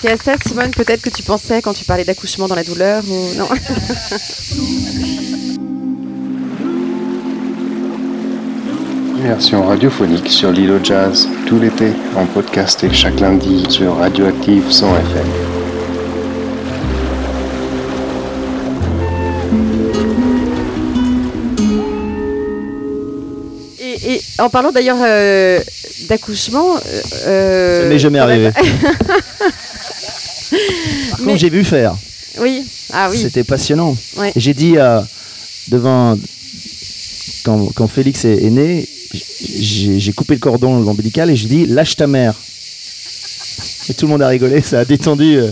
C'est 0.00 0.10
à 0.12 0.16
ça, 0.16 0.34
Simone, 0.46 0.70
peut-être 0.70 1.00
que 1.00 1.08
tu 1.10 1.22
pensais 1.22 1.62
quand 1.62 1.72
tu 1.72 1.84
parlais 1.84 2.04
d'accouchement 2.04 2.46
dans 2.48 2.54
la 2.54 2.64
douleur 2.64 3.02
ou 3.08 3.34
non 3.38 3.48
Immersion 9.18 9.66
radiophonique 9.66 10.28
sur 10.30 10.50
au 10.50 10.84
jazz, 10.84 11.26
tout 11.46 11.58
l'été, 11.58 11.92
en 12.14 12.26
podcast 12.26 12.84
et 12.84 12.92
chaque 12.92 13.18
lundi 13.18 13.64
sur 13.70 13.96
Radioactive 13.96 14.70
100 14.70 14.96
FM. 14.98 15.26
et, 23.80 24.14
et 24.14 24.20
en 24.38 24.48
parlant 24.50 24.70
d'ailleurs 24.72 24.98
euh, 25.00 25.60
d'accouchement, 26.08 26.76
euh, 27.26 27.82
Ça 27.82 27.88
m'est 27.88 27.98
jamais 27.98 28.18
la- 28.18 28.24
arrivé. 28.24 28.50
Par 31.10 31.18
contre, 31.18 31.36
j'ai 31.36 31.50
vu 31.50 31.64
faire. 31.64 31.94
Oui, 32.40 32.64
ah 32.92 33.08
oui. 33.10 33.18
C'était 33.18 33.44
passionnant. 33.44 33.96
Ouais. 34.16 34.32
Et 34.34 34.40
J'ai 34.40 34.54
dit 34.54 34.74
euh, 34.76 35.00
devant 35.68 36.16
quand, 37.44 37.66
quand 37.74 37.86
Félix 37.88 38.24
est, 38.24 38.42
est 38.44 38.50
né, 38.50 38.88
j'ai 39.60 40.12
coupé 40.12 40.34
le 40.34 40.40
cordon 40.40 40.86
ombilical 40.86 41.30
et 41.30 41.36
je 41.36 41.46
dis 41.48 41.66
lâche 41.66 41.96
ta 41.96 42.06
mère. 42.06 42.34
Et 43.88 43.94
tout 43.94 44.06
le 44.06 44.12
monde 44.12 44.22
a 44.22 44.28
rigolé, 44.28 44.60
ça 44.62 44.80
a 44.80 44.84
détendu 44.84 45.36
euh, 45.38 45.48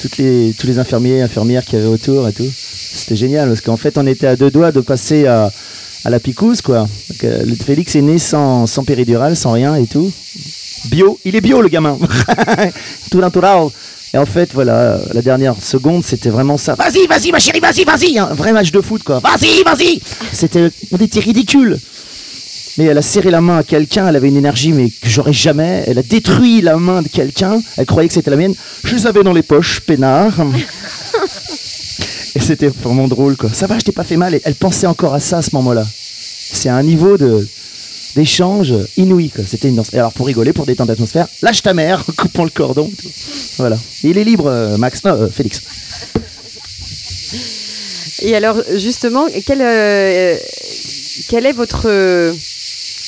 toutes 0.00 0.16
les, 0.18 0.54
tous 0.58 0.66
les 0.66 0.78
infirmiers, 0.78 1.20
infirmières 1.20 1.64
qui 1.64 1.76
avaient 1.76 1.86
autour 1.86 2.28
et 2.28 2.32
tout. 2.32 2.48
C'était 2.94 3.16
génial 3.16 3.48
parce 3.48 3.60
qu'en 3.60 3.76
fait 3.76 3.98
on 3.98 4.06
était 4.06 4.26
à 4.28 4.36
deux 4.36 4.50
doigts 4.50 4.72
de 4.72 4.80
passer 4.80 5.26
à, 5.26 5.50
à 6.04 6.10
la 6.10 6.20
picouse 6.20 6.62
quoi. 6.62 6.86
Euh, 7.24 7.44
le 7.44 7.54
Félix 7.54 7.94
est 7.96 8.02
né 8.02 8.18
sans, 8.18 8.66
sans 8.66 8.84
péridurale, 8.84 9.36
sans 9.36 9.52
rien 9.52 9.74
et 9.76 9.86
tout. 9.86 10.10
Bio, 10.86 11.18
il 11.24 11.36
est 11.36 11.40
bio 11.40 11.62
le 11.62 11.68
gamin. 11.68 11.98
tout 13.10 13.20
natural. 13.20 13.68
Et 14.14 14.18
en 14.18 14.26
fait, 14.26 14.50
voilà, 14.52 14.98
la 15.14 15.22
dernière 15.22 15.54
seconde, 15.62 16.04
c'était 16.04 16.28
vraiment 16.28 16.58
ça. 16.58 16.74
Vas-y, 16.74 17.06
vas-y, 17.06 17.32
ma 17.32 17.38
chérie, 17.38 17.60
vas-y, 17.60 17.84
vas-y. 17.84 18.18
Un 18.18 18.34
vrai 18.34 18.52
match 18.52 18.70
de 18.70 18.80
foot, 18.82 19.02
quoi. 19.02 19.20
Vas-y, 19.20 19.62
vas-y. 19.62 20.00
C'était, 20.32 20.70
on 20.90 20.98
était 20.98 21.20
ridicule. 21.20 21.78
Mais 22.76 22.84
elle 22.84 22.98
a 22.98 23.02
serré 23.02 23.30
la 23.30 23.40
main 23.40 23.58
à 23.58 23.62
quelqu'un, 23.62 24.08
elle 24.08 24.16
avait 24.16 24.28
une 24.28 24.36
énergie, 24.36 24.72
mais 24.72 24.88
que 24.88 25.08
j'aurais 25.08 25.32
jamais. 25.32 25.84
Elle 25.86 25.98
a 25.98 26.02
détruit 26.02 26.60
la 26.60 26.76
main 26.76 27.02
de 27.02 27.08
quelqu'un, 27.08 27.60
elle 27.76 27.86
croyait 27.86 28.08
que 28.08 28.14
c'était 28.14 28.30
la 28.30 28.36
mienne. 28.36 28.54
Je 28.84 28.94
les 28.94 29.06
avais 29.06 29.22
dans 29.22 29.32
les 29.32 29.42
poches, 29.42 29.80
peinard. 29.80 30.32
Et 32.34 32.40
c'était 32.40 32.68
vraiment 32.68 33.08
drôle, 33.08 33.36
quoi. 33.36 33.50
Ça 33.52 33.66
va, 33.66 33.78
je 33.78 33.84
t'ai 33.84 33.92
pas 33.92 34.04
fait 34.04 34.16
mal. 34.16 34.34
Et 34.34 34.40
elle 34.44 34.54
pensait 34.54 34.86
encore 34.86 35.14
à 35.14 35.20
ça 35.20 35.38
à 35.38 35.42
ce 35.42 35.50
moment-là. 35.54 35.84
C'est 36.52 36.68
un 36.68 36.82
niveau 36.82 37.16
de 37.16 37.46
d'échange 38.14 38.74
inouï, 38.98 39.30
quoi. 39.30 39.44
C'était 39.46 39.68
une 39.68 39.76
danse. 39.76 39.92
Et 39.94 39.98
alors, 39.98 40.12
pour 40.12 40.26
rigoler, 40.26 40.52
pour 40.52 40.66
détendre 40.66 40.90
l'atmosphère, 40.90 41.28
lâche 41.40 41.62
ta 41.62 41.72
mère, 41.72 42.04
coupons 42.16 42.44
le 42.44 42.50
cordon. 42.50 42.90
Voilà. 43.56 43.78
Il 44.02 44.18
est 44.18 44.24
libre, 44.24 44.46
euh, 44.48 44.76
Max. 44.76 45.02
Non, 45.04 45.12
euh, 45.12 45.28
Félix. 45.28 45.62
Et 48.22 48.36
alors, 48.36 48.56
justement, 48.76 49.26
quelle, 49.46 49.62
euh, 49.62 50.36
quelle 51.28 51.46
est 51.46 51.52
votre, 51.52 51.88
euh, 51.88 52.32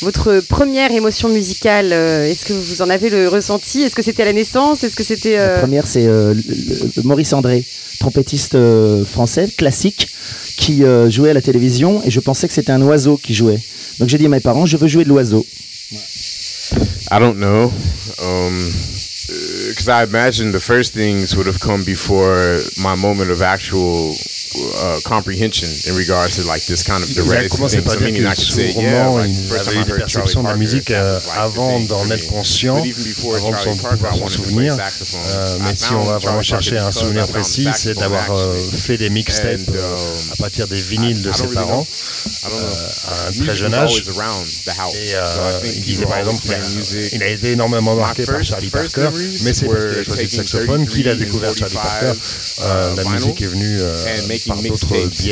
votre 0.02 0.40
première 0.40 0.90
émotion 0.92 1.28
musicale 1.28 1.92
euh, 1.92 2.26
Est-ce 2.26 2.44
que 2.44 2.52
vous 2.52 2.82
en 2.82 2.90
avez 2.90 3.10
le 3.10 3.28
ressenti? 3.28 3.82
Est-ce 3.82 3.94
que 3.94 4.02
c'était 4.02 4.22
à 4.22 4.26
la 4.26 4.32
naissance? 4.32 4.84
Est-ce 4.84 4.96
que 4.96 5.04
c'était... 5.04 5.38
euh, 5.38 5.54
La 5.54 5.60
première, 5.60 5.86
c'est 5.86 6.06
euh, 6.06 6.34
Maurice 7.04 7.32
André, 7.32 7.64
trompettiste 8.00 8.54
euh, 8.54 9.04
français, 9.04 9.48
classique, 9.56 10.08
qui 10.56 10.84
euh, 10.84 11.10
jouait 11.10 11.30
à 11.30 11.34
la 11.34 11.42
télévision 11.42 12.02
et 12.04 12.10
je 12.10 12.20
pensais 12.20 12.48
que 12.48 12.54
c'était 12.54 12.72
un 12.72 12.82
oiseau 12.82 13.16
qui 13.16 13.34
jouait. 13.34 13.58
Donc 13.98 14.08
j'ai 14.08 14.18
dit 14.18 14.26
à 14.26 14.28
mes 14.28 14.40
parents, 14.40 14.66
je 14.66 14.76
veux 14.76 14.88
jouer 14.88 15.04
de 15.04 15.08
l'oiseau. 15.10 15.44
I 17.10 17.18
don't 17.20 17.36
know. 17.36 17.72
Um, 18.22 18.72
because 19.68 19.88
I 19.88 20.04
imagine 20.04 20.52
the 20.52 20.60
first 20.60 20.92
things 20.94 21.34
would 21.36 21.46
have 21.46 21.58
come 21.58 21.84
before 21.84 22.58
my 22.78 22.96
moment 22.96 23.30
of 23.30 23.42
actual 23.42 24.12
uh, 24.54 25.00
comprehension 25.04 25.68
in 25.90 25.96
regards 25.96 26.36
to 26.36 26.42
like 26.46 26.62
this 26.66 26.82
kind 26.82 27.02
of 27.02 27.08
direct 27.10 27.50
commencé 27.50 27.80
thing. 27.80 27.84
par 27.84 27.94
So 27.94 28.00
dire 28.00 28.14
que 28.14 28.80
yeah, 28.80 29.08
like, 29.08 29.30
il 29.30 29.52
avait 29.52 29.84
Charlie 29.84 29.84
perceptions 29.84 30.42
de 30.42 30.48
la 30.48 30.56
musique 30.56 30.90
euh, 30.90 31.18
avant 31.36 31.80
d'en 31.80 32.10
être 32.10 32.26
conscient, 32.28 32.76
But 32.76 32.86
even 32.86 33.04
before 33.04 33.36
avant 33.36 33.50
de 33.50 33.56
s'en 33.56 33.76
pouvoir 33.76 34.30
souvenir. 34.30 34.74
Euh, 34.74 35.58
mais 35.60 35.76
si 35.76 35.92
on 35.92 36.04
va 36.04 36.18
vraiment 36.18 36.42
chercher 36.42 36.78
un 36.78 36.92
souvenir 36.92 37.26
précis, 37.28 37.68
c'est 37.74 37.94
d'avoir 37.94 38.30
euh, 38.30 38.54
fait 38.70 38.96
des 38.96 39.10
mixtapes 39.10 39.68
um, 39.68 39.74
à 40.32 40.36
partir 40.36 40.68
des 40.68 40.80
vinyles 40.80 41.22
de 41.22 41.32
ses 41.32 41.48
parents 41.48 41.86
à 42.44 43.28
un 43.28 43.44
très 43.44 43.56
jeune 43.56 43.74
âge. 43.74 44.02
Et 44.94 45.14
il 45.76 45.82
disait 45.82 46.06
par 46.06 46.18
exemple, 46.18 46.42
playing 46.46 46.62
euh, 46.62 46.76
music. 46.76 47.12
il 47.12 47.22
a 47.22 47.28
été 47.28 47.52
énormément 47.52 47.94
marqué 47.94 48.24
par 48.24 48.42
Charlie 48.44 48.70
Parker, 48.70 49.10
mais 49.42 49.54
c'est 49.54 49.66
parce 49.66 49.84
qu'il 49.86 49.98
a 49.98 50.04
choisi 50.04 50.22
le 50.22 50.28
saxophone 50.28 50.86
qu'il 50.86 51.08
a 51.08 51.14
33 51.14 51.26
découvert 51.26 51.56
Charlie 51.56 51.74
Parker. 51.74 52.12
45, 52.14 52.62
uh, 52.62 52.96
la 52.96 53.04
musique 53.10 53.42
est 53.42 53.46
venue 53.46 53.80
making 54.48 54.72
mixtapes 54.72 55.22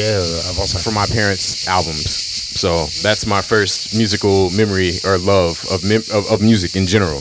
ça. 0.67 0.79
from 0.79 0.95
my 0.95 1.07
parents' 1.07 1.67
albums. 1.69 2.53
So 2.55 2.89
that's 3.03 3.27
my 3.27 3.41
first 3.43 3.95
musical 3.95 4.51
memory 4.51 4.93
or 5.05 5.19
love 5.19 5.59
of 5.71 5.83
mem- 5.85 6.03
of, 6.13 6.31
of 6.31 6.41
music 6.41 6.77
in 6.77 6.87
general. 6.87 7.21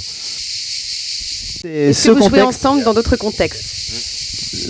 Est-ce 1.63 2.01
ce 2.03 2.07
que 2.11 2.11
vous 2.19 2.29
jouez 2.29 2.41
ensemble 2.41 2.83
dans 2.83 2.93
d'autres 2.93 3.15
contextes? 3.17 3.63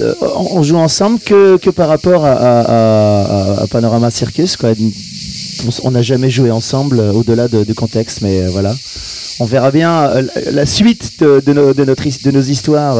Euh, 0.02 0.14
on 0.36 0.62
joue 0.62 0.78
ensemble 0.78 1.20
que, 1.20 1.58
que 1.58 1.70
par 1.70 1.88
rapport 1.88 2.26
à, 2.26 2.34
à- 2.34 2.62
à- 3.60 3.64
à 3.64 3.68
Panorama 3.68 4.12
Circus. 4.12 4.56
Quoi. 4.58 4.74
On 5.84 5.92
n'a 5.92 6.02
jamais 6.02 6.30
joué 6.30 6.52
ensemble 6.52 7.00
euh, 7.00 7.12
au-delà 7.14 7.48
de- 7.48 7.64
du 7.64 7.74
contexte, 7.74 8.22
mais 8.22 8.42
euh, 8.42 8.50
voilà. 8.52 8.76
On 9.40 9.46
verra 9.46 9.72
bien 9.72 10.12
la- 10.52 10.66
suite 10.66 11.20
de, 11.20 11.42
de 11.44 11.54
nos, 11.54 11.74
de 11.74 11.84
notre 11.86 12.06
his- 12.06 12.22
de 12.24 12.32
nos 12.32 12.42
histoires 12.42 12.98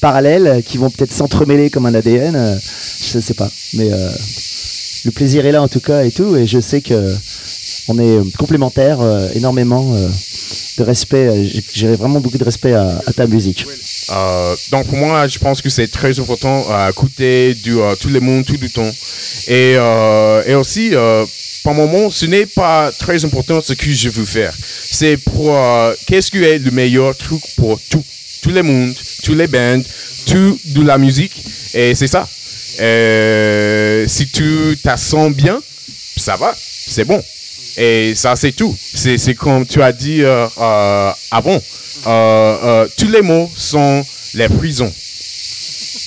parallèles 0.00 0.62
qui 0.64 0.78
vont 0.78 0.88
peut-être 0.90 1.12
s'entremêler 1.12 1.68
comme 1.70 1.84
un 1.86 1.94
ADN. 1.94 2.58
Je 3.00 3.20
sais 3.20 3.34
pas. 3.34 3.50
Mais 3.74 3.92
euh, 3.92 4.10
le 5.04 5.10
plaisir 5.10 5.46
est 5.46 5.52
là 5.52 5.62
en 5.62 5.68
tout 5.68 5.80
cas 5.80 6.04
et 6.04 6.10
tout. 6.10 6.36
Et 6.36 6.46
je 6.46 6.60
sais 6.60 6.80
que 6.80 7.14
on 7.88 7.98
est 7.98 8.36
complémentaires 8.36 9.00
euh, 9.00 9.28
énormément 9.34 9.94
euh, 9.94 10.08
de 10.78 10.82
respect. 10.82 11.48
j'ai- 11.72 11.94
vraiment 11.94 12.20
beaucoup 12.20 12.38
de 12.38 12.44
respect 12.44 12.72
à, 12.74 13.00
ta 13.14 13.26
musique. 13.26 13.66
Donc 14.70 14.86
pour 14.86 14.96
moi, 14.98 15.26
je 15.28 15.38
pense 15.38 15.62
que 15.62 15.68
c'est 15.68 15.88
très 15.88 16.18
important 16.20 16.64
à 16.70 16.90
écouter 16.90 17.54
du, 17.54 17.76
tout 18.00 18.08
le 18.08 18.20
monde, 18.20 18.44
tout 18.44 18.56
le 18.60 18.68
temps. 18.68 18.90
Et, 19.48 19.72
et 20.50 20.54
aussi, 20.54 20.92
par 21.64 21.74
moment, 21.74 22.10
ce 22.10 22.26
n'est 22.26 22.46
pas 22.46 22.92
très 22.92 23.24
important 23.24 23.60
ce 23.60 23.72
que 23.72 23.90
je 23.92 24.08
veux 24.08 24.24
faire. 24.24 24.52
C'est 24.90 25.16
pour 25.16 25.56
qu'est-ce 26.06 26.30
qui 26.30 26.38
est 26.44 26.58
le 26.58 26.70
meilleur 26.70 27.16
truc 27.16 27.42
pour 27.56 27.80
tout, 27.90 28.04
tout 28.42 28.50
le 28.50 28.62
monde, 28.62 28.94
tous 29.24 29.34
les 29.34 29.48
bands, 29.48 29.82
tout 30.26 30.58
de 30.66 30.82
la 30.82 30.98
musique. 30.98 31.42
Et 31.74 31.94
c'est 31.94 32.06
ça. 32.06 32.28
Euh, 32.80 34.04
si 34.06 34.28
tu 34.28 34.78
t'as 34.82 34.96
sens 34.96 35.32
bien, 35.32 35.60
ça 36.16 36.36
va, 36.36 36.54
c'est 36.56 37.04
bon. 37.04 37.22
Et 37.76 38.14
ça, 38.14 38.36
c'est 38.36 38.52
tout. 38.52 38.74
C'est 38.94 39.34
comme 39.34 39.66
tu 39.66 39.82
as 39.82 39.92
dit 39.92 40.22
euh, 40.22 40.46
euh, 40.58 41.12
avant. 41.30 41.60
Tous 42.96 43.08
les 43.08 43.22
mots 43.22 43.50
sont 43.56 44.04
les 44.34 44.48
prisons. 44.48 44.92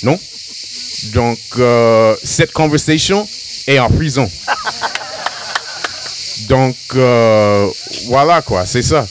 Non? 0.04 0.20
Donc, 1.14 1.40
cette 2.24 2.52
conversation 2.52 3.28
est 3.68 3.80
en 3.80 3.90
prison. 3.90 4.30
Donc, 6.48 6.76
voilà 8.08 8.42
quoi, 8.42 8.66
c'est 8.66 8.82
ça. 8.82 9.08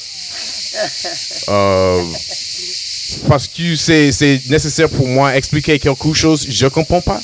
Parce 3.27 3.49
que 3.49 3.75
c'est 3.77 4.41
nécessaire 4.49 4.89
pour 4.89 5.07
moi 5.07 5.37
expliquer 5.37 5.79
quelque 5.79 6.13
chose, 6.13 6.47
je 6.49 6.67
comprends 6.67 7.01
pas. 7.01 7.21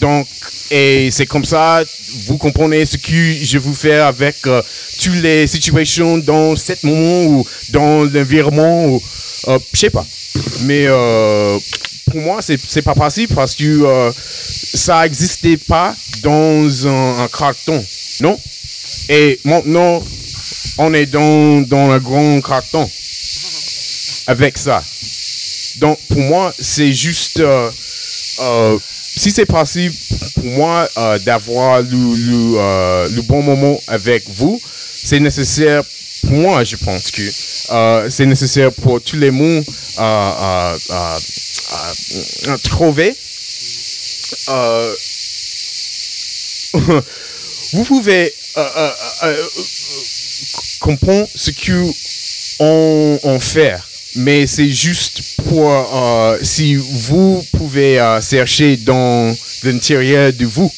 Donc, 0.00 0.26
et 0.70 1.10
c'est 1.10 1.26
comme 1.26 1.44
ça, 1.44 1.82
vous 2.26 2.36
comprenez 2.38 2.84
ce 2.84 2.96
que 2.96 3.44
je 3.44 3.58
vous 3.58 3.74
fais 3.74 3.96
avec 3.96 4.36
euh, 4.46 4.62
toutes 5.00 5.22
les 5.22 5.46
situations 5.46 6.18
dans 6.18 6.56
cet 6.56 6.82
moment 6.82 7.24
ou 7.24 7.46
dans 7.70 8.04
l'environnement 8.04 8.86
ou 8.86 9.02
euh, 9.48 9.58
je 9.72 9.78
sais 9.78 9.90
pas. 9.90 10.04
Mais 10.62 10.86
euh, 10.86 11.58
pour 12.10 12.20
moi, 12.20 12.42
c'est 12.42 12.58
c'est 12.68 12.82
pas 12.82 12.94
possible 12.94 13.34
parce 13.34 13.54
que 13.54 13.64
euh, 13.64 14.12
ça 14.74 15.02
n'existait 15.02 15.56
pas 15.56 15.94
dans 16.22 16.86
un, 16.86 17.24
un 17.24 17.28
carton, 17.28 17.84
non? 18.20 18.38
Et 19.08 19.38
maintenant, 19.44 20.02
on 20.78 20.92
est 20.94 21.06
dans, 21.06 21.62
dans 21.62 21.90
un 21.90 21.98
grand 21.98 22.40
carton 22.40 22.88
avec 24.26 24.58
ça. 24.58 24.82
Donc, 25.78 25.98
pour 26.08 26.18
moi, 26.18 26.52
c'est 26.58 26.92
juste. 26.92 27.40
euh, 27.40 27.70
euh, 28.40 28.78
si 29.16 29.30
c'est 29.30 29.46
possible 29.46 29.94
pour 30.34 30.44
moi 30.44 30.86
euh, 30.98 31.18
d'avoir 31.20 31.80
le, 31.80 33.20
bon 33.22 33.42
moment 33.42 33.80
avec 33.86 34.24
vous, 34.28 34.60
c'est 35.04 35.20
nécessaire 35.20 35.82
pour 36.22 36.32
moi, 36.32 36.64
je 36.64 36.76
pense 36.76 37.10
que 37.10 37.22
c'est 38.10 38.26
nécessaire 38.26 38.72
pour 38.72 39.00
tous 39.00 39.16
les 39.16 39.30
euh, 39.30 39.62
trouver. 42.64 43.14
vous 47.72 47.84
pouvez 47.84 48.34
comprendre 50.80 51.26
ce 51.34 51.50
que 51.52 51.90
on, 52.60 53.18
on 53.22 53.40
fait, 53.40 53.76
mais 54.16 54.46
c'est 54.46 54.70
juste 54.70 55.22
pour 55.48 55.70
euh, 55.70 56.38
si 56.42 56.74
vous 56.76 57.44
pouvez 57.56 57.98
euh, 58.00 58.20
chercher 58.20 58.76
dans 58.78 59.34
l'intérieur 59.62 60.32
de 60.32 60.46
vous. 60.46 60.70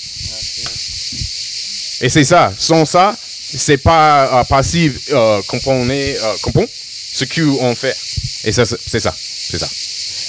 Et 2.01 2.09
c'est 2.09 2.25
ça. 2.25 2.53
Sans 2.59 2.85
ça, 2.85 3.17
c'est 3.57 3.79
pas 3.79 4.41
euh, 4.41 4.45
possible 4.45 4.99
euh, 5.13 5.41
comprendre, 5.49 5.91
euh, 5.91 6.37
comprendre 6.43 6.69
ce 7.13 7.25
qu'on 7.25 7.75
fait. 7.75 7.97
Et 8.45 8.53
ça, 8.53 8.65
c'est 8.65 9.01
ça. 9.01 9.15
C'est 9.51 9.59
ça. 9.59 9.69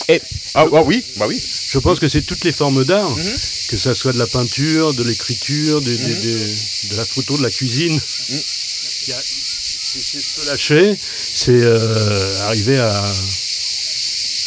Et, 0.08 0.22
ah, 0.56 0.66
ah 0.74 0.82
oui, 0.84 1.04
bah 1.18 1.26
oui. 1.28 1.40
Je 1.72 1.78
pense 1.78 2.00
que 2.00 2.10
c'est 2.10 2.22
toutes 2.24 2.44
les 2.44 2.52
formes 2.52 2.84
d'art, 2.86 3.12
que 3.70 3.78
ça 3.78 3.94
soit 3.94 4.14
de 4.14 4.18
la 4.18 4.26
peinture, 4.26 4.94
de 4.96 5.04
l'écriture, 5.04 5.80
de, 5.82 5.92
de- 5.92 5.98
de- 5.98 6.90
de 6.92 6.96
la 6.98 7.06
photo, 7.06 7.38
de 7.38 7.44
la 7.44 7.52
cuisine. 7.52 8.00
Y 9.08 9.12
a- 9.12 9.49
C'est 9.92 10.20
se 10.22 10.46
lâcher, 10.48 10.96
c'est 11.00 11.52
euh, 11.64 12.46
arriver 12.48 12.78
à 12.78 12.90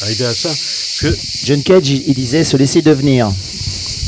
arriver 0.03 0.24
à 0.26 0.34
ça. 0.34 0.49
Parce 0.49 0.99
que 1.01 1.47
John 1.47 1.62
Cage, 1.62 1.88
il, 1.88 2.05
il 2.07 2.14
disait 2.14 2.45
se 2.45 2.57
laisser 2.57 2.80
devenir. 2.82 3.32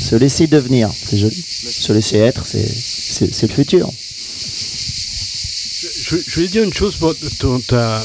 Se 0.03 0.15
laisser 0.17 0.47
devenir, 0.47 0.91
c'est 1.09 1.19
joli. 1.19 1.35
Se 1.71 1.93
laisser 1.93 2.19
être, 2.19 2.47
c'est 2.47 2.65
c'est- 2.67 3.35
c'est 3.35 3.47
le 3.49 3.55
futur. 3.55 3.91
je, 6.07 6.17
je 6.27 6.35
voulais 6.35 6.49
dire 6.49 6.63
une 6.63 6.73
chose 6.75 6.97
pour 6.97 7.15
ton, 7.39 7.59
ta- 7.61 8.05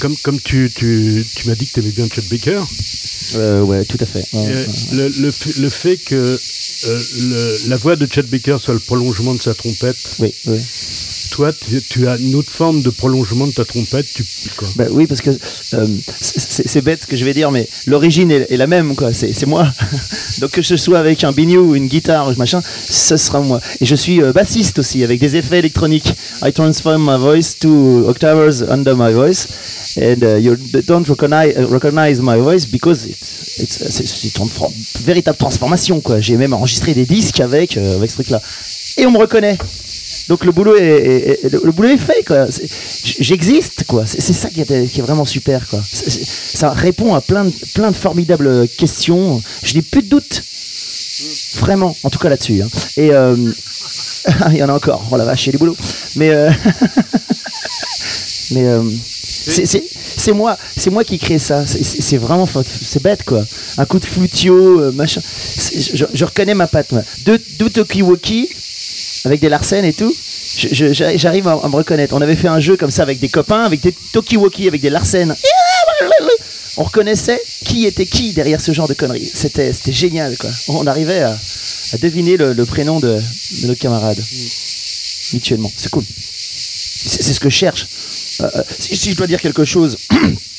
comme, 0.00 0.16
comme 0.18 0.40
tu, 0.40 0.70
tu, 0.74 1.24
tu 1.34 1.48
m'as 1.48 1.54
dit 1.54 1.66
que 1.66 1.72
tu 1.74 1.80
aimais 1.80 1.90
bien 1.92 2.08
Chet 2.12 2.22
Baker, 2.30 2.60
Euh, 3.36 3.62
ouais, 3.62 3.84
tout 3.84 3.98
à 4.00 4.06
fait. 4.06 4.24
Ouais, 4.32 4.46
euh, 4.48 4.66
ouais. 4.66 4.66
le, 4.92 5.08
le 5.22 5.30
fait- 5.30 5.58
le 5.58 5.70
fait 5.70 5.96
que 5.96 6.14
euh, 6.16 6.38
le- 7.20 7.68
la 7.68 7.76
voix 7.78 7.96
de 7.96 8.06
Chet 8.12 8.22
Baker 8.24 8.58
soit 8.60 8.74
le 8.74 8.80
prolongement 8.80 9.34
de 9.34 9.40
sa 9.42 9.54
trompette, 9.54 9.96
Oui, 10.18 10.34
oui. 10.46 10.58
Toi 11.32 11.50
tu, 11.88 12.06
as 12.06 12.18
une 12.18 12.34
autre 12.34 12.50
forme 12.50 12.82
de 12.82 12.90
prolongement 12.90 13.46
de 13.46 13.52
ta 13.52 13.64
trompette. 13.64 14.06
Tu, 14.14 14.22
quoi. 14.56 14.68
Bah 14.76 14.84
oui, 14.90 15.06
parce 15.06 15.22
que 15.22 15.30
euh, 15.30 15.86
c'est 16.20 16.82
bête 16.82 17.02
ce 17.02 17.06
que 17.06 17.16
je 17.16 17.24
vais 17.24 17.32
dire, 17.32 17.50
mais 17.50 17.66
l'origine 17.86 18.30
est, 18.30 18.56
la 18.56 18.66
même, 18.66 18.94
quoi. 18.94 19.12
C'est 19.14 19.46
moi. 19.46 19.66
Donc 20.40 20.50
que 20.50 20.62
ce 20.62 20.76
soit 20.76 20.98
avec 20.98 21.24
un 21.24 21.32
biniou 21.32 21.70
ou 21.70 21.74
une 21.74 21.88
guitare, 21.88 22.36
machin, 22.36 22.60
ce 22.88 23.16
sera 23.16 23.40
moi. 23.40 23.60
Et 23.80 23.86
je 23.86 23.94
suis 23.94 24.22
euh, 24.22 24.32
bassiste 24.32 24.78
aussi, 24.78 25.02
avec 25.02 25.20
des 25.20 25.36
effets 25.36 25.58
électroniques. 25.58 26.12
I 26.42 26.52
transform 26.52 27.02
my 27.04 27.18
voice 27.18 27.54
to 27.60 28.08
octaves 28.08 28.62
under 28.68 28.94
my 28.94 29.12
voice, 29.12 29.96
and 29.96 30.22
uh, 30.22 30.38
you 30.38 30.56
don't 30.86 31.08
recognize, 31.08 31.56
uh, 31.56 31.66
recognize 31.66 32.20
my 32.20 32.36
voice 32.36 32.66
because 32.66 33.06
it's, 33.06 33.80
it's, 33.80 34.24
une 34.24 35.04
véritable 35.04 35.38
transformation, 35.38 36.00
quoi. 36.00 36.20
J'ai 36.20 36.36
même 36.36 36.52
enregistré 36.52 36.92
des 36.92 37.06
disques 37.06 37.40
avec, 37.40 37.78
euh, 37.78 37.96
avec 37.96 38.10
ce 38.10 38.16
truc-là. 38.16 38.42
Et 38.98 39.06
on 39.06 39.10
me 39.10 39.18
reconnaît. 39.18 39.56
Donc 40.28 40.44
le 40.44 40.52
boulot 40.52 40.76
est, 40.76 40.84
est- 40.84 41.44
est- 41.44 41.64
le 41.64 41.72
boulot 41.72 41.88
est 41.88 41.98
fait 41.98 42.22
quoi. 42.26 42.46
J'existe 43.20 43.84
quoi. 43.86 44.04
C'est 44.06 44.32
ça 44.32 44.48
qui 44.48 44.60
est, 44.60 44.86
qui 44.90 45.00
est 45.00 45.02
vraiment 45.02 45.24
super 45.24 45.66
quoi. 45.68 45.80
Ça 45.82 46.70
répond 46.70 47.14
à 47.14 47.20
plein 47.20 47.44
de, 47.44 47.52
plein 47.74 47.90
de 47.90 47.96
formidables 47.96 48.68
questions. 48.78 49.42
Je 49.62 49.74
n'ai 49.74 49.82
plus 49.82 50.02
de 50.02 50.08
doute. 50.08 50.42
Vraiment, 51.56 51.94
en 52.02 52.10
tout 52.10 52.18
cas 52.18 52.28
là-dessus. 52.28 52.62
hein. 52.62 52.68
Et 52.96 53.12
euh, 53.12 53.36
il 54.50 54.56
y 54.56 54.62
en 54.62 54.68
a 54.68 54.72
encore. 54.74 55.04
Oh 55.10 55.16
la 55.16 55.24
vache, 55.24 55.44
il 55.44 55.46
y 55.46 55.48
a 55.50 55.52
du 55.52 55.58
boulot. 55.58 55.76
Mais 56.16 56.30
euh, 56.30 56.50
mais 58.52 58.64
euh, 58.66 58.82
c'est- 59.06 60.32
moi, 60.32 60.56
c'est 60.76 60.90
moi 60.90 61.04
qui 61.04 61.18
crée 61.18 61.38
ça. 61.38 61.64
C'est- 61.66 62.16
vraiment, 62.16 62.48
c'est 62.82 63.02
bête 63.02 63.22
quoi. 63.24 63.44
Un 63.78 63.84
coup 63.86 63.98
de 63.98 64.06
flutio, 64.06 64.92
machin. 64.92 65.20
Je, 65.20 66.04
je 66.12 66.24
reconnais 66.24 66.54
ma 66.54 66.66
patte. 66.66 66.94
Deux, 67.26 67.38
deux 67.58 67.70
Tokiwoki 67.70 68.48
avec 69.24 69.40
des 69.40 69.48
Larsen 69.48 69.84
et 69.84 69.92
tout. 69.92 70.12
J'arrive 70.56 71.48
à, 71.48 71.56
me 71.68 71.76
reconnaître. 71.76 72.14
On 72.14 72.20
avait 72.20 72.36
fait 72.36 72.48
un 72.48 72.60
jeu 72.60 72.76
comme 72.76 72.90
ça 72.90 73.02
avec 73.02 73.18
des 73.20 73.28
copains, 73.28 73.64
avec 73.64 73.80
des 73.80 73.94
Tokiwoki, 74.12 74.68
avec 74.68 74.80
des 74.80 74.90
Larsen. 74.90 75.34
On 76.76 76.84
reconnaissait 76.84 77.40
qui 77.64 77.86
était 77.86 78.06
qui 78.06 78.32
derrière 78.32 78.60
ce 78.60 78.72
genre 78.72 78.88
de 78.88 78.94
conneries. 78.94 79.30
C'était 79.32 79.72
génial 79.88 80.36
quoi. 80.36 80.50
On 80.68 80.86
arrivait 80.86 81.20
à, 81.20 81.36
deviner 82.00 82.36
le, 82.36 82.64
prénom 82.64 83.00
de, 83.00 83.18
nos 83.64 83.74
camarades 83.74 84.22
mutuellement. 85.34 85.70
C'est 85.76 85.90
cool. 85.90 86.04
C'est 86.04 87.22
c'est 87.22 87.32
ce 87.32 87.40
que 87.40 87.50
je 87.50 87.56
cherche. 87.56 87.86
Euh, 88.40 88.48
euh, 88.56 88.62
si, 88.78 88.96
si 88.96 89.10
je 89.12 89.16
dois 89.16 89.26
dire 89.26 89.40
quelque 89.40 89.64
chose 89.64 89.98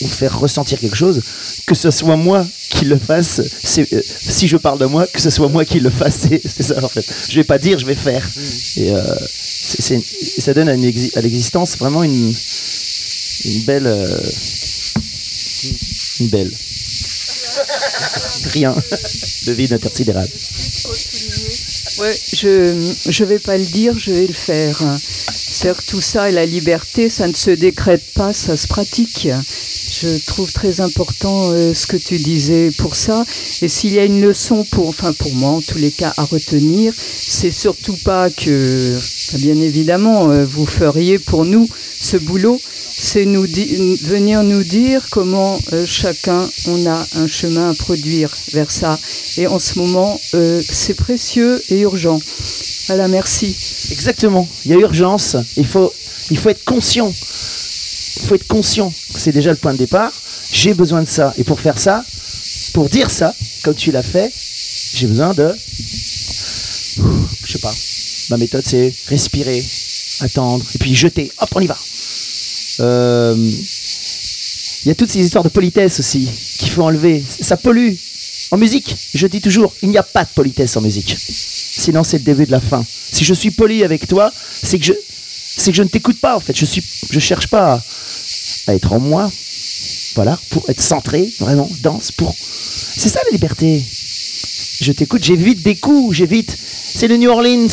ou 0.00 0.06
faire 0.08 0.38
ressentir 0.38 0.78
quelque 0.80 0.96
chose, 0.96 1.20
que 1.66 1.74
ce 1.74 1.90
soit 1.90 2.16
moi 2.16 2.46
qui 2.70 2.84
le 2.86 2.98
fasse, 2.98 3.40
euh, 3.78 4.02
si 4.28 4.48
je 4.48 4.56
parle 4.56 4.78
de 4.78 4.86
moi, 4.86 5.06
que 5.06 5.20
ce 5.20 5.30
soit 5.30 5.48
moi 5.48 5.64
qui 5.64 5.78
le 5.80 5.90
fasse, 5.90 6.20
c'est, 6.30 6.62
ça 6.62 6.82
en 6.82 6.88
fait. 6.88 7.04
Je 7.28 7.34
vais 7.36 7.44
pas 7.44 7.58
dire, 7.58 7.78
je 7.78 7.86
vais 7.86 7.94
faire. 7.94 8.26
Et 8.76 8.90
euh, 8.90 9.02
c'est- 9.78 10.02
ça 10.40 10.54
donne 10.54 10.68
à, 10.68 10.76
l'existence 10.76 11.76
vraiment 11.76 12.02
une, 12.02 12.32
une 13.44 13.62
belle. 13.64 13.86
euh, 13.86 14.20
une 16.20 16.28
belle. 16.28 16.50
Rien 18.52 18.74
de 19.46 19.52
vide 19.52 19.72
intersidéral. 19.72 20.28
Ouais, 21.98 22.16
je 22.32 22.92
je 23.08 23.24
vais 23.24 23.38
pas 23.38 23.56
le 23.58 23.64
dire, 23.64 23.96
je 23.98 24.10
vais 24.10 24.26
le 24.26 24.32
faire. 24.32 24.80
C'est-à-dire 25.32 25.80
que 25.84 25.90
tout 25.90 26.00
ça 26.00 26.28
et 26.28 26.32
la 26.32 26.46
liberté, 26.46 27.08
ça 27.10 27.28
ne 27.28 27.34
se 27.34 27.50
décrète 27.50 28.02
pas, 28.14 28.32
ça 28.32 28.56
se 28.56 28.66
pratique. 28.66 29.28
Je 30.02 30.18
trouve 30.26 30.52
très 30.52 30.80
important 30.80 31.52
euh, 31.52 31.74
ce 31.74 31.86
que 31.86 31.96
tu 31.96 32.16
disais 32.16 32.72
pour 32.76 32.96
ça. 32.96 33.24
Et 33.60 33.68
s'il 33.68 33.92
y 33.92 34.00
a 34.00 34.04
une 34.04 34.20
leçon 34.20 34.64
pour, 34.72 34.88
enfin 34.88 35.12
pour 35.12 35.32
moi 35.34 35.50
en 35.50 35.60
tous 35.60 35.78
les 35.78 35.92
cas 35.92 36.12
à 36.16 36.24
retenir, 36.24 36.92
c'est 36.96 37.52
surtout 37.52 37.96
pas 38.04 38.28
que, 38.28 38.98
bien 39.36 39.54
évidemment, 39.54 40.28
euh, 40.32 40.44
vous 40.44 40.66
feriez 40.66 41.20
pour 41.20 41.44
nous 41.44 41.68
ce 42.00 42.16
boulot, 42.16 42.60
c'est 42.98 43.24
nous 43.24 43.42
venir 43.42 44.42
nous 44.42 44.64
dire 44.64 45.06
comment 45.12 45.56
euh, 45.72 45.86
chacun 45.86 46.48
on 46.66 46.84
a 46.86 47.06
un 47.14 47.28
chemin 47.28 47.70
à 47.70 47.74
produire 47.74 48.28
vers 48.54 48.72
ça. 48.72 48.98
Et 49.36 49.46
en 49.46 49.60
ce 49.60 49.78
moment, 49.78 50.20
c'est 50.68 50.94
précieux 50.94 51.62
et 51.68 51.78
urgent. 51.82 52.18
Voilà, 52.88 53.06
merci. 53.06 53.56
Exactement. 53.92 54.48
Il 54.64 54.72
y 54.72 54.74
a 54.74 54.78
urgence. 54.78 55.36
Il 55.56 55.66
faut, 55.66 55.92
il 56.32 56.38
faut 56.38 56.48
être 56.48 56.64
conscient. 56.64 57.12
Il 58.22 58.28
faut 58.28 58.34
être 58.36 58.46
conscient. 58.46 58.92
C'est 59.16 59.32
déjà 59.32 59.50
le 59.50 59.56
point 59.56 59.72
de 59.72 59.78
départ. 59.78 60.12
J'ai 60.52 60.74
besoin 60.74 61.02
de 61.02 61.08
ça. 61.08 61.34
Et 61.38 61.44
pour 61.44 61.60
faire 61.60 61.78
ça, 61.78 62.04
pour 62.72 62.88
dire 62.88 63.10
ça, 63.10 63.34
comme 63.64 63.74
tu 63.74 63.90
l'as 63.90 64.02
fait, 64.02 64.32
j'ai 64.94 65.08
besoin 65.08 65.34
de. 65.34 65.52
Je 67.44 67.52
sais 67.52 67.58
pas. 67.58 67.74
Ma 68.30 68.36
méthode, 68.36 68.62
c'est 68.64 68.94
respirer, 69.08 69.62
attendre, 70.20 70.64
et 70.74 70.78
puis 70.78 70.94
jeter. 70.94 71.32
Hop, 71.38 71.48
on 71.54 71.60
y 71.60 71.66
va. 71.66 71.76
Euh, 72.80 73.34
Il 74.84 74.88
y 74.88 74.90
a 74.90 74.94
toutes 74.94 75.10
ces 75.10 75.20
histoires 75.20 75.44
de 75.44 75.48
politesse 75.48 75.98
aussi 76.00 76.28
qu'il 76.58 76.70
faut 76.70 76.82
enlever. 76.82 77.22
Ça 77.40 77.56
pollue. 77.56 77.94
En 78.50 78.58
musique, 78.58 78.94
je 79.14 79.26
dis 79.26 79.40
toujours, 79.40 79.72
il 79.82 79.88
n'y 79.88 79.98
a 79.98 80.02
pas 80.02 80.24
de 80.24 80.30
politesse 80.34 80.76
en 80.76 80.80
musique. 80.82 81.16
Sinon, 81.18 82.04
c'est 82.04 82.18
le 82.18 82.24
début 82.24 82.46
de 82.46 82.52
la 82.52 82.60
fin. 82.60 82.84
Si 83.10 83.24
je 83.24 83.34
suis 83.34 83.50
poli 83.50 83.82
avec 83.82 84.06
toi, 84.06 84.30
c'est 84.62 84.78
que 84.78 84.84
je, 84.84 84.92
c'est 85.56 85.70
que 85.70 85.76
je 85.76 85.82
ne 85.82 85.88
t'écoute 85.88 86.20
pas 86.20 86.36
en 86.36 86.40
fait. 86.40 86.56
Je 86.56 86.66
suis, 86.66 86.84
je 87.10 87.18
cherche 87.18 87.48
pas 87.48 87.82
à, 88.66 88.74
être 88.74 88.92
en 88.92 89.00
moi. 89.00 89.30
Voilà, 90.14 90.38
pour 90.50 90.68
être 90.68 90.80
centré, 90.82 91.30
vraiment, 91.40 91.70
danse, 91.82 92.12
pour. 92.12 92.34
C'est 92.38 93.08
ça 93.08 93.20
la 93.24 93.30
liberté. 93.32 93.82
Je 94.80 94.92
t'écoute, 94.92 95.24
j'évite 95.24 95.62
des 95.62 95.76
coups, 95.76 96.16
j'évite. 96.16 96.56
C'est 96.94 97.08
le 97.08 97.16
New 97.16 97.30
Orleans, 97.30 97.68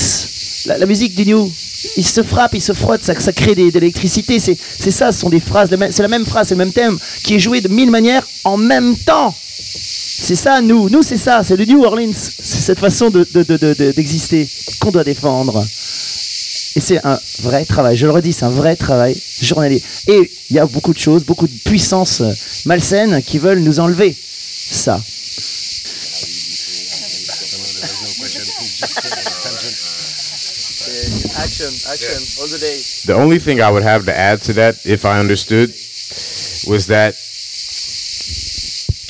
la, 0.68 0.86
musique 0.86 1.16
du 1.16 1.26
New. 1.26 1.52
Il 1.98 2.06
se 2.06 2.24
frappe, 2.24 2.56
il 2.56 2.62
se 2.62 2.74
frotte, 2.74 3.04
ça, 3.04 3.14
crée 3.34 3.56
des- 3.56 3.72
de 3.72 3.80
l'électricité. 3.80 4.40
C'est 4.40 4.58
ça, 4.92 5.12
ce 5.12 5.20
sont 5.20 5.30
des 5.30 5.40
phrases, 5.40 5.70
c'est 5.92 6.02
la 6.02 6.08
même 6.08 6.26
phrase, 6.26 6.48
c'est 6.50 6.56
le 6.56 6.60
même 6.60 6.74
thème, 6.74 6.98
qui 7.24 7.36
est 7.36 7.40
joué 7.40 7.60
de 7.62 7.68
mille 7.68 7.90
manières 7.92 8.26
en 8.44 8.58
même 8.58 8.96
temps. 8.98 9.36
C'est 10.22 10.36
ça, 10.36 10.62
nous. 10.62 10.90
Nous, 10.90 11.02
c'est 11.02 11.18
ça. 11.18 11.44
C'est 11.44 11.56
le 11.56 11.66
New 11.66 11.84
Orleans. 11.84 12.12
C'est 12.14 12.62
cette 12.62 12.80
façon 12.80 13.10
de- 13.10 13.28
d'exister 13.96 14.48
qu'on 14.80 14.92
doit 14.92 15.04
défendre. 15.04 15.66
Et 16.76 16.80
c'est 16.80 17.03
un 17.05 17.20
vrai 17.41 17.65
travail. 17.65 17.97
Je 17.97 18.05
le 18.05 18.11
redis, 18.11 18.34
c'est 18.34 18.45
un 18.45 18.49
vrai 18.49 18.76
travail 18.76 19.20
journalier. 19.41 19.82
Et 20.07 20.32
il 20.49 20.55
y 20.55 20.59
a 20.59 20.65
beaucoup 20.65 20.93
de 20.93 20.99
choses, 20.99 21.24
beaucoup 21.24 21.47
de 21.47 21.59
puissances 21.65 22.22
malsaines 22.65 23.22
qui 23.24 23.39
veulent 23.39 23.59
nous 23.59 23.80
enlever 23.80 24.15
ça. 24.72 24.99
Action, 31.39 31.70
action, 31.88 32.41
all 32.41 32.47
the 32.47 32.59
day. 32.59 32.82
The 33.05 33.13
only 33.13 33.39
thing 33.39 33.61
I 33.61 33.70
would 33.70 33.84
have 33.84 34.05
to 34.05 34.17
add 34.17 34.41
to 34.43 34.53
that, 34.53 34.86
if 34.86 35.05
I 35.05 35.20
understood, 35.20 35.70
was 36.67 36.88
that 36.88 37.15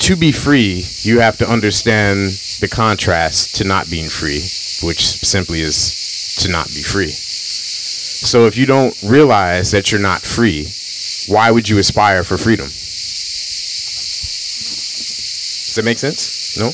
to 0.00 0.16
be 0.16 0.32
free, 0.32 0.84
you 1.02 1.20
have 1.20 1.38
to 1.38 1.48
understand 1.48 2.30
the 2.60 2.68
contrast 2.68 3.56
to 3.56 3.64
not 3.64 3.90
being 3.90 4.08
free, 4.08 4.40
which 4.86 5.00
simply 5.00 5.60
is 5.60 6.36
to 6.40 6.50
not 6.50 6.66
be 6.66 6.82
free. 6.82 7.12
So 8.22 8.46
if 8.46 8.56
you 8.56 8.66
don't 8.66 8.94
realize 9.02 9.70
that 9.70 9.90
you're 9.90 10.00
not 10.00 10.20
free, 10.20 10.68
why 11.28 11.50
would 11.50 11.68
you 11.68 11.78
aspire 11.78 12.22
for 12.22 12.36
freedom? 12.36 12.66
Does 15.70 15.74
that 15.76 15.84
make 15.84 15.98
sense? 15.98 16.58
No? 16.58 16.68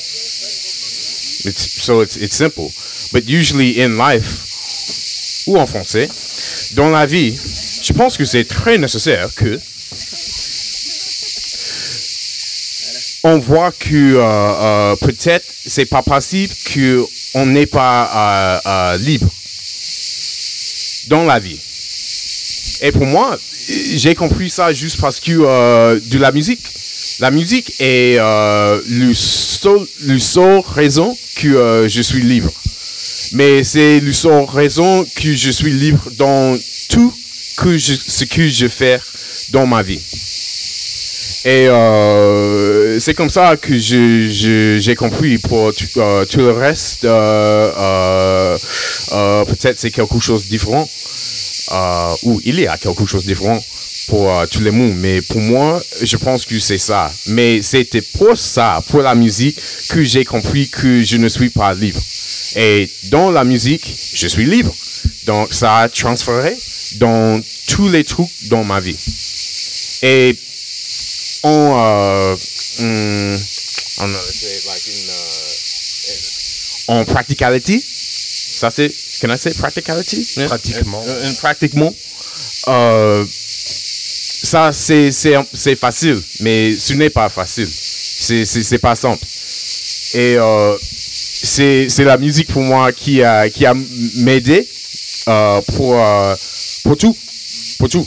It's, 1.49 1.71
so 1.83 2.01
it's, 2.01 2.17
it's 2.17 2.35
simple. 2.35 2.73
But 3.13 3.29
usually 3.29 3.81
in 3.81 3.97
life, 3.97 5.47
ou 5.47 5.59
en 5.59 5.67
français, 5.67 6.09
dans 6.75 6.91
la 6.91 7.07
vie, 7.07 7.37
je 7.83 7.93
pense 7.93 8.17
que 8.17 8.25
c'est 8.25 8.45
très 8.45 8.79
nécessaire 8.79 9.33
que 9.37 9.61
on 13.23 13.39
voit 13.39 13.73
que 13.73 14.17
euh, 14.17 14.23
euh, 14.23 14.97
peut-être 14.97 15.47
c'est 15.67 15.87
pas 15.87 16.03
possible 16.03 16.53
que 16.65 17.05
on 17.35 17.47
n'est 17.47 17.67
pas 17.67 18.11
euh, 18.15 18.61
euh 18.67 18.99
libre 18.99 19.31
dans 21.09 21.25
la 21.25 21.39
vie. 21.39 21.59
Et 22.83 22.93
pour 22.93 23.07
moi, 23.07 23.39
j'ai 23.95 24.15
compris 24.15 24.51
ça 24.51 24.73
juste 24.73 25.01
parce 25.01 25.19
que 25.21 25.33
euh, 25.33 25.99
de 26.05 26.19
la 26.19 26.33
musique. 26.33 26.61
La 27.21 27.31
musique 27.31 27.73
est 27.81 28.17
euh, 28.19 28.79
le 28.89 29.15
seul, 29.15 29.87
le 30.03 30.19
seul 30.19 30.61
raison 30.67 31.17
que 31.37 31.49
euh, 31.49 31.89
je 31.89 32.03
suis 32.03 32.21
libre. 32.23 32.53
Mais 33.33 33.65
c'est 33.65 34.01
le 34.01 34.13
seul 34.13 34.45
raison 34.45 35.05
que 35.17 35.35
je 35.35 35.51
suis 35.51 35.73
libre 35.73 36.11
dans 36.19 36.57
tout 36.91 37.13
que 37.57 37.79
je- 37.79 37.95
ce 38.07 38.25
que 38.25 38.47
je 38.49 38.69
fais 38.69 39.01
dans 39.51 39.67
ma 39.67 39.83
vie. 39.83 39.99
Et 41.45 41.69
euh, 41.69 42.99
c'est 43.01 43.15
comme 43.15 43.31
ça 43.31 43.57
que 43.57 43.79
je- 43.79 44.29
je- 44.31 44.79
j'ai 44.81 44.95
compris 44.95 45.39
pour 45.39 45.73
tout, 45.75 45.87
euh, 46.01 46.25
tout 46.27 46.41
le 46.41 46.51
reste. 46.53 47.05
euh, 47.05 48.59
euh, 49.13 49.45
Peut-être 49.45 49.79
c'est 49.79 49.91
quelque 49.91 50.19
chose 50.21 50.45
de 50.45 50.51
différent. 50.51 50.89
euh, 51.73 52.15
ou 52.25 52.41
il 52.45 52.61
y 52.61 52.67
a 52.67 52.77
quelque 52.79 53.07
chose 53.07 53.23
de 53.25 53.29
différent 53.29 53.63
pour 54.09 54.31
euh, 54.31 54.47
tout 54.47 54.61
le 54.61 54.71
monde. 54.71 54.95
Mais 54.97 55.21
pour 55.23 55.41
moi, 55.41 55.83
je 56.03 56.17
pense 56.17 56.45
que 56.45 56.59
c'est 56.61 56.79
ça. 56.79 57.11
Mais 57.27 57.61
c'était 57.63 58.03
pour 58.03 58.37
ça, 58.39 58.83
pour 58.89 59.01
la 59.03 59.15
musique, 59.15 59.59
que 59.91 60.05
j'ai 60.05 60.25
compris 60.25 60.69
que 60.69 61.03
je 61.03 61.17
ne 61.17 61.29
suis 61.29 61.51
pas 61.51 61.75
libre. 61.75 62.01
Et 62.57 62.89
dans 63.05 63.31
la 63.31 63.45
musique, 63.45 63.85
je 64.15 64.29
suis 64.29 64.47
libre. 64.47 64.73
Donc 65.27 65.53
ça 65.53 65.79
a 65.79 65.89
transféré 65.89 66.57
dans 66.97 67.43
tous 67.67 67.89
les 67.89 68.05
trucs 68.05 68.31
dans 68.49 68.63
ma 68.65 68.79
vie. 68.81 68.97
Et 70.03 70.37
on, 71.43 71.75
euh, 71.77 72.37
let's 73.33 74.39
say 74.41 74.61
like 74.69 74.89
in, 74.89 75.09
uh, 76.89 77.01
en 77.01 77.05
practicality, 77.05 77.83
ça 78.57 78.71
c'est, 78.71 78.91
can 79.21 79.31
I 79.33 79.37
say 79.39 79.53
practicality? 79.55 80.27
Yeah. 80.37 80.47
Pratiquement. 80.49 81.03
Euh, 81.07 81.25
euh, 81.25 81.33
pratiquement. 81.41 81.95
Euh, 82.69 83.25
ça 83.29 84.73
c'est, 84.73 85.11
c'est, 85.13 85.77
facile, 85.77 86.21
mais 86.41 86.75
ce 86.79 86.95
n'est 86.95 87.11
pas 87.11 87.29
facile. 87.29 87.69
C'est, 87.69 88.45
c'est, 88.47 88.79
pas 88.79 88.97
simple. 88.97 89.23
Et 90.15 90.37
euh, 90.39 90.75
c'est, 90.81 91.89
la 91.99 92.17
musique 92.17 92.49
pour 92.49 92.63
moi 92.63 92.93
qui 92.93 93.23
a, 93.23 93.49
qui 93.51 93.67
a 93.67 93.75
m'aidé 94.17 94.67
euh, 95.29 95.61
pour, 95.77 96.01
pour 96.85 96.97
tout. 96.97 97.17
Pour 97.79 97.89
tout. 97.91 98.07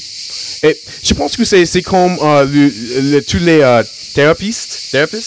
Et 0.64 0.76
je 1.04 1.14
pense 1.14 1.38
que 1.38 1.46
c'est, 1.46 1.66
c'est 1.66 1.84
comme 1.84 2.16
le- 2.22 3.12
le- 3.12 3.22
tous 3.22 3.38
les 3.38 3.60
thérapeutes, 4.16 4.80
thérapeutes 4.92 5.24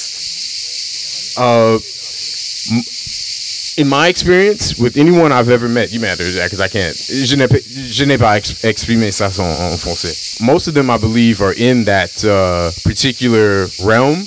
in 3.78 3.88
my 3.88 4.08
experience, 4.08 4.74
with 4.78 4.96
anyone 4.96 5.32
I've 5.32 5.48
ever 5.48 5.68
met, 5.68 5.92
you 5.92 6.00
matter 6.00 6.24
because 6.24 6.60
I 6.60 6.68
can't. 6.68 6.94
Je 6.96 7.36
n'ai, 7.36 7.48
pas- 7.48 7.62
je 7.90 8.04
n'ai 8.04 8.18
pas 8.18 8.36
ex- 8.36 8.54
exprimé 8.64 9.10
ça 9.12 9.30
en, 9.38 9.72
en 9.72 9.76
français. 9.76 10.40
Most 10.40 10.68
of 10.68 10.74
them, 10.74 10.90
I 10.90 10.98
believe, 10.98 11.40
are 11.40 11.54
in 11.56 11.84
that 11.84 12.24
uh, 12.24 12.70
particular 12.84 13.66
realm 13.84 14.26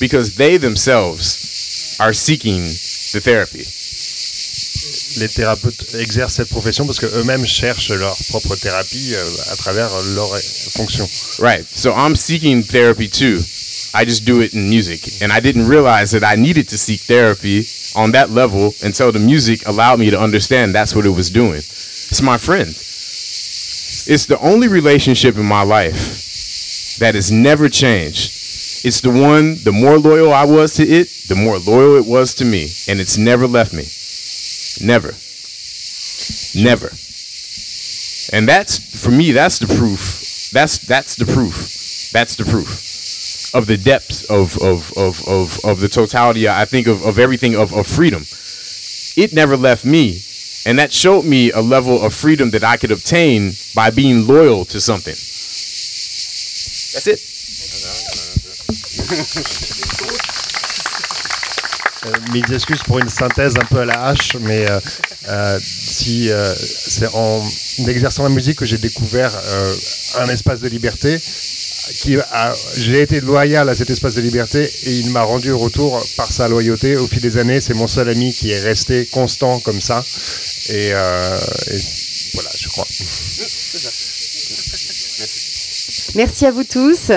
because 0.00 0.34
they 0.36 0.56
themselves 0.58 1.96
are 2.00 2.12
seeking 2.12 2.62
the 3.12 3.20
therapy. 3.20 3.64
Les 5.20 5.28
thérapeutes 5.28 5.94
exercent 6.00 6.34
cette 6.34 6.48
profession 6.48 6.86
parce 6.86 6.98
qu'eux-mêmes 6.98 7.46
cherchent 7.46 7.90
leur 7.92 8.16
propre 8.30 8.56
thérapie 8.56 9.14
euh, 9.14 9.52
à 9.52 9.56
travers 9.56 9.88
leur 10.16 10.32
euh, 10.34 10.40
fonction. 10.70 11.08
Right. 11.38 11.64
So 11.72 11.92
I'm 11.94 12.16
seeking 12.16 12.64
therapy 12.64 13.08
too. 13.08 13.38
I 13.94 14.04
just 14.04 14.24
do 14.26 14.40
it 14.40 14.54
in 14.54 14.68
music. 14.68 15.22
And 15.22 15.32
I 15.32 15.38
didn't 15.38 15.68
realize 15.68 16.10
that 16.10 16.24
I 16.24 16.34
needed 16.34 16.68
to 16.70 16.78
seek 16.78 17.02
therapy 17.02 17.62
on 17.96 18.10
that 18.10 18.30
level 18.30 18.72
until 18.82 19.12
the 19.12 19.20
music 19.20 19.66
allowed 19.68 20.00
me 20.00 20.10
to 20.10 20.20
understand 20.20 20.74
that's 20.74 20.96
what 20.96 21.06
it 21.06 21.10
was 21.10 21.30
doing. 21.30 21.58
It's 21.58 22.20
my 22.20 22.36
friend. 22.36 22.70
It's 22.70 24.26
the 24.26 24.38
only 24.40 24.66
relationship 24.66 25.36
in 25.36 25.46
my 25.46 25.62
life 25.62 26.98
that 26.98 27.14
has 27.14 27.30
never 27.30 27.68
changed. 27.68 28.32
It's 28.84 29.00
the 29.00 29.10
one, 29.10 29.62
the 29.62 29.72
more 29.72 29.96
loyal 29.96 30.32
I 30.32 30.44
was 30.44 30.74
to 30.74 30.82
it, 30.82 31.08
the 31.28 31.36
more 31.36 31.58
loyal 31.58 31.96
it 31.96 32.04
was 32.04 32.34
to 32.34 32.44
me. 32.44 32.68
And 32.88 33.00
it's 33.00 33.16
never 33.16 33.46
left 33.46 33.72
me. 33.72 33.86
Never. 34.84 35.14
Never. 36.60 36.90
And 38.32 38.48
that's 38.48 38.78
for 39.00 39.12
me, 39.12 39.30
that's 39.30 39.60
the 39.60 39.68
proof. 39.68 40.50
That's 40.52 40.78
that's 40.78 41.14
the 41.14 41.26
proof. 41.26 42.10
That's 42.12 42.34
the 42.34 42.44
proof 42.44 42.93
of 43.54 43.66
the 43.66 43.76
depth 43.76 44.28
of 44.30 44.58
of 44.60 44.92
of 44.96 45.26
of, 45.28 45.58
of 45.64 45.80
the 45.80 45.88
totality, 45.88 46.48
I 46.48 46.64
think, 46.64 46.86
of, 46.86 47.02
of 47.04 47.18
everything 47.18 47.56
of, 47.56 47.72
of 47.72 47.86
freedom. 47.86 48.24
It 49.16 49.32
never 49.32 49.56
left 49.56 49.84
me. 49.84 50.20
And 50.66 50.78
that 50.78 50.92
showed 50.92 51.24
me 51.24 51.52
a 51.52 51.60
level 51.60 52.02
of 52.02 52.14
freedom 52.14 52.50
that 52.50 52.64
I 52.64 52.76
could 52.78 52.90
obtain 52.90 53.52
by 53.74 53.90
being 53.90 54.26
loyal 54.26 54.64
to 54.66 54.80
something. 54.80 55.14
That's 56.94 57.06
it. 57.06 57.20
Euh, 62.06 62.10
mille 62.32 62.52
excuses 62.52 62.82
pour 62.82 62.98
une 62.98 63.08
synthèse 63.08 63.54
un 63.56 63.64
peu 63.64 63.78
à 63.78 63.84
la 63.86 64.08
hache, 64.08 64.36
mais 64.40 64.70
euh, 64.70 64.78
euh, 65.28 65.58
si 65.62 66.30
euh, 66.30 66.54
c'est 66.54 67.08
en 67.14 67.42
exerçant 67.88 68.24
la 68.24 68.28
musique 68.28 68.58
que 68.58 68.66
j'ai 68.66 68.76
découvert 68.76 69.32
euh, 69.34 69.74
un 70.18 70.28
espace 70.28 70.60
de 70.60 70.68
liberté. 70.68 71.18
Qui 72.00 72.16
a- 72.16 72.54
j'ai 72.76 73.02
été 73.02 73.20
loyal 73.20 73.68
à 73.68 73.74
cet 73.74 73.90
espace 73.90 74.14
de 74.14 74.20
liberté 74.22 74.62
et 74.84 74.90
il 74.90 75.10
m'a 75.10 75.22
rendu 75.22 75.50
au 75.50 75.58
retour 75.58 76.02
par 76.16 76.32
sa 76.32 76.48
loyauté 76.48 76.96
au 76.96 77.06
fil 77.06 77.20
des 77.20 77.36
années. 77.36 77.60
C'est 77.60 77.74
mon 77.74 77.86
seul 77.86 78.08
ami 78.08 78.32
qui 78.32 78.50
est 78.50 78.60
resté 78.60 79.06
constant 79.06 79.60
comme 79.60 79.80
ça. 79.80 80.02
Et, 80.70 80.92
euh, 80.94 81.38
et 81.72 81.80
voilà, 82.34 82.50
je 82.58 82.68
crois. 82.68 82.86
Merci 86.14 86.46
à 86.46 86.50
vous 86.52 86.64
tous. 86.64 87.10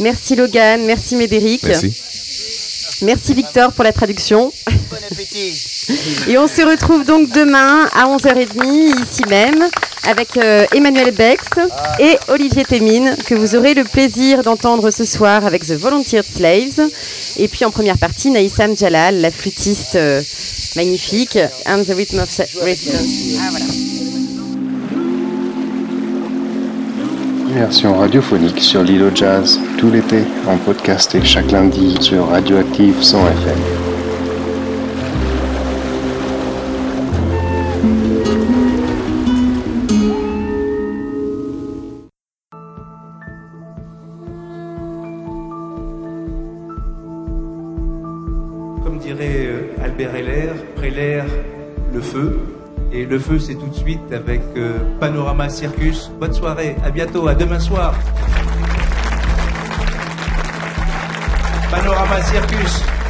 Merci 0.00 0.36
Logan, 0.36 0.84
merci 0.84 1.16
Médéric. 1.16 1.62
Merci. 1.64 1.92
Merci 3.02 3.34
Victor 3.34 3.72
pour 3.72 3.84
la 3.84 3.92
traduction. 3.92 4.52
Et 6.28 6.38
on 6.38 6.46
se 6.48 6.62
retrouve 6.68 7.04
donc 7.04 7.30
demain 7.32 7.88
à 7.94 8.06
11h30 8.06 9.02
ici 9.02 9.22
même 9.28 9.68
avec 10.08 10.36
euh, 10.36 10.66
Emmanuel 10.74 11.12
Bex 11.12 11.42
et 12.00 12.16
Olivier 12.28 12.64
Témine 12.64 13.16
que 13.26 13.34
vous 13.34 13.54
aurez 13.56 13.74
le 13.74 13.84
plaisir 13.84 14.42
d'entendre 14.42 14.90
ce 14.90 15.04
soir 15.04 15.46
avec 15.46 15.66
The 15.66 15.72
Volunteered 15.72 16.24
Slaves. 16.24 16.88
Et 17.38 17.48
puis 17.48 17.64
en 17.64 17.70
première 17.70 17.98
partie, 17.98 18.30
Naïsam 18.30 18.76
Jalal, 18.76 19.20
la 19.20 19.30
flûtiste 19.30 19.96
euh, 19.96 20.20
Magnifique. 20.76 21.38
And 21.66 21.82
the 21.84 21.94
Rhythm 21.94 22.20
of 22.20 22.28
Resistance. 22.62 23.38
Ah 23.38 23.48
voilà. 23.50 23.64
Version 27.54 27.98
radiophonique 27.98 28.62
sur 28.62 28.80
au 28.80 29.14
jazz, 29.14 29.60
tout 29.76 29.90
l'été, 29.90 30.24
en 30.48 30.56
podcast 30.56 31.14
et 31.14 31.22
chaque 31.22 31.50
lundi 31.50 31.96
sur 32.00 32.28
Radioactive 32.28 33.02
100 33.02 33.26
FM. 33.28 33.81
Le 53.12 53.18
feu, 53.18 53.38
c'est 53.38 53.56
tout 53.56 53.66
de 53.66 53.74
suite 53.74 54.10
avec 54.10 54.40
euh, 54.56 54.78
Panorama 54.98 55.50
Circus. 55.50 56.10
Bonne 56.18 56.32
soirée, 56.32 56.76
à 56.82 56.90
bientôt, 56.90 57.28
à 57.28 57.34
demain 57.34 57.58
soir. 57.60 57.94
Panorama 61.70 62.22
Circus. 62.22 63.01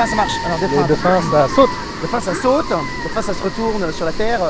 Dauphin, 0.00 0.10
ça 0.10 0.16
marche. 0.16 0.32
Alors, 0.46 0.58
dauphin, 0.58 0.82
Les 0.82 0.88
dauphins, 0.88 1.20
ça 1.30 1.48
saute. 1.54 1.70
Dauphin, 2.02 2.20
ça 2.20 2.34
saute. 2.34 2.68
Dauphin, 2.68 3.22
ça 3.22 3.34
se 3.34 3.42
retourne 3.42 3.92
sur 3.92 4.04
la 4.06 4.12
terre. 4.12 4.40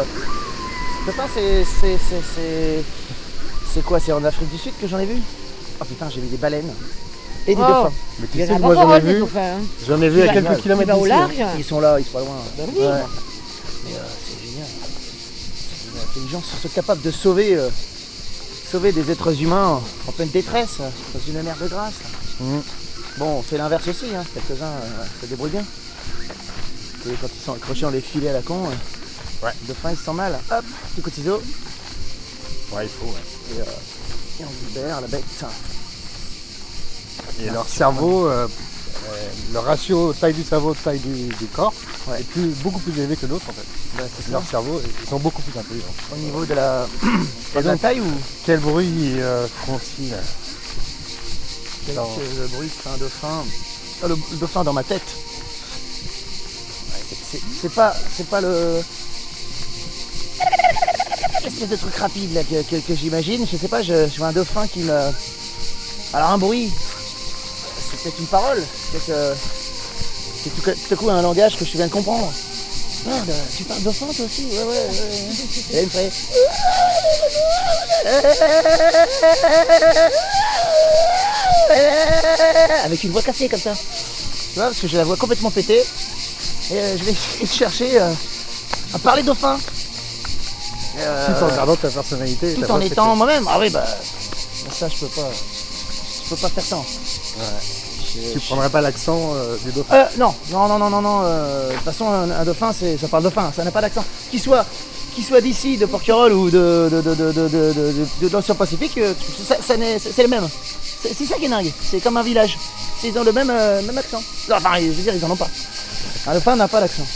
Dauphin, 1.06 1.24
c'est. 1.34 1.64
C'est. 1.64 1.98
C'est. 1.98 2.22
C'est, 2.34 2.84
c'est 3.74 3.84
quoi? 3.84 4.00
C'est 4.00 4.12
en 4.12 4.24
Afrique 4.24 4.50
du 4.50 4.58
Sud 4.58 4.72
que 4.80 4.86
j'en 4.88 4.98
ai 4.98 5.06
vu? 5.06 5.16
Oh 5.80 5.84
putain, 5.84 6.08
j'ai 6.12 6.20
vu 6.20 6.26
des 6.28 6.36
baleines. 6.36 6.72
Et 7.46 7.54
des 7.54 7.62
Oh. 7.62 7.66
dauphins. 7.66 7.92
Mais 8.20 8.26
tu 8.32 8.38
sais 8.38 8.46
que 8.48 8.60
moi 8.60 8.74
j'en 8.74 8.94
ai 8.94 9.00
vu. 9.00 9.24
J'en 9.88 10.02
ai 10.02 10.08
vu 10.08 10.22
à 10.22 10.28
quelques 10.32 10.56
kilomètres 10.62 10.94
d'ici. 10.94 11.12
hein. 11.12 11.28
Ils 11.56 11.64
sont 11.64 11.80
là, 11.80 11.98
ils 11.98 12.04
sont 12.04 12.12
pas 12.12 12.20
loin. 12.20 12.36
oui. 12.58 12.64
Ouais. 12.78 12.84
Mais 13.86 13.94
euh, 13.94 13.98
c'est 14.26 14.46
génial. 14.46 14.66
Gens 16.30 16.42
sont 16.42 16.68
capables 16.68 17.00
de 17.02 17.10
sauver, 17.10 17.54
euh, 17.56 17.68
sauver 18.70 18.92
des 18.92 19.10
êtres 19.10 19.40
humains 19.42 19.80
en 20.06 20.12
pleine 20.12 20.28
détresse, 20.28 20.78
dans 20.80 21.20
une 21.26 21.42
mer 21.42 21.56
de 21.60 21.68
grâce. 21.68 21.94
Bon, 23.20 23.36
on 23.38 23.42
fait 23.42 23.58
l'inverse 23.58 23.86
aussi, 23.86 24.06
hein. 24.16 24.24
quelques-uns 24.34 24.64
euh, 24.64 25.04
se 25.20 25.26
débrouillent 25.26 25.50
bien. 25.50 25.60
Et 27.06 27.14
quand 27.20 27.28
ils 27.28 27.44
sont 27.44 27.52
accrochés 27.52 27.82
dans 27.82 27.90
les 27.90 28.00
filets 28.00 28.30
à 28.30 28.32
la 28.32 28.42
con, 28.42 28.64
euh, 28.66 29.46
Ouais. 29.46 29.52
le 29.62 29.68
dauphin 29.68 29.90
il 29.92 29.96
se 29.96 30.04
sent 30.04 30.12
mal. 30.12 30.38
Hop, 30.50 30.64
petit 30.94 31.00
coup 31.02 31.10
de 31.10 31.14
ciseau. 31.14 31.42
Ouais, 32.72 32.84
il 32.84 32.88
faut. 32.90 33.06
ouais. 33.06 33.56
Et, 33.56 33.60
euh, 33.60 34.40
et 34.40 34.44
on 34.44 34.66
libère 34.68 35.00
la 35.00 35.06
bête. 35.06 35.24
Et 37.40 37.50
leur 37.50 37.66
cerveau, 37.68 38.26
euh, 38.26 38.46
euh, 38.46 39.28
le 39.52 39.58
ratio 39.60 40.12
taille 40.12 40.34
du 40.34 40.42
cerveau, 40.42 40.74
taille 40.74 40.98
du, 40.98 41.28
du 41.28 41.46
corps 41.46 41.72
est 42.18 42.24
plus, 42.24 42.48
beaucoup 42.62 42.80
plus 42.80 42.98
élevé 42.98 43.16
que 43.16 43.26
d'autres 43.26 43.48
en 43.48 43.52
fait. 43.52 43.64
Bah, 43.96 44.04
c'est 44.24 44.30
leur 44.32 44.42
ça. 44.44 44.50
cerveau, 44.50 44.80
ils 45.02 45.08
sont 45.08 45.18
beaucoup 45.18 45.40
plus 45.42 45.58
intelligents. 45.58 45.94
Au 46.12 46.16
niveau 46.16 46.44
de 46.44 46.54
la, 46.54 46.86
Et 47.54 47.58
de 47.60 47.64
la 47.64 47.72
donc, 47.72 47.80
taille 47.82 48.00
ou? 48.00 48.12
Quel 48.44 48.60
bruit 48.60 49.20
euh, 49.20 49.46
font-ils? 49.66 50.14
Que 52.16 52.40
le 52.40 52.46
bruit 52.48 52.68
que 52.68 52.82
fait 52.82 52.88
un 52.94 52.98
dauphin 52.98 53.44
Ah, 54.02 54.08
le, 54.08 54.16
le 54.30 54.36
dauphin 54.36 54.64
dans 54.64 54.72
ma 54.72 54.82
tête. 54.84 55.02
C'est- 57.60 57.68
pas, 57.74 57.94
c'est 58.16 58.26
pas 58.28 58.40
le 58.40 58.82
l'espèce 61.44 61.68
de 61.68 61.76
truc 61.76 61.94
rapide 61.96 62.32
là, 62.34 62.42
que, 62.44 62.62
que- 62.62 62.80
que 62.80 62.94
j'imagine. 62.94 63.46
Je 63.50 63.56
sais 63.56 63.68
pas, 63.68 63.82
je, 63.82 64.08
je 64.08 64.16
vois 64.18 64.28
un 64.28 64.32
dauphin 64.32 64.66
qui 64.66 64.80
me. 64.80 64.98
Alors 66.12 66.30
un 66.30 66.38
bruit, 66.38 66.70
c'est 67.90 68.02
peut-être 68.02 68.18
une 68.18 68.26
parole, 68.26 68.58
peut-être 68.92 69.10
euh, 69.10 69.34
c'est 70.42 70.50
tout, 70.54 70.62
tout 70.62 70.94
à 70.94 70.96
coup 70.96 71.10
un 71.10 71.22
langage 71.22 71.56
que 71.56 71.64
je 71.64 71.72
viens 71.72 71.86
de 71.86 71.92
comprendre. 71.92 72.32
Merde, 73.06 73.32
tu 73.56 73.64
parles 73.64 73.82
dauphin 73.82 74.06
toi 74.14 74.24
aussi 74.26 74.44
Ouais, 74.46 74.58
ouais, 74.58 74.64
ouais. 74.64 75.78
Et 75.78 75.82
il 75.82 75.86
me. 75.86 76.10
Avec 82.84 83.04
une 83.04 83.10
voix 83.10 83.22
cassée 83.22 83.48
comme 83.48 83.60
ça. 83.60 83.74
Tu 83.74 84.56
vois, 84.58 84.64
parce 84.66 84.80
que 84.80 84.88
j'ai 84.88 84.96
la 84.96 85.04
voix 85.04 85.16
complètement 85.16 85.50
pétée. 85.50 85.82
Et 86.70 86.74
euh, 86.74 86.96
je 86.98 87.04
vais 87.04 87.12
essayer 87.12 87.46
de 87.46 87.50
chercher 87.50 88.00
euh, 88.00 88.12
à 88.94 88.98
parler 88.98 89.22
dauphin. 89.22 89.58
Euh, 90.98 91.26
Tout 91.38 91.44
en 91.44 91.48
gardant 91.54 91.76
ta 91.76 91.88
personnalité. 91.88 92.54
tout 92.54 92.70
en 92.70 92.80
étant 92.80 93.16
moi-même. 93.16 93.46
Ah 93.48 93.58
oui, 93.58 93.70
bah. 93.70 93.84
bah, 93.84 94.70
Ça, 94.72 94.88
je 94.88 94.96
peux 94.96 95.06
pas. 95.06 95.30
Je 96.24 96.28
peux 96.30 96.36
pas 96.36 96.48
faire 96.48 96.64
ça. 96.64 96.76
Ouais. 96.76 97.79
Tu 98.32 98.40
prendrais 98.40 98.70
pas 98.70 98.80
l'accent 98.80 99.32
euh, 99.34 99.56
du 99.64 99.72
dauphin 99.72 99.94
Euh, 99.94 100.04
non, 100.18 100.34
non, 100.50 100.68
non, 100.68 100.78
non, 100.78 100.90
non, 100.90 101.00
non. 101.02 101.20
euh, 101.24 101.68
De 101.70 101.74
toute 101.74 101.84
façon, 101.84 102.08
un, 102.10 102.30
un 102.30 102.44
dauphin, 102.44 102.72
c'est, 102.78 102.96
ça 102.98 103.08
parle 103.08 103.22
dauphin, 103.24 103.52
ça 103.54 103.62
n'a 103.64 103.70
pas 103.70 103.80
d'accent. 103.80 104.04
Qu'il 104.30 104.40
soit, 104.40 104.64
qu'il 105.14 105.24
soit 105.24 105.40
d'ici, 105.40 105.76
de 105.76 105.86
Porquerolles 105.86 106.32
ou 106.32 106.50
de, 106.50 106.88
de, 106.90 107.00
de, 107.02 107.14
de, 107.14 107.32
de, 107.32 107.48
de, 107.48 107.72
de- 107.72 108.06
de 108.22 108.28
l'Océan 108.32 108.54
Pacifique, 108.54 108.96
euh, 108.98 109.12
ça, 109.46 109.56
ça 109.66 109.76
n'est- 109.76 109.98
c'est, 109.98 110.12
c'est 110.12 110.22
le 110.22 110.28
même. 110.28 110.48
C'est, 111.02 111.14
c'est 111.14 111.24
ça 111.26 111.36
qui 111.36 111.46
est 111.46 111.48
dingue. 111.48 111.72
C'est 111.82 112.00
comme 112.00 112.16
un 112.16 112.22
village. 112.22 112.58
C'est- 113.00 113.08
Ils 113.08 113.18
ont 113.18 113.24
le 113.24 113.32
même, 113.32 113.50
euh, 113.50 113.80
même 113.82 113.96
accent. 113.98 114.22
Enfin, 114.52 114.70
je 114.78 114.86
veux 114.86 115.02
dire, 115.02 115.14
ils 115.14 115.24
en 115.24 115.30
ont 115.30 115.36
pas. 115.36 115.48
Un 116.26 116.34
dauphin 116.34 116.56
n'a 116.56 116.68
pas 116.68 116.80
d'accent. 116.80 117.06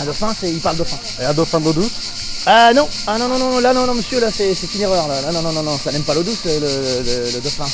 Un 0.00 0.04
dauphin, 0.04 0.34
c'est, 0.38 0.50
il 0.50 0.60
parle 0.60 0.76
dauphin. 0.76 0.98
Et 1.20 1.24
un 1.24 1.34
dauphin 1.34 1.60
d'eau 1.60 1.72
douce 1.72 1.90
Ah 2.46 2.72
non, 2.74 2.88
ah 3.06 3.18
non, 3.18 3.28
non, 3.28 3.38
non, 3.38 3.58
là, 3.58 3.72
non, 3.74 3.86
non, 3.86 3.94
monsieur, 3.94 4.20
là, 4.20 4.30
c'est, 4.30 4.54
c'est 4.54 4.72
une 4.74 4.82
erreur, 4.82 5.08
là. 5.08 5.20
Là, 5.22 5.32
non, 5.32 5.42
non, 5.42 5.52
non, 5.52 5.62
non, 5.62 5.76
ça 5.78 5.90
n'aime 5.92 6.02
pas 6.02 6.14
l'eau 6.14 6.22
douce, 6.22 6.44
le, 6.44 6.58
le- 6.60 7.30
le 7.34 7.40
dauphin. 7.40 7.66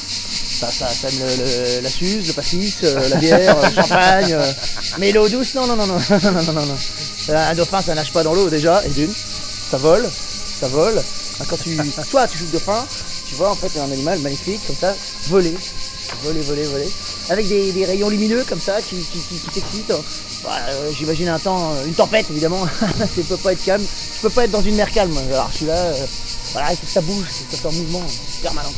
Ça, 0.61 0.71
ça, 0.71 0.89
ça 0.89 1.09
le- 1.11 1.17
le- 1.77 1.81
la 1.83 1.91
suze, 1.91 2.27
le 2.29 2.33
pastis, 2.33 2.75
euh, 2.85 3.09
la 3.09 3.17
bière, 3.17 3.59
euh, 3.59 3.69
le 3.69 3.75
champagne. 3.75 4.33
euh. 4.33 4.53
Mais 4.99 5.11
l'eau 5.13 5.29
douce, 5.29 5.55
non, 5.55 5.67
non, 5.67 5.77
non, 5.77 5.87
non, 5.87 5.99
non, 6.23 6.43
non, 6.43 6.53
non, 6.53 6.67
non. 6.67 6.77
Un 7.35 7.55
dauphin, 7.55 7.83
ça 7.83 7.95
nage 7.95 8.13
pas 8.13 8.23
dans 8.23 8.35
l'eau 8.35 8.49
déjà, 8.49 8.83
et 8.87 8.91
d'une, 8.91 9.13
ça 9.71 9.77
vole, 9.79 10.09
ça 10.61 10.69
vole. 10.69 11.03
Ah, 11.41 11.45
Quand 11.49 11.57
tu, 11.63 11.77
toi, 12.11 12.29
tu 12.29 12.39
joues 12.39 12.45
le 12.47 12.53
dauphin, 12.53 12.87
tu 13.29 13.35
vois 13.35 13.51
en 13.51 13.55
fait 13.57 13.71
un 13.81 13.91
animal 13.91 14.21
magnifique 14.21 14.61
comme 14.67 14.77
ça, 14.77 14.95
voler, 15.29 15.55
voler, 16.23 16.41
voler, 16.43 16.65
voler, 16.65 16.89
avec 17.31 17.49
des, 17.49 17.85
rayons 17.85 18.09
lumineux 18.09 18.45
comme 18.49 18.61
ça 18.61 18.81
qui, 18.81 18.97
qui, 18.97 19.19
qui, 19.19 19.35
qui 19.41 19.49
t'excitent. 19.61 19.91
Euh, 19.91 20.91
J'imagine 20.97 21.29
un 21.31 21.39
temps, 21.41 21.73
une 21.87 21.95
tempête 21.95 22.27
évidemment, 22.31 22.65
ça 22.81 23.07
peut 23.29 23.37
pas 23.39 23.53
être 23.55 23.65
calme. 23.65 23.83
Je 24.17 24.21
peux 24.23 24.31
pas 24.31 24.45
être 24.45 24.53
dans 24.53 24.63
une 24.63 24.77
mer 24.77 24.91
calme. 24.93 25.17
Alors 25.33 25.49
je 25.53 25.57
suis 25.57 25.67
là, 25.67 25.83
voilà, 26.53 26.71
il 26.73 26.77
faut 26.77 26.87
que 26.87 26.93
ça 26.93 27.01
bouge, 27.01 27.25
il 27.29 27.35
faut 27.35 27.45
que 27.51 27.57
ça 27.57 27.63
soit 27.63 27.71
en 27.71 27.75
mouvement 27.75 28.03
permanent. 28.43 28.73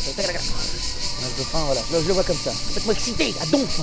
Je, 1.23 2.09
le 2.09 2.13
vois 2.13 2.25
comme 2.25 2.37
ça, 2.37 2.51
complètement 2.67 2.93
excité, 2.93 3.35
à 3.41 3.47
donf, 3.47 3.81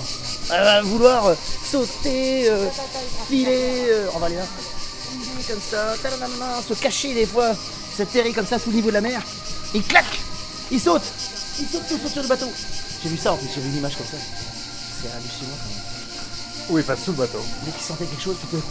à 0.52 0.82
vouloir 0.82 1.28
euh, 1.28 1.36
sauter, 1.70 2.50
euh, 2.50 2.68
filer, 3.28 3.86
euh, 3.90 4.08
on 4.16 4.20
va 4.20 4.28
aller 4.28 4.36
là, 4.36 4.46
filer 5.12 5.44
comme 5.48 5.62
ça, 5.62 5.96
se 6.68 6.74
cacher 6.76 7.14
des 7.14 7.26
fois, 7.26 7.56
s'atterrir 7.98 8.36
comme 8.36 8.46
ça 8.46 8.60
sous 8.60 8.70
le 8.70 8.76
niveau 8.76 8.90
de 8.90 8.94
la 8.94 9.02
mer, 9.02 9.22
et 9.74 9.82
clac, 9.82 10.06
il 10.72 10.80
saute, 10.80 11.02
il 11.60 11.68
saute 11.68 11.88
tout 11.88 12.08
sur 12.08 12.22
le 12.22 12.28
bateau. 12.28 12.48
J'ai 13.02 13.10
vu 13.10 13.18
ça 13.18 13.34
en 13.34 13.38
plus, 13.38 13.48
j'ai 13.54 13.62
vu 13.62 13.70
une 13.70 13.78
image 13.78 13.98
comme 13.98 14.08
ça, 14.08 14.18
c'est 15.02 15.10
hallucinant. 15.10 15.58
quand 15.58 15.70
même. 15.70 15.93
Oui, 16.70 16.82
il 16.82 16.84
passe 16.86 17.03
sous 17.03 17.11
le 17.11 17.18
bateau. 17.18 17.39
Dès 17.66 17.72
qu'il 17.72 17.82
sentait 17.82 18.05
quelque 18.05 18.22
chose, 18.22 18.38
tu 18.39 18.47
peux... 18.47 18.61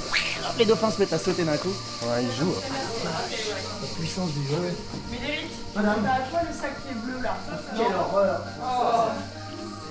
les 0.58 0.64
dauphins 0.64 0.90
se 0.90 0.98
mettent 0.98 1.12
à 1.12 1.18
sauter 1.18 1.44
d'un 1.44 1.56
coup. 1.56 1.68
Ouais, 1.68 2.22
il 2.22 2.32
joue. 2.32 2.52
La 2.52 3.88
puissance 3.98 4.30
du 4.32 4.46
jeu. 4.46 4.74
Médéric, 5.10 5.50
Madame. 5.74 5.96
t'as 6.02 6.30
toi 6.30 6.40
le 6.48 6.54
sac 6.54 6.72
qui 6.82 6.88
est 6.88 6.94
bleu 6.94 7.22
là 7.22 7.36
Quelle 7.76 7.94
horreur. 7.94 8.40
Oh. 8.60 9.10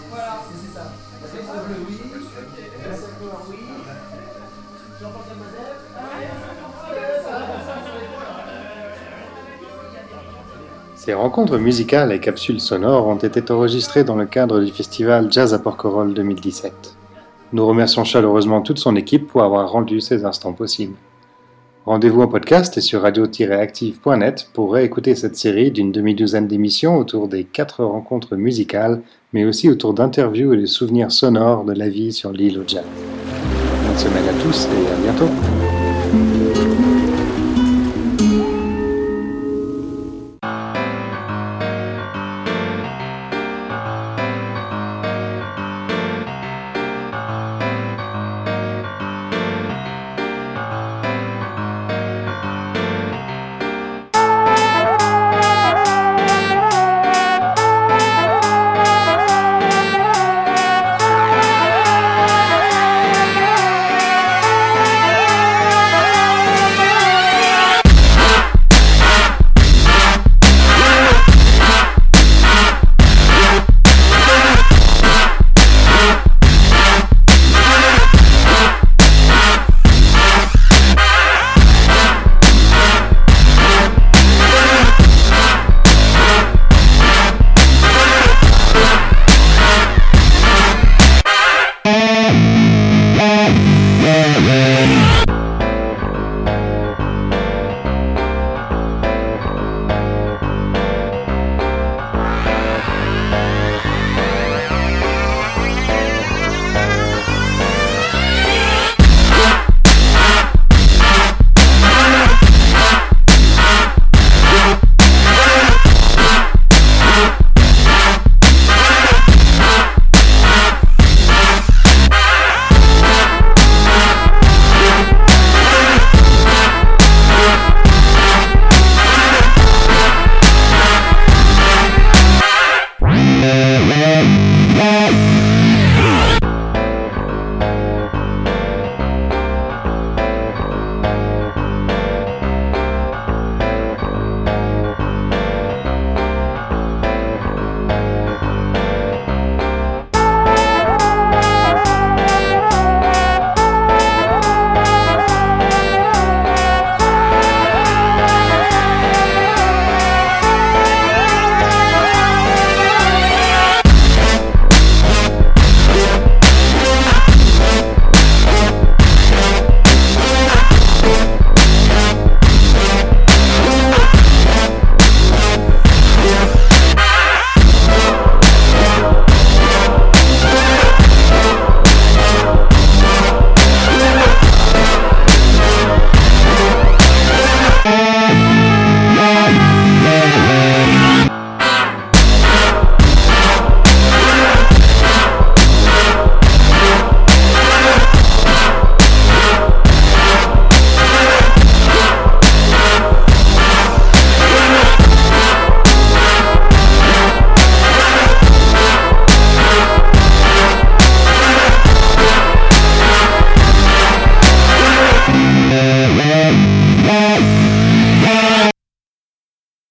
Voilà. 0.09 0.41
C'est 0.49 0.77
ça. 0.77 0.91
Le 1.21 1.27
sac 1.27 1.65
bleu, 1.67 1.75
oui. 1.87 1.99
Le 2.13 2.95
sac 2.95 3.21
noir, 3.21 3.41
oui. 3.49 3.57
J'entends 5.01 5.23
Ces 10.95 11.15
rencontres 11.15 11.57
musicales 11.57 12.11
et 12.11 12.19
capsules 12.19 12.61
sonores 12.61 13.07
ont 13.07 13.15
été 13.15 13.51
enregistrées 13.51 14.03
dans 14.03 14.15
le 14.15 14.27
cadre 14.27 14.59
du 14.59 14.71
festival 14.71 15.31
Jazz 15.31 15.55
à 15.55 15.59
Porquerolles 15.59 16.13
2017. 16.13 16.95
Nous 17.53 17.65
remercions 17.65 18.05
chaleureusement 18.05 18.61
toute 18.61 18.79
son 18.79 18.95
équipe 18.95 19.27
pour 19.27 19.43
avoir 19.43 19.69
rendu 19.71 19.99
ces 19.99 20.23
instants 20.23 20.53
possibles. 20.53 20.95
Rendez-vous 21.85 22.21
en 22.21 22.27
podcast 22.27 22.77
et 22.77 22.81
sur 22.81 23.01
radio-active.net 23.01 24.49
pour 24.53 24.73
réécouter 24.73 25.15
cette 25.15 25.35
série 25.35 25.71
d'une 25.71 25.91
demi-douzaine 25.91 26.47
d'émissions 26.47 26.97
autour 26.97 27.27
des 27.27 27.43
quatre 27.43 27.83
rencontres 27.83 28.35
musicales, 28.35 29.01
mais 29.33 29.45
aussi 29.45 29.69
autour 29.69 29.93
d'interviews 29.93 30.53
et 30.53 30.57
de 30.57 30.65
souvenirs 30.65 31.11
sonores 31.11 31.65
de 31.65 31.73
la 31.73 31.89
vie 31.89 32.13
sur 32.13 32.31
l'île 32.31 32.59
au 32.59 32.63
jazz. 32.65 32.85
Bonne 33.87 33.97
semaine 33.97 34.29
à 34.29 34.43
tous 34.43 34.67
et 34.67 34.93
à 34.93 35.11
bientôt. 35.11 35.60